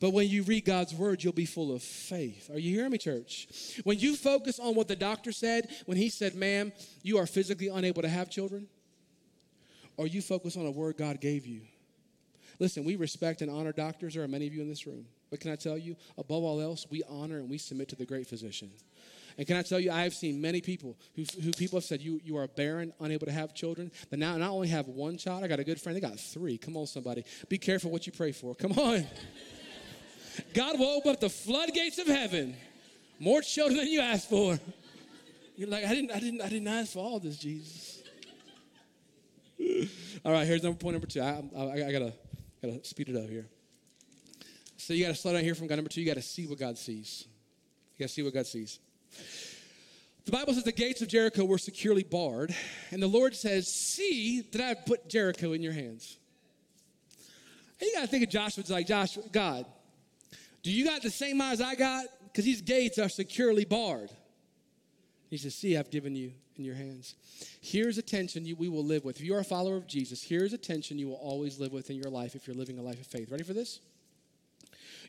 But 0.00 0.12
when 0.12 0.28
you 0.28 0.44
read 0.44 0.64
God's 0.64 0.94
word, 0.94 1.24
you'll 1.24 1.32
be 1.32 1.44
full 1.44 1.74
of 1.74 1.82
faith. 1.82 2.50
Are 2.50 2.58
you 2.58 2.74
hearing 2.74 2.92
me, 2.92 2.98
church? 2.98 3.48
When 3.84 3.98
you 3.98 4.14
focus 4.14 4.60
on 4.60 4.74
what 4.74 4.86
the 4.86 4.96
doctor 4.96 5.32
said, 5.32 5.68
when 5.86 5.96
he 5.96 6.08
said, 6.08 6.34
ma'am, 6.34 6.72
you 7.02 7.18
are 7.18 7.26
physically 7.26 7.68
unable 7.68 8.02
to 8.02 8.08
have 8.08 8.30
children, 8.30 8.68
or 9.96 10.06
you 10.06 10.22
focus 10.22 10.56
on 10.56 10.66
a 10.66 10.70
word 10.70 10.96
God 10.96 11.20
gave 11.20 11.46
you. 11.46 11.62
Listen, 12.60 12.84
we 12.84 12.96
respect 12.96 13.42
and 13.42 13.50
honor 13.50 13.72
doctors. 13.72 14.14
There 14.14 14.22
are 14.22 14.28
many 14.28 14.46
of 14.46 14.54
you 14.54 14.60
in 14.62 14.68
this 14.68 14.86
room. 14.86 15.06
But 15.30 15.40
can 15.40 15.52
I 15.52 15.56
tell 15.56 15.76
you, 15.76 15.96
above 16.16 16.42
all 16.42 16.60
else, 16.60 16.86
we 16.90 17.02
honor 17.08 17.38
and 17.38 17.50
we 17.50 17.58
submit 17.58 17.88
to 17.88 17.96
the 17.96 18.06
great 18.06 18.26
physician. 18.26 18.70
And 19.36 19.46
can 19.46 19.56
I 19.56 19.62
tell 19.62 19.78
you, 19.78 19.92
I 19.92 20.02
have 20.02 20.14
seen 20.14 20.40
many 20.40 20.60
people 20.60 20.96
who, 21.14 21.24
who 21.42 21.52
people 21.52 21.76
have 21.76 21.84
said, 21.84 22.00
you, 22.00 22.20
you 22.24 22.36
are 22.36 22.48
barren, 22.48 22.92
unable 23.00 23.26
to 23.26 23.32
have 23.32 23.54
children. 23.54 23.92
But 24.10 24.18
now 24.18 24.36
not 24.36 24.50
only 24.50 24.68
have 24.68 24.88
one 24.88 25.16
child, 25.16 25.44
I 25.44 25.48
got 25.48 25.60
a 25.60 25.64
good 25.64 25.80
friend, 25.80 25.96
they 25.96 26.00
got 26.00 26.18
three. 26.18 26.58
Come 26.58 26.76
on, 26.76 26.86
somebody. 26.86 27.24
Be 27.48 27.58
careful 27.58 27.90
what 27.90 28.06
you 28.06 28.12
pray 28.12 28.32
for. 28.32 28.54
Come 28.54 28.72
on. 28.72 29.06
God 30.54 30.78
will 30.78 30.88
open 30.88 31.12
up 31.12 31.20
the 31.20 31.28
floodgates 31.28 31.98
of 31.98 32.06
heaven. 32.06 32.56
More 33.18 33.42
children 33.42 33.78
than 33.78 33.88
you 33.88 34.00
asked 34.00 34.30
for. 34.30 34.58
You're 35.56 35.68
like, 35.68 35.84
I 35.84 35.94
didn't, 35.94 36.12
I 36.12 36.20
didn't, 36.20 36.40
I 36.40 36.48
didn't 36.48 36.68
ask 36.68 36.92
for 36.92 37.00
all 37.00 37.18
this, 37.18 37.36
Jesus. 37.36 38.02
all 40.24 40.32
right, 40.32 40.46
here's 40.46 40.62
number 40.62 40.78
point 40.78 40.94
number 40.94 41.08
two. 41.08 41.20
I, 41.20 41.42
I, 41.56 41.86
I 41.88 41.92
gotta, 41.92 42.12
gotta 42.62 42.84
speed 42.84 43.08
it 43.08 43.16
up 43.16 43.28
here. 43.28 43.46
So 44.76 44.92
you 44.94 45.04
gotta 45.04 45.16
slow 45.16 45.32
down 45.32 45.42
here 45.42 45.54
from 45.54 45.66
God. 45.66 45.76
Number 45.76 45.90
two, 45.90 46.00
you 46.00 46.06
gotta 46.06 46.22
see 46.22 46.46
what 46.46 46.58
God 46.58 46.78
sees. 46.78 47.26
You 47.96 48.04
gotta 48.04 48.12
see 48.12 48.22
what 48.22 48.32
God 48.32 48.46
sees. 48.46 48.78
The 50.24 50.32
Bible 50.32 50.54
says 50.54 50.62
the 50.62 50.72
gates 50.72 51.02
of 51.02 51.08
Jericho 51.08 51.44
were 51.44 51.58
securely 51.58 52.04
barred, 52.04 52.54
and 52.90 53.02
the 53.02 53.06
Lord 53.06 53.34
says, 53.34 53.66
See 53.66 54.42
that 54.52 54.60
I've 54.60 54.86
put 54.86 55.08
Jericho 55.08 55.52
in 55.54 55.62
your 55.62 55.72
hands. 55.72 56.18
And 57.80 57.88
you 57.88 57.94
gotta 57.94 58.06
think 58.06 58.24
of 58.24 58.30
Joshua's 58.30 58.70
like, 58.70 58.86
Joshua, 58.86 59.24
God, 59.32 59.66
do 60.62 60.70
you 60.70 60.84
got 60.84 61.02
the 61.02 61.10
same 61.10 61.40
eyes 61.40 61.60
I 61.60 61.74
got? 61.74 62.06
Because 62.24 62.44
these 62.44 62.62
gates 62.62 62.98
are 62.98 63.08
securely 63.08 63.64
barred. 63.64 64.10
He 65.30 65.36
says, 65.36 65.54
See, 65.54 65.76
I've 65.76 65.90
given 65.90 66.16
you 66.16 66.32
in 66.56 66.64
your 66.64 66.74
hands. 66.74 67.14
Here's 67.60 67.98
a 67.98 68.02
tension 68.02 68.44
you, 68.44 68.56
we 68.56 68.68
will 68.68 68.84
live 68.84 69.04
with. 69.04 69.16
If 69.16 69.24
you 69.24 69.34
are 69.34 69.40
a 69.40 69.44
follower 69.44 69.76
of 69.76 69.86
Jesus, 69.86 70.22
here's 70.22 70.52
a 70.52 70.58
tension 70.58 70.98
you 70.98 71.08
will 71.08 71.14
always 71.14 71.58
live 71.58 71.72
with 71.72 71.90
in 71.90 71.96
your 71.96 72.10
life 72.10 72.34
if 72.34 72.46
you're 72.46 72.56
living 72.56 72.78
a 72.78 72.82
life 72.82 73.00
of 73.00 73.06
faith. 73.06 73.30
Ready 73.30 73.44
for 73.44 73.54
this? 73.54 73.80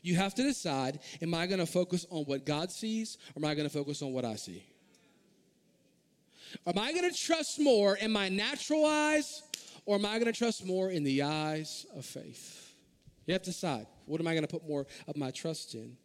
You 0.02 0.16
have 0.16 0.34
to 0.34 0.42
decide 0.42 1.00
am 1.20 1.34
I 1.34 1.46
going 1.46 1.58
to 1.58 1.66
focus 1.66 2.06
on 2.10 2.24
what 2.24 2.46
God 2.46 2.70
sees 2.70 3.18
or 3.34 3.44
am 3.44 3.50
I 3.50 3.54
going 3.54 3.68
to 3.68 3.74
focus 3.74 4.02
on 4.02 4.12
what 4.12 4.24
I 4.24 4.36
see? 4.36 4.64
Am 6.66 6.78
I 6.78 6.92
going 6.92 7.08
to 7.10 7.16
trust 7.16 7.60
more 7.60 7.96
in 7.96 8.10
my 8.10 8.28
natural 8.28 8.84
eyes 8.86 9.42
or 9.86 9.96
am 9.96 10.06
I 10.06 10.18
going 10.18 10.32
to 10.32 10.38
trust 10.38 10.64
more 10.66 10.90
in 10.90 11.04
the 11.04 11.22
eyes 11.22 11.86
of 11.96 12.04
faith? 12.04 12.69
You 13.30 13.34
have 13.34 13.42
to 13.42 13.50
decide. 13.50 13.86
What 14.06 14.20
am 14.20 14.26
I 14.26 14.32
going 14.32 14.42
to 14.42 14.48
put 14.48 14.66
more 14.66 14.88
of 15.06 15.16
my 15.16 15.30
trust 15.30 15.76
in? 15.76 15.96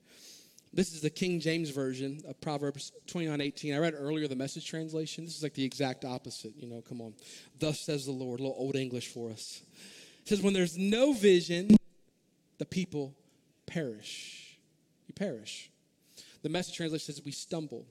This 0.71 0.93
is 0.93 1.01
the 1.01 1.09
King 1.09 1.39
James 1.39 1.71
Version 1.71 2.21
of 2.27 2.39
Proverbs 2.39 2.91
29 3.07 3.41
18. 3.41 3.73
I 3.73 3.79
read 3.79 3.95
earlier 3.97 4.27
the 4.27 4.35
message 4.35 4.67
translation. 4.67 5.25
This 5.25 5.35
is 5.35 5.41
like 5.41 5.55
the 5.55 5.63
exact 5.63 6.05
opposite. 6.05 6.53
You 6.55 6.67
know, 6.67 6.83
come 6.87 7.01
on. 7.01 7.15
Thus 7.57 7.79
says 7.79 8.05
the 8.05 8.11
Lord. 8.11 8.41
A 8.41 8.43
little 8.43 8.55
old 8.59 8.75
English 8.75 9.07
for 9.07 9.31
us. 9.31 9.63
It 10.21 10.27
says, 10.27 10.43
When 10.43 10.53
there's 10.53 10.77
no 10.77 11.13
vision, 11.13 11.75
the 12.59 12.65
people 12.65 13.15
perish. 13.65 14.59
You 15.07 15.15
perish. 15.15 15.71
The 16.43 16.49
message 16.49 16.77
translation 16.77 17.11
says, 17.11 17.25
We 17.25 17.31
stumble. 17.31 17.87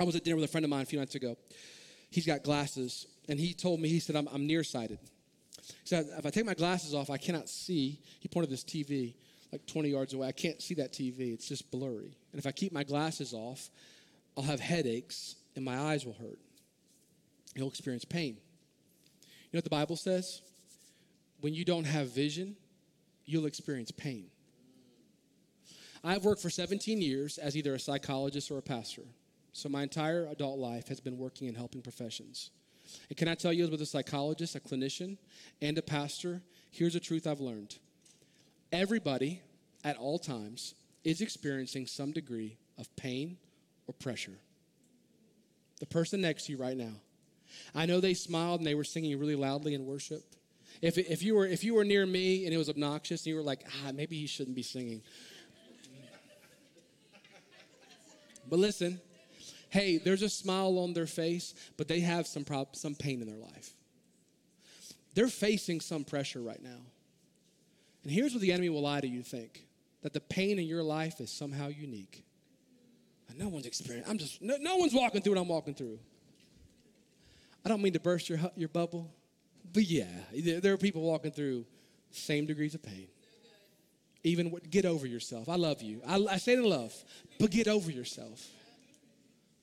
I 0.00 0.02
was 0.02 0.16
at 0.16 0.24
dinner 0.24 0.34
with 0.34 0.46
a 0.46 0.48
friend 0.48 0.64
of 0.64 0.70
mine 0.70 0.82
a 0.82 0.86
few 0.86 0.98
nights 0.98 1.14
ago. 1.14 1.36
He's 2.10 2.26
got 2.26 2.42
glasses, 2.42 3.06
and 3.28 3.38
he 3.38 3.54
told 3.54 3.78
me, 3.78 3.88
he 3.88 4.00
said, 4.00 4.16
I'm, 4.16 4.26
I'm 4.32 4.48
nearsighted. 4.48 4.98
He 5.68 5.88
said, 5.88 6.06
If 6.16 6.26
I 6.26 6.30
take 6.30 6.46
my 6.46 6.54
glasses 6.54 6.94
off, 6.94 7.10
I 7.10 7.16
cannot 7.16 7.48
see. 7.48 8.00
He 8.20 8.28
pointed 8.28 8.50
this 8.50 8.64
TV 8.64 9.14
like 9.52 9.66
20 9.66 9.88
yards 9.88 10.14
away. 10.14 10.28
I 10.28 10.32
can't 10.32 10.60
see 10.60 10.74
that 10.74 10.92
TV, 10.92 11.32
it's 11.32 11.48
just 11.48 11.70
blurry. 11.70 12.16
And 12.32 12.38
if 12.38 12.46
I 12.46 12.52
keep 12.52 12.72
my 12.72 12.84
glasses 12.84 13.32
off, 13.32 13.70
I'll 14.36 14.44
have 14.44 14.60
headaches 14.60 15.36
and 15.56 15.64
my 15.64 15.78
eyes 15.78 16.04
will 16.04 16.14
hurt. 16.14 16.38
You'll 17.54 17.68
experience 17.68 18.04
pain. 18.04 18.36
You 19.24 19.54
know 19.54 19.58
what 19.58 19.64
the 19.64 19.70
Bible 19.70 19.96
says? 19.96 20.42
When 21.40 21.54
you 21.54 21.64
don't 21.64 21.84
have 21.84 22.10
vision, 22.10 22.56
you'll 23.24 23.46
experience 23.46 23.90
pain. 23.90 24.26
I've 26.04 26.24
worked 26.24 26.42
for 26.42 26.50
17 26.50 27.00
years 27.00 27.38
as 27.38 27.56
either 27.56 27.74
a 27.74 27.80
psychologist 27.80 28.50
or 28.50 28.58
a 28.58 28.62
pastor. 28.62 29.02
So 29.52 29.68
my 29.68 29.82
entire 29.82 30.26
adult 30.26 30.58
life 30.58 30.88
has 30.88 31.00
been 31.00 31.18
working 31.18 31.48
in 31.48 31.54
helping 31.54 31.82
professions. 31.82 32.50
And 33.08 33.16
can 33.16 33.28
I 33.28 33.34
tell 33.34 33.52
you, 33.52 33.64
as 33.64 33.80
a 33.80 33.86
psychologist, 33.86 34.54
a 34.56 34.60
clinician, 34.60 35.16
and 35.60 35.76
a 35.78 35.82
pastor, 35.82 36.42
here's 36.70 36.94
a 36.94 37.00
truth 37.00 37.26
I've 37.26 37.40
learned 37.40 37.76
Everybody 38.72 39.40
at 39.84 39.96
all 39.96 40.18
times 40.18 40.74
is 41.04 41.20
experiencing 41.20 41.86
some 41.86 42.12
degree 42.12 42.58
of 42.76 42.94
pain 42.96 43.38
or 43.86 43.94
pressure. 43.94 44.38
The 45.80 45.86
person 45.86 46.20
next 46.20 46.46
to 46.46 46.52
you 46.52 46.58
right 46.58 46.76
now. 46.76 46.92
I 47.74 47.86
know 47.86 48.00
they 48.00 48.14
smiled 48.14 48.60
and 48.60 48.66
they 48.66 48.74
were 48.74 48.84
singing 48.84 49.18
really 49.18 49.36
loudly 49.36 49.74
in 49.74 49.86
worship. 49.86 50.22
If, 50.82 50.98
if, 50.98 51.22
you 51.22 51.34
were, 51.34 51.46
if 51.46 51.64
you 51.64 51.74
were 51.74 51.84
near 51.84 52.04
me 52.04 52.44
and 52.44 52.54
it 52.54 52.58
was 52.58 52.68
obnoxious 52.68 53.22
and 53.22 53.28
you 53.28 53.36
were 53.36 53.42
like, 53.42 53.64
ah, 53.66 53.92
maybe 53.92 54.18
he 54.18 54.26
shouldn't 54.26 54.54
be 54.54 54.62
singing. 54.62 55.02
but 58.48 58.58
listen, 58.58 59.00
hey, 59.70 59.98
there's 59.98 60.22
a 60.22 60.28
smile 60.28 60.78
on 60.78 60.92
their 60.92 61.06
face, 61.06 61.54
but 61.76 61.88
they 61.88 62.00
have 62.00 62.26
some, 62.26 62.44
prob- 62.44 62.76
some 62.76 62.94
pain 62.94 63.20
in 63.20 63.26
their 63.26 63.38
life. 63.38 63.74
They're 65.14 65.28
facing 65.28 65.80
some 65.80 66.04
pressure 66.04 66.40
right 66.40 66.62
now. 66.62 66.78
And 68.04 68.12
here's 68.12 68.32
what 68.32 68.40
the 68.40 68.52
enemy 68.52 68.68
will 68.68 68.82
lie 68.82 69.00
to 69.00 69.08
you 69.08 69.22
think 69.22 69.64
that 70.02 70.12
the 70.12 70.20
pain 70.20 70.58
in 70.58 70.66
your 70.66 70.82
life 70.82 71.20
is 71.20 71.30
somehow 71.30 71.68
unique. 71.68 72.24
And 73.28 73.38
no 73.38 73.48
one's 73.48 73.66
experienced. 73.66 74.08
I'm 74.08 74.18
just, 74.18 74.40
no, 74.40 74.56
no 74.60 74.76
one's 74.76 74.94
walking 74.94 75.20
through 75.20 75.34
what 75.34 75.40
I'm 75.40 75.48
walking 75.48 75.74
through. 75.74 75.98
I 77.64 77.68
don't 77.68 77.82
mean 77.82 77.92
to 77.94 78.00
burst 78.00 78.28
your, 78.28 78.38
your 78.56 78.68
bubble, 78.68 79.10
but 79.72 79.82
yeah, 79.82 80.06
there 80.32 80.72
are 80.72 80.78
people 80.78 81.02
walking 81.02 81.32
through 81.32 81.66
same 82.10 82.46
degrees 82.46 82.74
of 82.74 82.82
pain. 82.82 83.08
Even 84.24 84.56
get 84.70 84.84
over 84.84 85.06
yourself. 85.06 85.48
I 85.48 85.56
love 85.56 85.82
you. 85.82 86.00
I, 86.06 86.16
I 86.30 86.36
say 86.38 86.54
it 86.54 86.60
in 86.60 86.64
love, 86.64 86.92
but 87.38 87.50
get 87.50 87.68
over 87.68 87.90
yourself. 87.90 88.46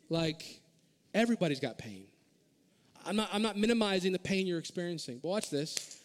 Like 0.09 0.61
everybody's 1.13 1.59
got 1.59 1.77
pain. 1.77 2.05
I'm 3.05 3.15
not, 3.15 3.29
I'm 3.31 3.41
not 3.41 3.57
minimizing 3.57 4.11
the 4.11 4.19
pain 4.19 4.47
you're 4.47 4.59
experiencing, 4.59 5.19
but 5.21 5.29
watch 5.29 5.49
this. 5.49 5.99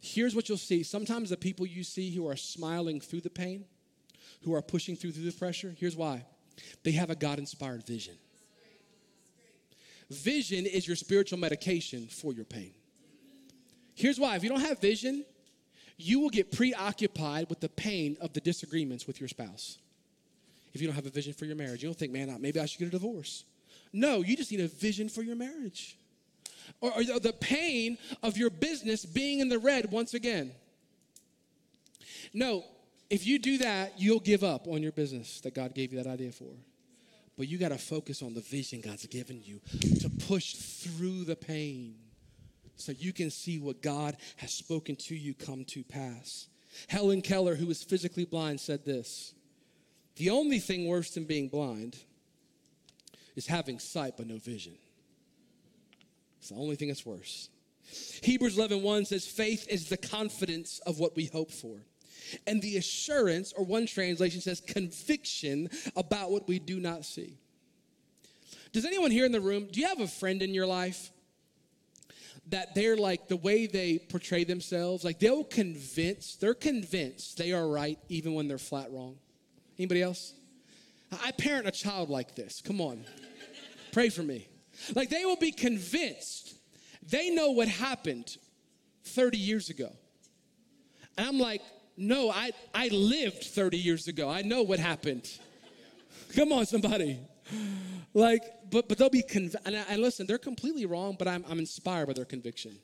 here's 0.00 0.34
what 0.34 0.48
you'll 0.48 0.58
see. 0.58 0.82
Sometimes 0.82 1.30
the 1.30 1.36
people 1.36 1.66
you 1.66 1.82
see 1.82 2.14
who 2.14 2.28
are 2.28 2.36
smiling 2.36 3.00
through 3.00 3.22
the 3.22 3.30
pain, 3.30 3.64
who 4.42 4.54
are 4.54 4.62
pushing 4.62 4.94
through 4.94 5.12
through 5.12 5.24
the 5.24 5.32
pressure, 5.32 5.74
here's 5.78 5.96
why. 5.96 6.24
They 6.82 6.92
have 6.92 7.10
a 7.10 7.14
God 7.14 7.38
inspired 7.38 7.86
vision. 7.86 8.14
Vision 10.10 10.66
is 10.66 10.86
your 10.86 10.96
spiritual 10.96 11.38
medication 11.38 12.06
for 12.06 12.32
your 12.32 12.44
pain. 12.44 12.72
Here's 13.94 14.18
why 14.18 14.36
if 14.36 14.42
you 14.42 14.48
don't 14.48 14.60
have 14.60 14.80
vision, 14.80 15.24
you 15.96 16.20
will 16.20 16.30
get 16.30 16.52
preoccupied 16.52 17.48
with 17.48 17.60
the 17.60 17.68
pain 17.68 18.16
of 18.20 18.32
the 18.32 18.40
disagreements 18.40 19.06
with 19.06 19.20
your 19.20 19.28
spouse. 19.28 19.78
If 20.72 20.80
you 20.80 20.86
don't 20.86 20.96
have 20.96 21.06
a 21.06 21.10
vision 21.10 21.32
for 21.32 21.44
your 21.44 21.56
marriage, 21.56 21.82
you 21.82 21.88
don't 21.88 21.98
think, 21.98 22.12
man, 22.12 22.36
maybe 22.40 22.60
I 22.60 22.66
should 22.66 22.78
get 22.78 22.88
a 22.88 22.90
divorce. 22.90 23.44
No, 23.92 24.22
you 24.22 24.36
just 24.36 24.50
need 24.50 24.60
a 24.60 24.68
vision 24.68 25.08
for 25.08 25.22
your 25.22 25.36
marriage. 25.36 25.96
Or, 26.80 26.92
or 26.92 27.20
the 27.20 27.32
pain 27.32 27.96
of 28.22 28.36
your 28.36 28.50
business 28.50 29.04
being 29.04 29.40
in 29.40 29.48
the 29.48 29.58
red 29.58 29.90
once 29.90 30.14
again. 30.14 30.52
No, 32.34 32.64
if 33.10 33.26
you 33.26 33.38
do 33.38 33.58
that, 33.58 33.94
you'll 33.98 34.20
give 34.20 34.44
up 34.44 34.68
on 34.68 34.82
your 34.82 34.92
business 34.92 35.40
that 35.40 35.54
God 35.54 35.74
gave 35.74 35.92
you 35.92 36.02
that 36.02 36.10
idea 36.10 36.32
for. 36.32 36.52
But 37.36 37.48
you 37.48 37.56
got 37.56 37.68
to 37.68 37.78
focus 37.78 38.22
on 38.22 38.34
the 38.34 38.40
vision 38.40 38.80
God's 38.80 39.06
given 39.06 39.40
you 39.42 39.60
to 40.00 40.10
push 40.26 40.54
through 40.54 41.24
the 41.24 41.36
pain 41.36 41.94
so 42.76 42.92
you 42.92 43.12
can 43.12 43.30
see 43.30 43.58
what 43.58 43.80
God 43.80 44.16
has 44.36 44.52
spoken 44.52 44.96
to 44.96 45.16
you 45.16 45.34
come 45.34 45.64
to 45.66 45.82
pass. 45.84 46.48
Helen 46.88 47.22
Keller, 47.22 47.54
who 47.54 47.66
was 47.66 47.82
physically 47.82 48.24
blind, 48.24 48.60
said 48.60 48.84
this 48.84 49.34
The 50.18 50.30
only 50.30 50.58
thing 50.58 50.86
worse 50.86 51.10
than 51.12 51.24
being 51.24 51.48
blind 51.48 51.96
is 53.36 53.46
having 53.46 53.78
sight 53.78 54.14
but 54.16 54.26
no 54.26 54.36
vision. 54.36 54.74
It's 56.40 56.50
the 56.50 56.56
only 56.56 56.76
thing 56.76 56.88
that's 56.88 57.06
worse. 57.06 57.48
Hebrews 58.22 58.58
11 58.58 58.82
1 58.82 59.04
says, 59.06 59.26
Faith 59.26 59.66
is 59.68 59.88
the 59.88 59.96
confidence 59.96 60.80
of 60.80 60.98
what 60.98 61.16
we 61.16 61.26
hope 61.26 61.50
for. 61.50 61.78
And 62.46 62.60
the 62.60 62.76
assurance, 62.76 63.52
or 63.52 63.64
one 63.64 63.86
translation 63.86 64.40
says, 64.40 64.60
conviction 64.60 65.70
about 65.96 66.30
what 66.30 66.46
we 66.46 66.58
do 66.58 66.78
not 66.80 67.04
see. 67.04 67.38
Does 68.72 68.84
anyone 68.84 69.10
here 69.10 69.24
in 69.24 69.32
the 69.32 69.40
room, 69.40 69.68
do 69.70 69.80
you 69.80 69.86
have 69.86 70.00
a 70.00 70.08
friend 70.08 70.42
in 70.42 70.52
your 70.52 70.66
life 70.66 71.10
that 72.48 72.74
they're 72.74 72.96
like 72.96 73.28
the 73.28 73.36
way 73.36 73.66
they 73.66 73.98
portray 73.98 74.44
themselves, 74.44 75.04
like 75.04 75.18
they'll 75.18 75.44
convince, 75.44 76.36
they're 76.36 76.54
convinced 76.54 77.38
they 77.38 77.52
are 77.52 77.68
right 77.68 77.98
even 78.08 78.34
when 78.34 78.48
they're 78.48 78.58
flat 78.58 78.90
wrong. 78.90 79.16
Anybody 79.78 80.02
else? 80.02 80.34
I 81.24 81.30
parent 81.32 81.66
a 81.66 81.70
child 81.70 82.10
like 82.10 82.34
this. 82.34 82.60
Come 82.60 82.80
on. 82.80 83.04
Pray 83.92 84.08
for 84.10 84.22
me. 84.22 84.48
Like 84.94 85.08
they 85.08 85.24
will 85.24 85.36
be 85.36 85.52
convinced 85.52 86.54
they 87.08 87.30
know 87.30 87.50
what 87.50 87.68
happened 87.68 88.36
30 89.04 89.38
years 89.38 89.70
ago. 89.70 89.90
And 91.16 91.26
I'm 91.26 91.38
like, 91.38 91.62
no, 91.96 92.30
I, 92.30 92.50
I 92.74 92.88
lived 92.88 93.44
30 93.44 93.78
years 93.78 94.08
ago. 94.08 94.28
I 94.28 94.42
know 94.42 94.62
what 94.62 94.78
happened. 94.78 95.28
Come 96.36 96.52
on, 96.52 96.66
somebody. 96.66 97.18
Like, 98.12 98.42
but 98.70 98.88
but 98.88 98.98
they'll 98.98 99.08
be 99.08 99.22
conv- 99.22 99.56
and, 99.64 99.74
I, 99.74 99.84
and 99.88 100.02
listen, 100.02 100.26
they're 100.26 100.38
completely 100.38 100.84
wrong, 100.84 101.16
but 101.18 101.26
I'm 101.26 101.44
I'm 101.48 101.58
inspired 101.58 102.06
by 102.06 102.12
their 102.12 102.26
conviction. 102.26 102.78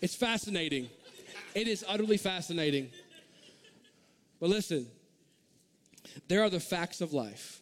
It's 0.00 0.14
fascinating. 0.14 0.88
It 1.54 1.66
is 1.66 1.84
utterly 1.88 2.16
fascinating. 2.16 2.90
But 4.40 4.50
listen, 4.50 4.86
there 6.28 6.42
are 6.42 6.50
the 6.50 6.60
facts 6.60 7.00
of 7.00 7.12
life, 7.12 7.60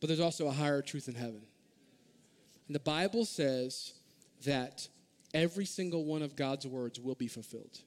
but 0.00 0.08
there's 0.08 0.20
also 0.20 0.46
a 0.46 0.52
higher 0.52 0.82
truth 0.82 1.08
in 1.08 1.14
heaven. 1.14 1.42
And 2.66 2.74
the 2.74 2.80
Bible 2.80 3.24
says 3.24 3.94
that 4.44 4.88
every 5.32 5.64
single 5.64 6.04
one 6.04 6.22
of 6.22 6.36
God's 6.36 6.66
words 6.66 7.00
will 7.00 7.14
be 7.14 7.28
fulfilled. 7.28 7.80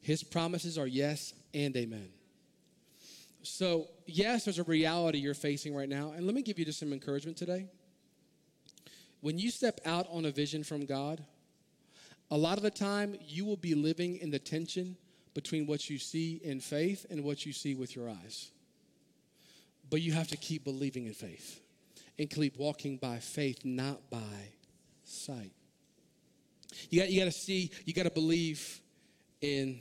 His 0.00 0.22
promises 0.22 0.78
are 0.78 0.86
yes 0.86 1.34
and 1.52 1.76
amen. 1.76 2.08
So, 3.42 3.88
yes, 4.06 4.44
there's 4.44 4.58
a 4.58 4.64
reality 4.64 5.18
you're 5.18 5.34
facing 5.34 5.74
right 5.74 5.88
now. 5.88 6.12
And 6.16 6.26
let 6.26 6.34
me 6.34 6.42
give 6.42 6.58
you 6.58 6.64
just 6.64 6.80
some 6.80 6.92
encouragement 6.92 7.36
today. 7.36 7.66
When 9.20 9.38
you 9.38 9.50
step 9.50 9.80
out 9.84 10.06
on 10.10 10.24
a 10.24 10.30
vision 10.30 10.62
from 10.64 10.84
God, 10.84 11.24
a 12.30 12.36
lot 12.36 12.56
of 12.56 12.62
the 12.62 12.70
time 12.70 13.16
you 13.26 13.44
will 13.44 13.56
be 13.56 13.74
living 13.74 14.16
in 14.16 14.30
the 14.30 14.38
tension 14.38 14.96
between 15.36 15.66
what 15.66 15.90
you 15.90 15.98
see 15.98 16.40
in 16.42 16.60
faith 16.60 17.04
and 17.10 17.22
what 17.22 17.44
you 17.44 17.52
see 17.52 17.74
with 17.74 17.94
your 17.94 18.08
eyes. 18.08 18.50
But 19.90 20.00
you 20.00 20.12
have 20.12 20.28
to 20.28 20.36
keep 20.38 20.64
believing 20.64 21.04
in 21.06 21.12
faith 21.12 21.60
and 22.18 22.30
keep 22.30 22.56
walking 22.56 22.96
by 22.96 23.18
faith, 23.18 23.58
not 23.62 24.08
by 24.10 24.54
sight. 25.04 25.52
You 26.88 27.00
got, 27.00 27.10
you 27.10 27.20
got 27.20 27.26
to 27.26 27.38
see, 27.38 27.70
you 27.84 27.92
got 27.92 28.04
to 28.04 28.10
believe 28.10 28.80
in 29.42 29.78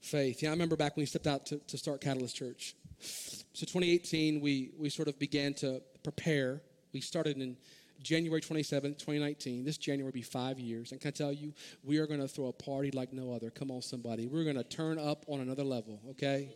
faith. 0.00 0.40
Yeah, 0.40 0.50
I 0.50 0.52
remember 0.52 0.76
back 0.76 0.96
when 0.96 1.02
we 1.02 1.06
stepped 1.06 1.26
out 1.26 1.46
to, 1.46 1.58
to 1.58 1.76
start 1.76 2.00
Catalyst 2.00 2.36
Church. 2.36 2.76
So 3.00 3.66
2018, 3.66 4.40
we, 4.40 4.70
we 4.78 4.88
sort 4.88 5.08
of 5.08 5.18
began 5.18 5.52
to 5.54 5.82
prepare. 6.04 6.62
We 6.92 7.00
started 7.00 7.38
in 7.38 7.56
January 8.02 8.40
27, 8.40 8.92
2019. 8.94 9.64
This 9.64 9.78
January 9.78 10.04
will 10.04 10.12
be 10.12 10.22
five 10.22 10.58
years. 10.58 10.92
And 10.92 11.00
can 11.00 11.08
I 11.08 11.10
tell 11.12 11.32
you, 11.32 11.52
we 11.82 11.98
are 11.98 12.06
going 12.06 12.20
to 12.20 12.28
throw 12.28 12.46
a 12.46 12.52
party 12.52 12.90
like 12.90 13.12
no 13.12 13.32
other. 13.32 13.50
Come 13.50 13.70
on, 13.70 13.82
somebody. 13.82 14.26
We're 14.26 14.44
going 14.44 14.56
to 14.56 14.64
turn 14.64 14.98
up 14.98 15.24
on 15.28 15.40
another 15.40 15.64
level, 15.64 16.00
okay? 16.10 16.50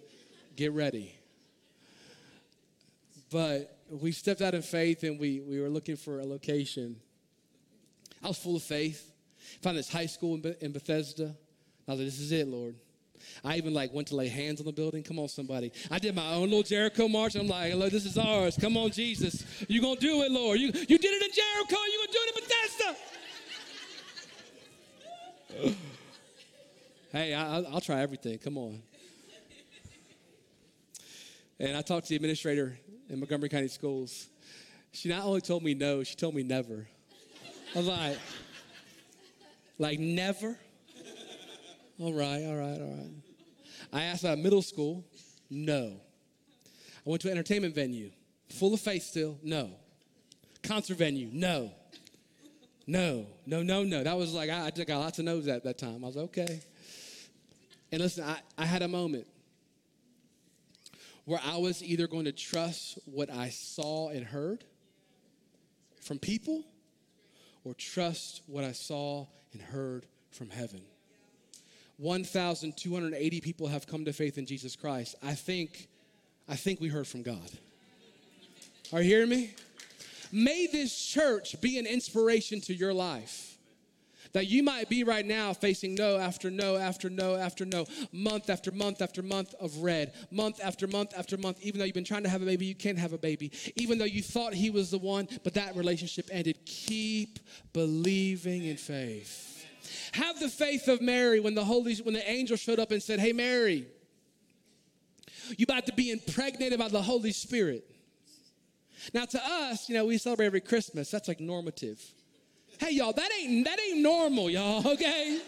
Get 0.57 0.73
ready. 0.73 1.15
But 3.31 3.79
we 3.89 4.13
stepped 4.13 4.43
out 4.43 4.55
in 4.55 4.63
faith 4.63 5.03
and 5.03 5.19
we, 5.19 5.41
we 5.41 5.61
were 5.61 5.69
looking 5.69 5.97
for 5.97 6.21
a 6.21 6.25
location. 6.25 6.97
I 8.23 8.29
was 8.29 8.39
full 8.39 8.57
of 8.57 8.63
faith. 8.63 9.13
Found 9.63 9.79
this 9.79 9.91
high 9.91 10.07
school 10.07 10.35
in, 10.61 10.73
Bethesda. 10.73 11.35
Was 11.87 11.99
like, 11.99 11.99
this 11.99 12.21
is 12.21 12.33
it, 12.33 12.47
Lord. 12.47 12.77
I 13.45 13.57
even 13.57 13.75
like 13.75 13.93
went 13.93 14.09
to 14.09 14.17
lay 14.17 14.29
hands 14.29 14.61
on 14.61 14.67
the 14.67 14.73
building. 14.73 15.03
Come 15.03 15.19
on, 15.19 15.29
somebody. 15.29 15.73
I 15.91 15.99
did 15.99 16.15
my 16.15 16.33
own 16.33 16.45
little 16.51 16.63
Jericho 16.63 17.09
march. 17.09 17.35
I'm 17.35 17.49
like, 17.49 17.75
Lord, 17.75 17.93
this 17.93 18.07
is 18.07 18.19
ours. 18.19 18.57
Come 18.61 18.77
on, 18.77 18.91
Jesus. 18.91 19.45
You're 19.69 19.83
going 19.83 19.97
to 19.97 20.01
do 20.01 20.23
it, 20.23 20.31
Lord. 20.31 20.59
You, 20.59 20.67
you 20.67 20.99
did 20.99 21.05
it 21.05 21.23
in 21.23 21.31
Jericho. 21.33 21.77
You're 21.91 22.01
going 22.01 22.09
to 22.09 22.13
do 22.13 22.21
it 22.23 22.35
in 22.35 22.43
Bethesda. 22.43 22.97
hey, 27.13 27.35
I, 27.35 27.61
will 27.61 27.81
try 27.81 28.01
everything. 28.01 28.39
Come 28.39 28.59
on. 28.59 28.83
And 31.59 31.77
I 31.77 31.83
talked 31.83 32.07
to 32.07 32.11
the 32.11 32.17
administrator 32.17 32.79
in 33.11 33.21
Montgomery 33.21 33.51
County 33.51 33.69
Schools. 33.69 34.29
She 34.93 35.11
not 35.11 35.25
only 35.25 35.43
told 35.43 35.63
me 35.63 35.75
no, 35.75 36.03
she 36.03 36.17
told 36.17 36.35
me 36.35 36.43
never. 36.43 36.89
I 37.75 37.79
was 37.79 37.87
like, 37.87 38.19
like 39.79 39.99
never? 40.01 40.57
All 42.01 42.15
right, 42.15 42.43
all 42.47 42.57
right, 42.57 42.81
all 42.81 42.97
right. 42.97 43.11
I 43.93 44.05
asked 44.05 44.25
about 44.25 44.39
middle 44.39 44.63
school. 44.63 45.05
No. 45.51 46.01
I 47.07 47.11
went 47.11 47.21
to 47.23 47.29
an 47.29 47.33
entertainment 47.33 47.75
venue. 47.75 48.11
Full 48.49 48.73
of 48.73 48.81
faith 48.81 49.03
still. 49.03 49.37
No. 49.43 49.71
Concert 50.63 50.97
venue. 50.97 51.29
No. 51.31 51.73
No, 52.87 53.27
no, 53.45 53.63
no, 53.63 53.83
no. 53.83 54.03
That 54.03 54.17
was 54.17 54.33
like, 54.33 54.49
I, 54.49 54.67
I 54.67 54.71
got 54.71 54.99
lots 54.99 55.19
of 55.19 55.27
no's 55.27 55.47
at 55.47 55.63
that 55.65 55.77
time. 55.77 56.03
I 56.03 56.07
was 56.07 56.17
okay. 56.17 56.63
And 57.93 58.01
listen, 58.01 58.25
I, 58.25 58.39
I 58.57 58.65
had 58.65 58.81
a 58.81 58.89
moment 58.89 59.27
where 61.27 61.41
I 61.45 61.59
was 61.59 61.83
either 61.83 62.07
going 62.07 62.25
to 62.25 62.33
trust 62.33 62.99
what 63.05 63.31
I 63.31 63.51
saw 63.51 64.09
and 64.09 64.25
heard 64.25 64.65
from 66.01 66.19
people 66.19 66.65
or 67.63 67.75
trust 67.75 68.41
what 68.47 68.65
I 68.65 68.73
saw 68.73 69.27
and 69.53 69.61
heard 69.61 70.07
from 70.31 70.49
heaven. 70.49 70.81
1,280 72.01 73.41
people 73.43 73.67
have 73.69 73.87
come 73.87 74.07
to 74.07 74.13
faith 74.13 74.39
in 74.39 74.47
Jesus 74.47 74.75
Christ. 74.75 75.17
I 75.23 75.35
think, 75.35 75.89
I 76.49 76.57
think 76.57 76.81
we 76.81 76.89
heard 76.89 77.07
from 77.07 77.23
God. 77.23 77.51
Are 78.93 79.03
you 79.03 79.09
hearing 79.09 79.29
me? 79.29 79.55
May 80.33 80.67
this 80.67 80.99
church 80.99 81.61
be 81.61 81.79
an 81.79 81.87
inspiration 81.87 82.61
to 82.63 82.75
your 82.75 82.95
life. 82.95 83.59
That 84.33 84.47
you 84.47 84.63
might 84.63 84.89
be 84.89 85.03
right 85.03 85.27
now 85.27 85.53
facing 85.53 85.97
no 85.97 86.17
after 86.17 86.51
no 86.53 86.77
after 86.77 87.11
no 87.11 87.35
after 87.35 87.65
no, 87.65 87.87
month 88.13 88.49
after 88.49 88.71
month 88.71 89.03
after 89.03 89.23
month 89.23 89.55
of 89.61 89.79
red, 89.79 90.13
month 90.31 90.61
after 90.63 90.87
month 90.87 91.13
after 91.19 91.37
month, 91.37 91.59
even 91.63 91.81
though 91.81 91.85
you've 91.85 91.95
been 91.95 92.05
trying 92.05 92.23
to 92.23 92.29
have 92.29 92.41
a 92.41 92.47
baby, 92.47 92.65
you 92.65 92.77
can't 92.77 92.99
have 92.99 93.13
a 93.13 93.19
baby. 93.19 93.51
Even 93.75 93.99
though 93.99 94.05
you 94.05 94.23
thought 94.23 94.55
he 94.55 94.71
was 94.71 94.93
the 94.93 94.99
one, 94.99 95.29
but 95.43 95.55
that 95.55 95.75
relationship 95.75 96.29
ended. 96.31 96.65
Keep 96.65 97.41
believing 97.73 98.67
in 98.67 98.77
faith. 98.77 99.60
Have 100.13 100.41
the 100.41 100.49
faith 100.49 100.89
of 100.89 101.01
Mary 101.01 101.41
when 101.41 101.55
the 101.55 101.65
Holy 101.65 101.95
when 101.97 102.15
the 102.15 102.31
angel 102.31 102.57
showed 102.57 102.79
up 102.79 102.91
and 102.91 103.03
said, 103.03 103.21
"Hey 103.21 103.33
Mary, 103.33 103.87
you 105.57 105.65
about 105.65 105.87
to 105.87 105.93
be 105.93 106.11
impregnated 106.11 106.79
by 106.79 106.89
the 106.89 107.03
Holy 107.03 107.33
Spirit." 107.33 107.85
Now 109.15 109.25
to 109.25 109.41
us, 109.43 109.89
you 109.89 109.95
know, 109.95 110.05
we 110.05 110.19
celebrate 110.19 110.47
every 110.47 110.61
Christmas. 110.61 111.11
That's 111.11 111.29
like 111.29 111.41
normative. 111.41 112.03
Hey 112.79 112.93
y'all, 112.93 113.13
that 113.13 113.31
ain't 113.41 113.65
that 113.65 113.79
ain't 113.81 113.99
normal, 113.99 114.51
y'all, 114.51 114.87
okay? 114.93 115.41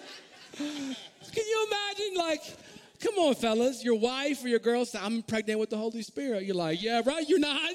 Can 0.57 0.95
you 1.34 1.68
imagine 1.68 2.16
like 2.16 2.43
Come 3.03 3.18
on, 3.18 3.34
fellas. 3.34 3.82
Your 3.82 3.97
wife 3.97 4.45
or 4.45 4.49
your 4.49 4.61
girl 4.61 4.84
say, 4.84 5.01
I'm 5.03 5.22
pregnant 5.22 5.59
with 5.59 5.70
the 5.70 5.76
Holy 5.76 6.03
Spirit. 6.03 6.45
You're 6.45 6.55
like, 6.55 6.80
yeah, 6.80 7.03
right, 7.05 7.28
you're 7.28 7.40
not. 7.40 7.59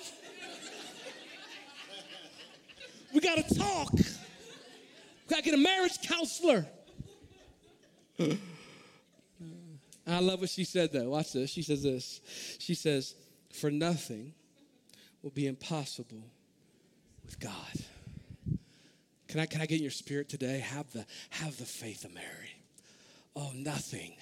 we 3.13 3.19
gotta 3.19 3.43
talk. 3.53 3.91
Gotta 5.27 5.41
get 5.41 5.53
a 5.53 5.57
marriage 5.57 6.01
counselor. 6.01 6.65
I 10.07 10.19
love 10.19 10.39
what 10.39 10.49
she 10.49 10.63
said 10.63 10.91
though. 10.93 11.09
Watch 11.09 11.33
this. 11.33 11.49
She 11.49 11.61
says 11.61 11.83
this. 11.83 12.21
She 12.59 12.73
says, 12.73 13.15
For 13.51 13.69
nothing 13.69 14.33
will 15.21 15.31
be 15.31 15.47
impossible 15.47 16.23
with 17.25 17.39
God. 17.39 17.53
Can 19.27 19.41
I, 19.41 19.45
can 19.45 19.59
I 19.59 19.65
get 19.65 19.77
in 19.77 19.83
your 19.83 19.91
spirit 19.91 20.29
today? 20.29 20.59
Have 20.59 20.91
the, 20.93 21.05
have 21.31 21.57
the 21.57 21.65
faith 21.65 22.05
of 22.05 22.13
Mary. 22.13 22.55
Oh, 23.35 23.51
nothing 23.53 24.13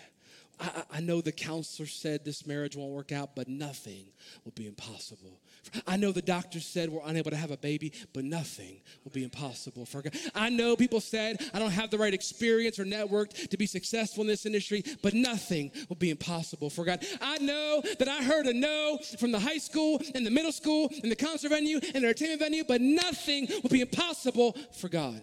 I, 0.59 0.83
I, 0.93 0.99
know 1.01 1.21
the 1.21 1.31
counselor 1.31 1.87
said 1.87 2.23
this 2.23 2.47
marriage 2.47 2.75
won't 2.75 2.91
work 2.91 3.11
out, 3.11 3.35
but 3.35 3.47
nothing 3.47 4.05
will 4.43 4.53
be 4.53 4.67
impossible. 4.67 5.39
I 5.87 5.97
know 5.97 6.11
the 6.11 6.21
doctor 6.21 6.59
said 6.59 6.89
we're 6.89 7.01
unable 7.05 7.31
to 7.31 7.37
have 7.37 7.51
a 7.51 7.57
baby, 7.57 7.93
but 8.13 8.23
nothing 8.23 8.81
will 9.03 9.11
be 9.11 9.23
impossible 9.23 9.85
for 9.85 10.01
God. 10.01 10.13
I 10.33 10.49
know 10.49 10.75
people 10.75 11.01
said 11.01 11.37
I 11.53 11.59
don't 11.59 11.71
have 11.71 11.91
the 11.91 11.97
right 11.97 12.13
experience 12.13 12.79
or 12.79 12.85
network 12.85 13.33
to 13.33 13.57
be 13.57 13.65
successful 13.65 14.21
in 14.21 14.27
this 14.27 14.45
industry, 14.45 14.83
but 15.01 15.13
nothing 15.13 15.71
will 15.89 15.95
be 15.95 16.09
impossible 16.09 16.69
for 16.69 16.85
God. 16.85 17.05
I 17.21 17.37
know 17.39 17.81
that 17.99 18.07
I 18.07 18.23
heard 18.23 18.45
a 18.45 18.53
no 18.53 18.99
from 19.19 19.31
the 19.31 19.39
high 19.39 19.57
school 19.57 20.01
and 20.13 20.25
the 20.25 20.31
middle 20.31 20.51
school 20.51 20.89
and 21.03 21.11
the 21.11 21.15
concert 21.15 21.49
venue 21.49 21.77
and 21.77 22.03
the 22.03 22.07
entertainment 22.07 22.41
venue, 22.41 22.63
but 22.67 22.81
nothing 22.81 23.47
will 23.61 23.69
be 23.69 23.81
impossible 23.81 24.55
for 24.79 24.89
God. 24.89 25.21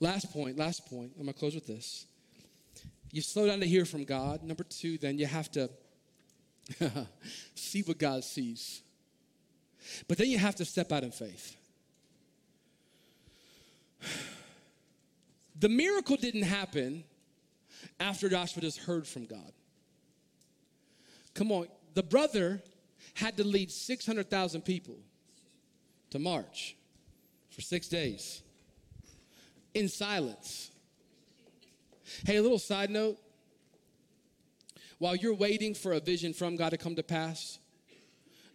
Last 0.00 0.32
point, 0.32 0.56
last 0.56 0.86
point. 0.86 1.12
I'm 1.16 1.24
going 1.24 1.34
to 1.34 1.38
close 1.38 1.54
with 1.54 1.66
this 1.66 2.06
you 3.12 3.22
slow 3.22 3.46
down 3.46 3.60
to 3.60 3.66
hear 3.66 3.84
from 3.84 4.04
God. 4.04 4.42
Number 4.42 4.64
two, 4.64 4.98
then 4.98 5.18
you 5.18 5.26
have 5.26 5.50
to 5.52 5.70
see 7.54 7.82
what 7.82 7.98
God 7.98 8.24
sees. 8.24 8.82
But 10.06 10.18
then 10.18 10.28
you 10.28 10.38
have 10.38 10.56
to 10.56 10.64
step 10.64 10.92
out 10.92 11.04
in 11.04 11.10
faith. 11.10 11.56
The 15.60 15.68
miracle 15.68 16.14
didn't 16.14 16.44
happen 16.44 17.02
after 17.98 18.28
Joshua 18.28 18.62
just 18.62 18.78
heard 18.78 19.08
from 19.08 19.26
God. 19.26 19.50
Come 21.34 21.50
on, 21.50 21.66
the 21.94 22.04
brother 22.04 22.62
had 23.14 23.36
to 23.38 23.44
lead 23.44 23.72
600,000 23.72 24.60
people 24.62 24.94
to 26.10 26.20
march 26.20 26.76
for 27.50 27.60
six 27.60 27.88
days 27.88 28.42
in 29.74 29.88
silence. 29.88 30.70
Hey, 32.24 32.36
a 32.36 32.42
little 32.42 32.58
side 32.58 32.90
note. 32.90 33.18
While 34.98 35.16
you're 35.16 35.34
waiting 35.34 35.74
for 35.74 35.92
a 35.92 36.00
vision 36.00 36.32
from 36.32 36.56
God 36.56 36.70
to 36.70 36.76
come 36.76 36.96
to 36.96 37.02
pass, 37.02 37.58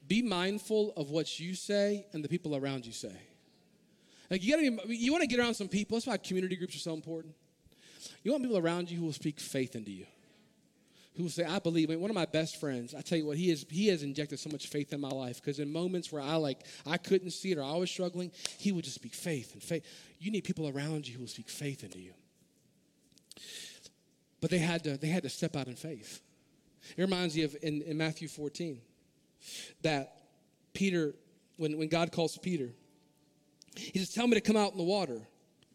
be 0.07 0.21
mindful 0.21 0.93
of 0.97 1.09
what 1.09 1.39
you 1.39 1.55
say 1.55 2.05
and 2.11 2.23
the 2.23 2.27
people 2.27 2.55
around 2.55 2.85
you 2.85 2.91
say. 2.91 3.15
Like 4.29 4.43
you 4.43 4.55
gotta 4.55 4.87
be, 4.87 4.97
you 4.97 5.11
want 5.11 5.21
to 5.21 5.27
get 5.27 5.39
around 5.39 5.53
some 5.53 5.67
people. 5.67 5.97
That's 5.97 6.07
why 6.07 6.17
community 6.17 6.55
groups 6.55 6.75
are 6.75 6.79
so 6.79 6.93
important. 6.93 7.35
You 8.23 8.31
want 8.31 8.43
people 8.43 8.57
around 8.57 8.89
you 8.91 8.99
who 8.99 9.05
will 9.05 9.13
speak 9.13 9.39
faith 9.39 9.75
into 9.75 9.91
you. 9.91 10.05
Who 11.15 11.23
will 11.23 11.29
say, 11.29 11.45
I 11.45 11.59
believe. 11.59 11.89
I 11.89 11.93
mean, 11.93 12.01
one 12.01 12.09
of 12.09 12.15
my 12.15 12.25
best 12.25 12.59
friends, 12.59 12.95
I 12.95 13.01
tell 13.01 13.17
you 13.17 13.27
what, 13.27 13.37
he 13.37 13.49
has 13.49 13.65
he 13.69 13.87
has 13.87 14.03
injected 14.03 14.39
so 14.39 14.49
much 14.49 14.67
faith 14.67 14.91
in 14.91 14.99
my 14.99 15.09
life. 15.09 15.39
Because 15.39 15.59
in 15.59 15.71
moments 15.71 16.11
where 16.11 16.21
I 16.21 16.35
like 16.35 16.65
I 16.85 16.97
couldn't 16.97 17.31
see 17.31 17.51
it 17.51 17.57
or 17.57 17.63
I 17.63 17.77
was 17.77 17.89
struggling, 17.89 18.31
he 18.57 18.71
would 18.71 18.83
just 18.83 18.95
speak 18.95 19.13
faith 19.13 19.53
and 19.53 19.61
faith. 19.61 19.85
You 20.19 20.31
need 20.31 20.43
people 20.43 20.67
around 20.67 21.07
you 21.07 21.15
who 21.15 21.21
will 21.21 21.27
speak 21.27 21.49
faith 21.49 21.83
into 21.83 21.99
you. 21.99 22.13
But 24.41 24.49
they 24.49 24.57
had 24.57 24.83
to, 24.83 24.97
they 24.97 25.07
had 25.07 25.23
to 25.23 25.29
step 25.29 25.55
out 25.55 25.67
in 25.67 25.75
faith. 25.75 26.19
It 26.97 27.01
reminds 27.01 27.35
me 27.35 27.43
of 27.43 27.55
in, 27.61 27.81
in 27.83 27.97
Matthew 27.97 28.27
14 28.27 28.79
that 29.81 30.15
Peter, 30.73 31.13
when, 31.57 31.77
when 31.77 31.87
God 31.87 32.11
calls 32.11 32.37
Peter, 32.37 32.69
he 33.75 33.99
says, 33.99 34.13
Tell 34.13 34.27
me 34.27 34.35
to 34.35 34.41
come 34.41 34.57
out 34.57 34.71
in 34.71 34.77
the 34.77 34.83
water. 34.83 35.21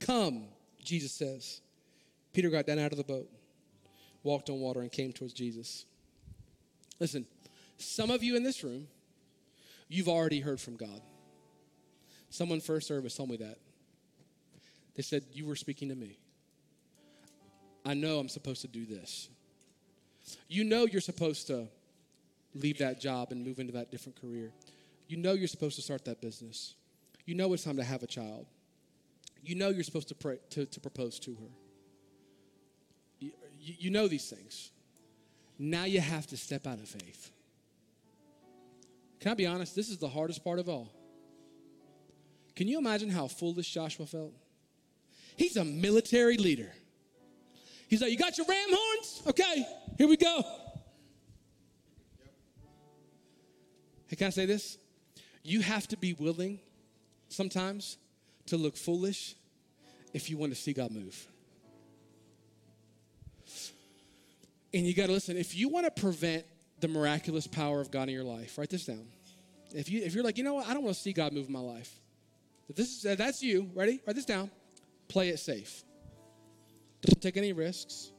Come, 0.00 0.44
Jesus 0.82 1.12
says. 1.12 1.60
Peter 2.32 2.50
got 2.50 2.66
down 2.66 2.78
out 2.78 2.92
of 2.92 2.98
the 2.98 3.04
boat, 3.04 3.28
walked 4.22 4.50
on 4.50 4.60
water, 4.60 4.80
and 4.80 4.92
came 4.92 5.12
towards 5.12 5.32
Jesus. 5.32 5.86
Listen, 7.00 7.26
some 7.78 8.10
of 8.10 8.22
you 8.22 8.36
in 8.36 8.42
this 8.42 8.62
room, 8.62 8.86
you've 9.88 10.08
already 10.08 10.40
heard 10.40 10.60
from 10.60 10.76
God. 10.76 11.00
Someone 12.30 12.60
first 12.60 12.86
service 12.86 13.16
told 13.16 13.30
me 13.30 13.36
that. 13.38 13.58
They 14.94 15.02
said, 15.02 15.24
You 15.32 15.46
were 15.46 15.56
speaking 15.56 15.88
to 15.88 15.94
me. 15.94 16.18
I 17.84 17.94
know 17.94 18.18
I'm 18.18 18.28
supposed 18.28 18.60
to 18.62 18.68
do 18.68 18.84
this. 18.84 19.30
You 20.48 20.64
know 20.64 20.84
you're 20.84 21.00
supposed 21.00 21.46
to 21.48 21.68
leave 22.54 22.78
that 22.78 23.00
job 23.00 23.32
and 23.32 23.44
move 23.44 23.58
into 23.58 23.72
that 23.74 23.90
different 23.90 24.20
career. 24.20 24.52
You 25.06 25.16
know 25.16 25.32
you're 25.32 25.48
supposed 25.48 25.76
to 25.76 25.82
start 25.82 26.04
that 26.04 26.20
business. 26.20 26.74
You 27.24 27.34
know 27.34 27.52
it's 27.52 27.64
time 27.64 27.76
to 27.76 27.84
have 27.84 28.02
a 28.02 28.06
child. 28.06 28.46
You 29.42 29.54
know 29.54 29.68
you're 29.68 29.84
supposed 29.84 30.08
to, 30.08 30.14
pray, 30.14 30.38
to, 30.50 30.66
to 30.66 30.80
propose 30.80 31.18
to 31.20 31.34
her. 31.34 31.48
You, 33.20 33.32
you 33.60 33.90
know 33.90 34.08
these 34.08 34.28
things. 34.28 34.70
Now 35.58 35.84
you 35.84 36.00
have 36.00 36.26
to 36.28 36.36
step 36.36 36.66
out 36.66 36.78
of 36.78 36.88
faith. 36.88 37.32
Can 39.20 39.32
I 39.32 39.34
be 39.34 39.46
honest? 39.46 39.74
This 39.74 39.88
is 39.88 39.98
the 39.98 40.08
hardest 40.08 40.44
part 40.44 40.58
of 40.58 40.68
all. 40.68 40.92
Can 42.54 42.68
you 42.68 42.78
imagine 42.78 43.10
how 43.10 43.26
foolish 43.26 43.72
Joshua 43.72 44.06
felt? 44.06 44.32
He's 45.36 45.56
a 45.56 45.64
military 45.64 46.36
leader. 46.36 46.72
He's 47.88 48.02
like, 48.02 48.10
You 48.10 48.18
got 48.18 48.36
your 48.38 48.46
ram 48.46 48.68
horns? 48.70 49.22
Okay, 49.28 49.66
here 49.98 50.08
we 50.08 50.16
go. 50.16 50.42
Hey, 54.06 54.16
can 54.16 54.28
I 54.28 54.30
say 54.30 54.46
this? 54.46 54.78
You 55.42 55.60
have 55.60 55.88
to 55.88 55.96
be 55.96 56.14
willing 56.14 56.60
sometimes 57.28 57.98
to 58.46 58.56
look 58.56 58.76
foolish 58.76 59.34
if 60.14 60.30
you 60.30 60.38
want 60.38 60.54
to 60.54 60.58
see 60.58 60.72
God 60.72 60.92
move. 60.92 61.26
And 64.72 64.86
you 64.86 64.94
got 64.94 65.06
to 65.06 65.12
listen, 65.12 65.36
if 65.36 65.56
you 65.56 65.68
want 65.68 65.84
to 65.86 66.00
prevent 66.00 66.44
the 66.80 66.88
miraculous 66.88 67.46
power 67.46 67.80
of 67.80 67.90
God 67.90 68.08
in 68.08 68.14
your 68.14 68.24
life, 68.24 68.56
write 68.56 68.70
this 68.70 68.86
down. 68.86 69.04
If, 69.74 69.90
you, 69.90 70.02
if 70.02 70.14
you're 70.14 70.24
like, 70.24 70.38
you 70.38 70.44
know 70.44 70.54
what, 70.54 70.68
I 70.68 70.74
don't 70.74 70.84
want 70.84 70.94
to 70.94 71.02
see 71.02 71.12
God 71.12 71.32
move 71.32 71.48
in 71.48 71.52
my 71.52 71.58
life. 71.58 72.00
If 72.68 72.76
this 72.76 73.04
is, 73.04 73.16
that's 73.16 73.42
you, 73.42 73.68
ready? 73.74 74.00
Write 74.06 74.14
this 74.14 74.24
down. 74.24 74.50
Play 75.08 75.30
it 75.30 75.38
safe. 75.38 75.82
Don't 77.02 77.20
take 77.20 77.36
any 77.36 77.52
risks. 77.52 78.12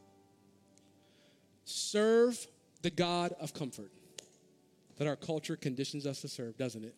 Serve 1.70 2.48
the 2.82 2.90
God 2.90 3.34
of 3.40 3.54
comfort 3.54 3.92
that 4.98 5.08
our 5.08 5.16
culture 5.16 5.56
conditions 5.56 6.06
us 6.08 6.22
to 6.22 6.28
serve, 6.28 6.58
doesn't 6.58 6.84
it? 6.84 6.96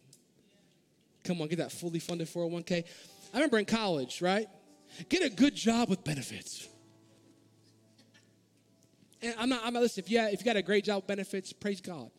Come 1.25 1.41
on, 1.41 1.49
get 1.49 1.57
that 1.57 1.71
fully 1.71 1.99
funded 1.99 2.27
401k. 2.27 2.85
I 3.33 3.37
remember 3.37 3.59
in 3.59 3.65
college, 3.65 4.21
right? 4.21 4.47
Get 5.09 5.23
a 5.23 5.29
good 5.29 5.55
job 5.55 5.89
with 5.89 6.03
benefits. 6.03 6.67
And 9.21 9.35
I'm 9.37 9.49
not, 9.49 9.61
I'm 9.63 9.73
not 9.73 9.83
listen, 9.83 10.03
if 10.03 10.09
you, 10.09 10.19
if 10.21 10.39
you 10.39 10.45
got 10.45 10.55
a 10.55 10.61
great 10.61 10.85
job 10.85 10.97
with 10.97 11.07
benefits, 11.07 11.53
praise 11.53 11.81
God. 11.81 12.09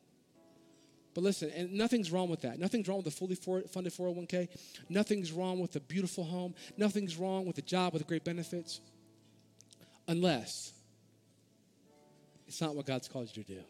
But 1.15 1.25
listen, 1.25 1.51
and 1.57 1.73
nothing's 1.73 2.13
wrong 2.13 2.29
with 2.29 2.43
that. 2.43 2.59
Nothing's 2.59 2.87
wrong 2.87 2.99
with 2.99 3.07
a 3.07 3.11
fully 3.11 3.35
funded 3.35 3.93
401k. 3.93 4.49
Nothing's 4.89 5.33
wrong 5.33 5.59
with 5.59 5.75
a 5.77 5.81
beautiful 5.81 6.25
home. 6.25 6.55
Nothing's 6.77 7.17
wrong 7.17 7.47
with 7.47 7.59
a 7.59 7.63
job 7.63 7.93
with 7.93 8.07
great 8.07 8.25
benefits 8.25 8.81
unless 10.07 10.73
it's 12.53 12.61
not 12.61 12.77
what 12.77 12.85
God's 12.85 13.09
called 13.09 13.35
you 13.35 13.43
to 13.45 13.55
do. 13.55 13.61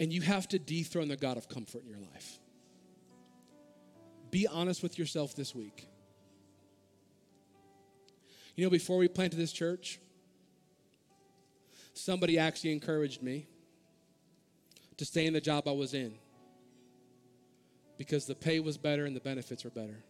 And 0.00 0.10
you 0.10 0.22
have 0.22 0.48
to 0.48 0.58
dethrone 0.58 1.08
the 1.08 1.16
God 1.16 1.36
of 1.36 1.46
comfort 1.46 1.82
in 1.82 1.90
your 1.90 1.98
life. 1.98 2.38
Be 4.30 4.46
honest 4.46 4.82
with 4.82 4.98
yourself 4.98 5.36
this 5.36 5.54
week. 5.54 5.86
You 8.56 8.64
know, 8.64 8.70
before 8.70 8.96
we 8.96 9.08
planted 9.08 9.36
this 9.36 9.52
church, 9.52 10.00
somebody 11.92 12.38
actually 12.38 12.72
encouraged 12.72 13.22
me 13.22 13.46
to 14.96 15.04
stay 15.04 15.26
in 15.26 15.34
the 15.34 15.40
job 15.40 15.68
I 15.68 15.72
was 15.72 15.92
in 15.92 16.14
because 17.98 18.24
the 18.24 18.34
pay 18.34 18.58
was 18.58 18.78
better 18.78 19.04
and 19.04 19.14
the 19.14 19.20
benefits 19.20 19.64
were 19.64 19.70
better. 19.70 20.02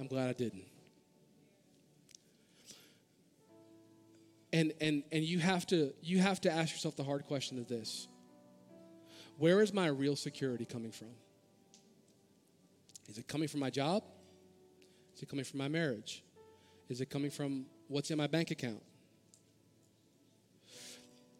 I'm 0.00 0.06
glad 0.06 0.30
I 0.30 0.32
didn't. 0.32 0.71
And 4.52 4.72
and 4.80 5.02
and 5.10 5.24
you 5.24 5.38
have 5.38 5.66
to 5.68 5.92
you 6.02 6.18
have 6.18 6.40
to 6.42 6.50
ask 6.50 6.72
yourself 6.72 6.96
the 6.96 7.04
hard 7.04 7.24
question 7.24 7.58
of 7.58 7.68
this. 7.68 8.08
Where 9.38 9.62
is 9.62 9.72
my 9.72 9.86
real 9.86 10.16
security 10.16 10.64
coming 10.64 10.92
from? 10.92 11.08
Is 13.08 13.18
it 13.18 13.26
coming 13.26 13.48
from 13.48 13.60
my 13.60 13.70
job? 13.70 14.04
Is 15.16 15.22
it 15.22 15.28
coming 15.28 15.44
from 15.44 15.58
my 15.58 15.68
marriage? 15.68 16.22
Is 16.88 17.00
it 17.00 17.10
coming 17.10 17.30
from 17.30 17.66
what's 17.88 18.10
in 18.10 18.18
my 18.18 18.26
bank 18.26 18.50
account? 18.50 18.82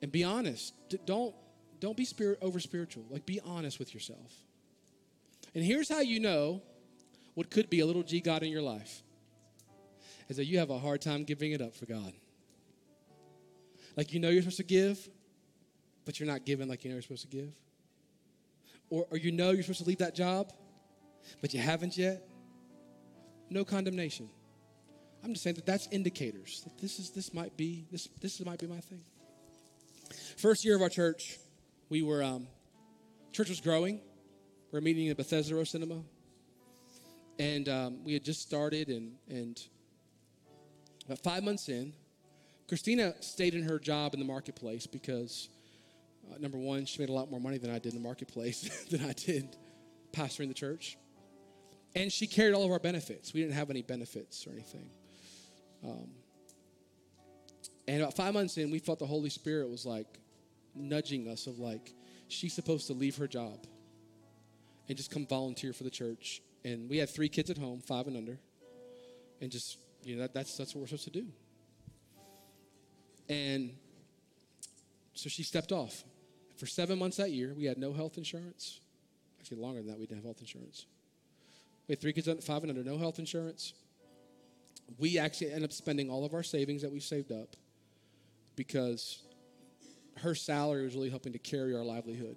And 0.01 0.11
be 0.11 0.25
honest. 0.25 0.75
Don't 1.07 1.35
don't 1.81 1.97
be 1.97 2.05
spirit 2.05 2.39
over 2.43 2.61
spiritual. 2.61 3.05
Like 3.11 3.27
be 3.27 3.41
honest 3.41 3.79
with 3.79 3.93
yourself. 3.95 4.33
And 5.55 5.63
here's 5.63 5.89
how 5.89 6.01
you 6.01 6.21
know 6.21 6.63
what 7.35 7.51
could 7.51 7.71
be 7.71 7.81
a 7.81 7.87
little 7.87 8.03
G 8.03 8.21
God 8.21 8.43
in 8.43 8.51
your 8.51 8.63
life 8.63 9.03
is 10.29 10.37
that 10.37 10.47
you 10.47 10.59
have 10.59 10.71
a 10.71 10.79
hard 10.79 11.01
time 11.01 11.25
giving 11.25 11.53
it 11.53 11.61
up 11.61 11.75
for 11.75 11.87
God. 11.87 12.13
Like 13.97 14.13
you 14.13 14.21
know 14.21 14.31
you're 14.31 14.43
supposed 14.43 14.57
to 14.59 14.63
give, 14.65 15.09
but 16.05 16.19
you're 16.19 16.27
not 16.27 16.45
giving 16.45 16.69
like 16.69 16.85
you 16.85 16.91
know 16.91 16.95
you're 16.97 17.03
supposed 17.03 17.31
to 17.31 17.37
give. 17.37 17.53
Or, 18.91 19.07
or 19.11 19.17
you 19.17 19.33
know 19.33 19.51
you're 19.51 19.63
supposed 19.63 19.83
to 19.83 19.89
leave 19.89 19.99
that 19.99 20.15
job, 20.15 20.53
but 21.41 21.55
you 21.55 21.61
haven't 21.61 21.97
yet. 21.97 22.29
no 23.51 23.65
condemnation. 23.65 24.29
I'm 25.25 25.35
just 25.35 25.45
saying 25.45 25.57
that 25.57 25.67
that's 25.67 25.87
indicators 25.91 26.63
that 26.65 26.79
this 26.79 26.99
is 26.99 27.11
this 27.11 27.33
might 27.33 27.57
be 27.57 27.87
this 27.93 28.09
this 28.21 28.45
might 28.45 28.59
be 28.59 28.67
my 28.67 28.81
thing. 28.81 29.03
First 30.37 30.65
year 30.65 30.75
of 30.75 30.83
our 30.83 30.89
church, 30.89 31.39
we 31.89 32.03
were 32.03 32.23
um, 32.23 32.49
church 33.33 33.49
was 33.49 33.61
growing. 33.61 34.01
We 34.73 34.79
are 34.79 34.83
meeting 34.83 35.07
in 35.07 35.15
Bethesda 35.15 35.55
Row 35.55 35.65
Cinema, 35.65 36.03
and 37.39 37.69
um, 37.69 38.05
we 38.05 38.15
had 38.15 38.25
just 38.25 38.43
started, 38.43 38.89
and 38.89 39.13
and 39.29 39.61
about 41.05 41.23
five 41.23 41.45
months 41.45 41.69
in, 41.69 41.93
Christine 42.69 43.13
stayed 43.21 43.55
in 43.55 43.63
her 43.65 43.79
job 43.79 44.15
in 44.15 44.21
the 44.21 44.27
marketplace 44.27 44.87
because 44.87 45.49
uh, 46.31 46.39
number 46.39 46.59
one, 46.59 46.87
she 46.87 47.01
made 47.01 47.09
a 47.09 47.13
lot 47.13 47.31
more 47.31 47.41
money 47.41 47.59
than 47.59 47.71
I 47.71 47.79
did 47.79 47.93
in 47.95 48.03
the 48.03 48.07
marketplace 48.07 48.85
than 48.91 49.05
I 49.05 49.13
did 49.13 49.57
pastoring 50.13 50.49
the 50.49 50.55
church, 50.55 50.97
and 51.95 52.13
she 52.13 52.27
carried 52.27 52.55
all 52.55 52.65
of 52.65 52.71
our 52.71 52.79
benefits. 52.79 53.35
We 53.35 53.41
didn't 53.41 53.55
have 53.55 53.71
any 53.71 53.83
benefits 53.83 54.47
or 54.47 54.53
anything. 54.53 54.91
Um, 55.85 56.09
and 57.89 58.03
about 58.03 58.15
five 58.15 58.35
months 58.35 58.57
in, 58.57 58.71
we 58.71 58.79
felt 58.79 58.99
the 58.99 59.07
Holy 59.07 59.31
Spirit 59.31 59.69
was 59.69 59.85
like 59.85 60.07
nudging 60.75 61.29
us 61.29 61.47
of 61.47 61.59
like, 61.59 61.93
she's 62.29 62.55
supposed 62.55 62.87
to 62.87 62.93
leave 62.93 63.17
her 63.17 63.27
job 63.27 63.67
and 64.89 64.97
just 64.97 65.11
come 65.11 65.27
volunteer 65.27 65.73
for 65.73 65.85
the 65.85 65.91
church. 65.91 66.41
And 66.65 66.89
we 66.89 66.99
had 66.99 67.11
three 67.11 67.29
kids 67.29 67.51
at 67.51 67.59
home, 67.59 67.81
five 67.81 68.07
and 68.07 68.17
under, 68.17 68.39
and 69.41 69.51
just 69.51 69.79
you 70.05 70.17
know 70.17 70.23
that, 70.23 70.35
that's 70.35 70.57
that's 70.57 70.75
what 70.75 70.81
we're 70.83 70.87
supposed 70.87 71.05
to 71.05 71.11
do. 71.11 71.27
And 73.33 73.73
so 75.15 75.29
she 75.29 75.43
stepped 75.43 75.73
off. 75.73 76.05
For 76.57 76.67
seven 76.67 76.99
months 76.99 77.17
that 77.17 77.31
year, 77.31 77.55
we 77.57 77.65
had 77.65 77.79
no 77.79 77.93
health 77.93 78.19
insurance. 78.19 78.81
Actually, 79.41 79.59
longer 79.59 79.81
than 79.81 79.89
that, 79.89 79.99
we 79.99 80.07
didn't 80.07 80.19
have 80.19 80.25
health 80.25 80.41
insurance. 80.41 80.87
We 81.89 81.93
had 81.93 82.01
three 82.01 82.13
kids, 82.13 82.29
five 82.45 82.63
and 82.63 82.71
under, 82.71 82.85
no 82.85 82.99
health 82.99 83.19
insurance 83.19 83.75
we 84.99 85.19
actually 85.19 85.49
ended 85.49 85.65
up 85.65 85.73
spending 85.73 86.11
all 86.11 86.25
of 86.25 86.35
our 86.35 86.43
savings 86.43 86.83
that 86.83 86.93
we 86.93 87.01
saved 87.01 87.33
up 87.33 87.57
because 88.57 89.23
her 90.19 90.35
salary 90.35 90.85
was 90.85 90.95
really 90.95 91.11
helping 91.11 91.33
to 91.33 91.39
carry 91.39 91.75
our 91.75 91.85
livelihood 91.85 92.37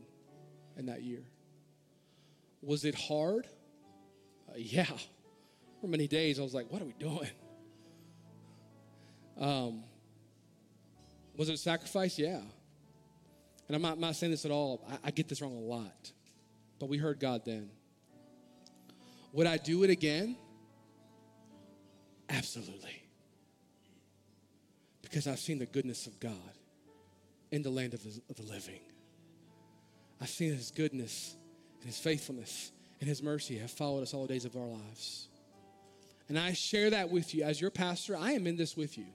in 0.77 0.85
that 0.87 1.03
year. 1.03 1.23
Was 2.61 2.85
it 2.85 2.95
hard? 2.95 3.47
Uh, 4.49 4.53
yeah. 4.57 4.85
For 5.81 5.87
many 5.87 6.07
days, 6.07 6.39
I 6.39 6.43
was 6.43 6.53
like, 6.53 6.71
what 6.71 6.81
are 6.81 6.85
we 6.85 6.95
doing? 6.97 7.29
Um, 9.37 9.83
was 11.37 11.49
it 11.49 11.53
a 11.53 11.57
sacrifice? 11.57 12.17
Yeah. 12.17 12.41
And 13.67 13.75
I'm 13.75 13.81
not, 13.81 13.93
I'm 13.93 13.99
not 13.99 14.15
saying 14.15 14.31
this 14.31 14.45
at 14.45 14.51
all. 14.51 14.85
I, 14.89 15.07
I 15.07 15.11
get 15.11 15.27
this 15.27 15.41
wrong 15.41 15.55
a 15.55 15.59
lot. 15.59 16.11
But 16.79 16.89
we 16.89 16.97
heard 16.97 17.19
God 17.19 17.41
then. 17.45 17.69
Would 19.33 19.47
I 19.47 19.57
do 19.57 19.83
it 19.83 19.89
again? 19.89 20.37
Absolutely. 22.29 23.03
Because 25.01 25.27
I've 25.27 25.39
seen 25.39 25.59
the 25.59 25.65
goodness 25.65 26.07
of 26.07 26.19
God 26.19 26.33
in 27.51 27.61
the 27.61 27.69
land 27.69 27.93
of 27.93 28.03
the, 28.03 28.21
of 28.29 28.35
the 28.35 28.43
living. 28.43 28.79
I've 30.21 30.29
seen 30.29 30.53
his 30.53 30.71
goodness 30.71 31.35
and 31.79 31.87
his 31.87 31.99
faithfulness 31.99 32.71
and 32.99 33.09
his 33.09 33.21
mercy 33.21 33.57
have 33.57 33.71
followed 33.71 34.01
us 34.01 34.13
all 34.13 34.23
the 34.23 34.33
days 34.33 34.45
of 34.45 34.55
our 34.55 34.65
lives. 34.65 35.27
And 36.27 36.39
I 36.39 36.53
share 36.53 36.89
that 36.89 37.11
with 37.11 37.35
you 37.35 37.43
as 37.43 37.61
your 37.61 37.69
pastor. 37.69 38.17
I 38.17 38.31
am 38.31 38.47
in 38.47 38.55
this 38.55 38.75
with 38.75 38.97
you. 38.97 39.05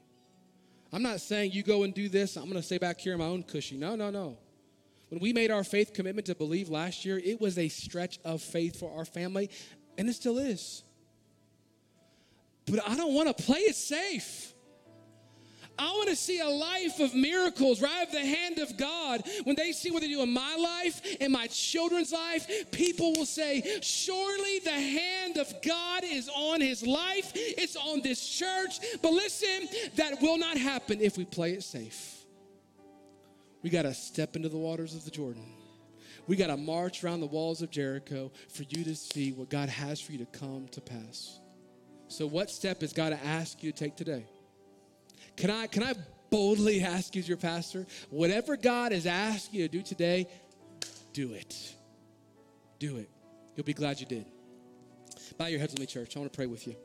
I'm 0.92 1.02
not 1.02 1.20
saying 1.20 1.52
you 1.52 1.62
go 1.62 1.84
and 1.84 1.94
do 1.94 2.08
this. 2.08 2.36
I'm 2.36 2.44
going 2.44 2.56
to 2.56 2.62
stay 2.62 2.78
back 2.78 2.98
here 3.00 3.12
in 3.12 3.18
my 3.18 3.26
own 3.26 3.42
cushy. 3.42 3.76
No, 3.76 3.94
no, 3.94 4.10
no. 4.10 4.38
When 5.08 5.20
we 5.20 5.32
made 5.32 5.50
our 5.50 5.64
faith 5.64 5.92
commitment 5.92 6.26
to 6.26 6.34
believe 6.34 6.68
last 6.68 7.04
year, 7.04 7.18
it 7.18 7.40
was 7.40 7.58
a 7.58 7.68
stretch 7.68 8.18
of 8.24 8.42
faith 8.42 8.78
for 8.78 8.96
our 8.96 9.04
family, 9.04 9.50
and 9.98 10.08
it 10.08 10.14
still 10.14 10.38
is. 10.38 10.84
But 12.66 12.88
I 12.88 12.96
don't 12.96 13.14
want 13.14 13.36
to 13.36 13.42
play 13.44 13.58
it 13.60 13.74
safe. 13.74 14.54
I 15.78 15.90
want 15.92 16.08
to 16.10 16.16
see 16.16 16.40
a 16.40 16.48
life 16.48 17.00
of 17.00 17.14
miracles 17.14 17.80
right 17.80 18.06
of 18.06 18.12
the 18.12 18.20
hand 18.20 18.58
of 18.58 18.76
God. 18.76 19.22
When 19.44 19.56
they 19.56 19.72
see 19.72 19.90
what 19.90 20.02
they 20.02 20.08
do 20.08 20.22
in 20.22 20.32
my 20.32 20.56
life, 20.56 21.00
in 21.16 21.32
my 21.32 21.46
children's 21.46 22.12
life, 22.12 22.70
people 22.70 23.12
will 23.14 23.26
say, 23.26 23.80
Surely 23.82 24.58
the 24.58 24.70
hand 24.70 25.38
of 25.38 25.52
God 25.62 26.02
is 26.04 26.28
on 26.28 26.60
his 26.60 26.86
life, 26.86 27.32
it's 27.34 27.76
on 27.76 28.02
this 28.02 28.26
church. 28.28 28.80
But 29.00 29.12
listen, 29.12 29.68
that 29.96 30.20
will 30.20 30.36
not 30.36 30.58
happen 30.58 31.00
if 31.00 31.16
we 31.16 31.24
play 31.24 31.52
it 31.52 31.62
safe. 31.62 32.24
We 33.62 33.70
got 33.70 33.82
to 33.82 33.94
step 33.94 34.36
into 34.36 34.48
the 34.48 34.58
waters 34.58 34.94
of 34.94 35.04
the 35.04 35.10
Jordan. 35.10 35.44
We 36.26 36.36
got 36.36 36.48
to 36.48 36.56
march 36.56 37.02
around 37.02 37.20
the 37.20 37.26
walls 37.26 37.62
of 37.62 37.70
Jericho 37.70 38.30
for 38.48 38.62
you 38.62 38.84
to 38.84 38.94
see 38.94 39.32
what 39.32 39.50
God 39.50 39.68
has 39.68 40.00
for 40.00 40.12
you 40.12 40.18
to 40.18 40.38
come 40.38 40.68
to 40.68 40.80
pass. 40.80 41.40
So, 42.08 42.26
what 42.26 42.50
step 42.50 42.82
has 42.82 42.92
God 42.92 43.10
to 43.10 43.24
ask 43.24 43.62
you 43.62 43.72
to 43.72 43.78
take 43.78 43.96
today? 43.96 44.26
Can 45.40 45.50
I, 45.50 45.66
can 45.68 45.82
I 45.82 45.94
boldly 46.28 46.82
ask 46.82 47.16
you 47.16 47.20
as 47.20 47.28
your 47.28 47.38
pastor, 47.38 47.86
whatever 48.10 48.58
God 48.58 48.92
has 48.92 49.06
asked 49.06 49.54
you 49.54 49.66
to 49.66 49.68
do 49.68 49.80
today, 49.80 50.26
do 51.14 51.32
it. 51.32 51.74
Do 52.78 52.98
it. 52.98 53.08
You'll 53.56 53.64
be 53.64 53.72
glad 53.72 54.00
you 54.00 54.06
did. 54.06 54.26
Bow 55.38 55.46
your 55.46 55.58
heads 55.58 55.72
with 55.72 55.80
me, 55.80 55.86
church. 55.86 56.14
I 56.14 56.20
want 56.20 56.30
to 56.30 56.36
pray 56.36 56.44
with 56.44 56.66
you. 56.66 56.76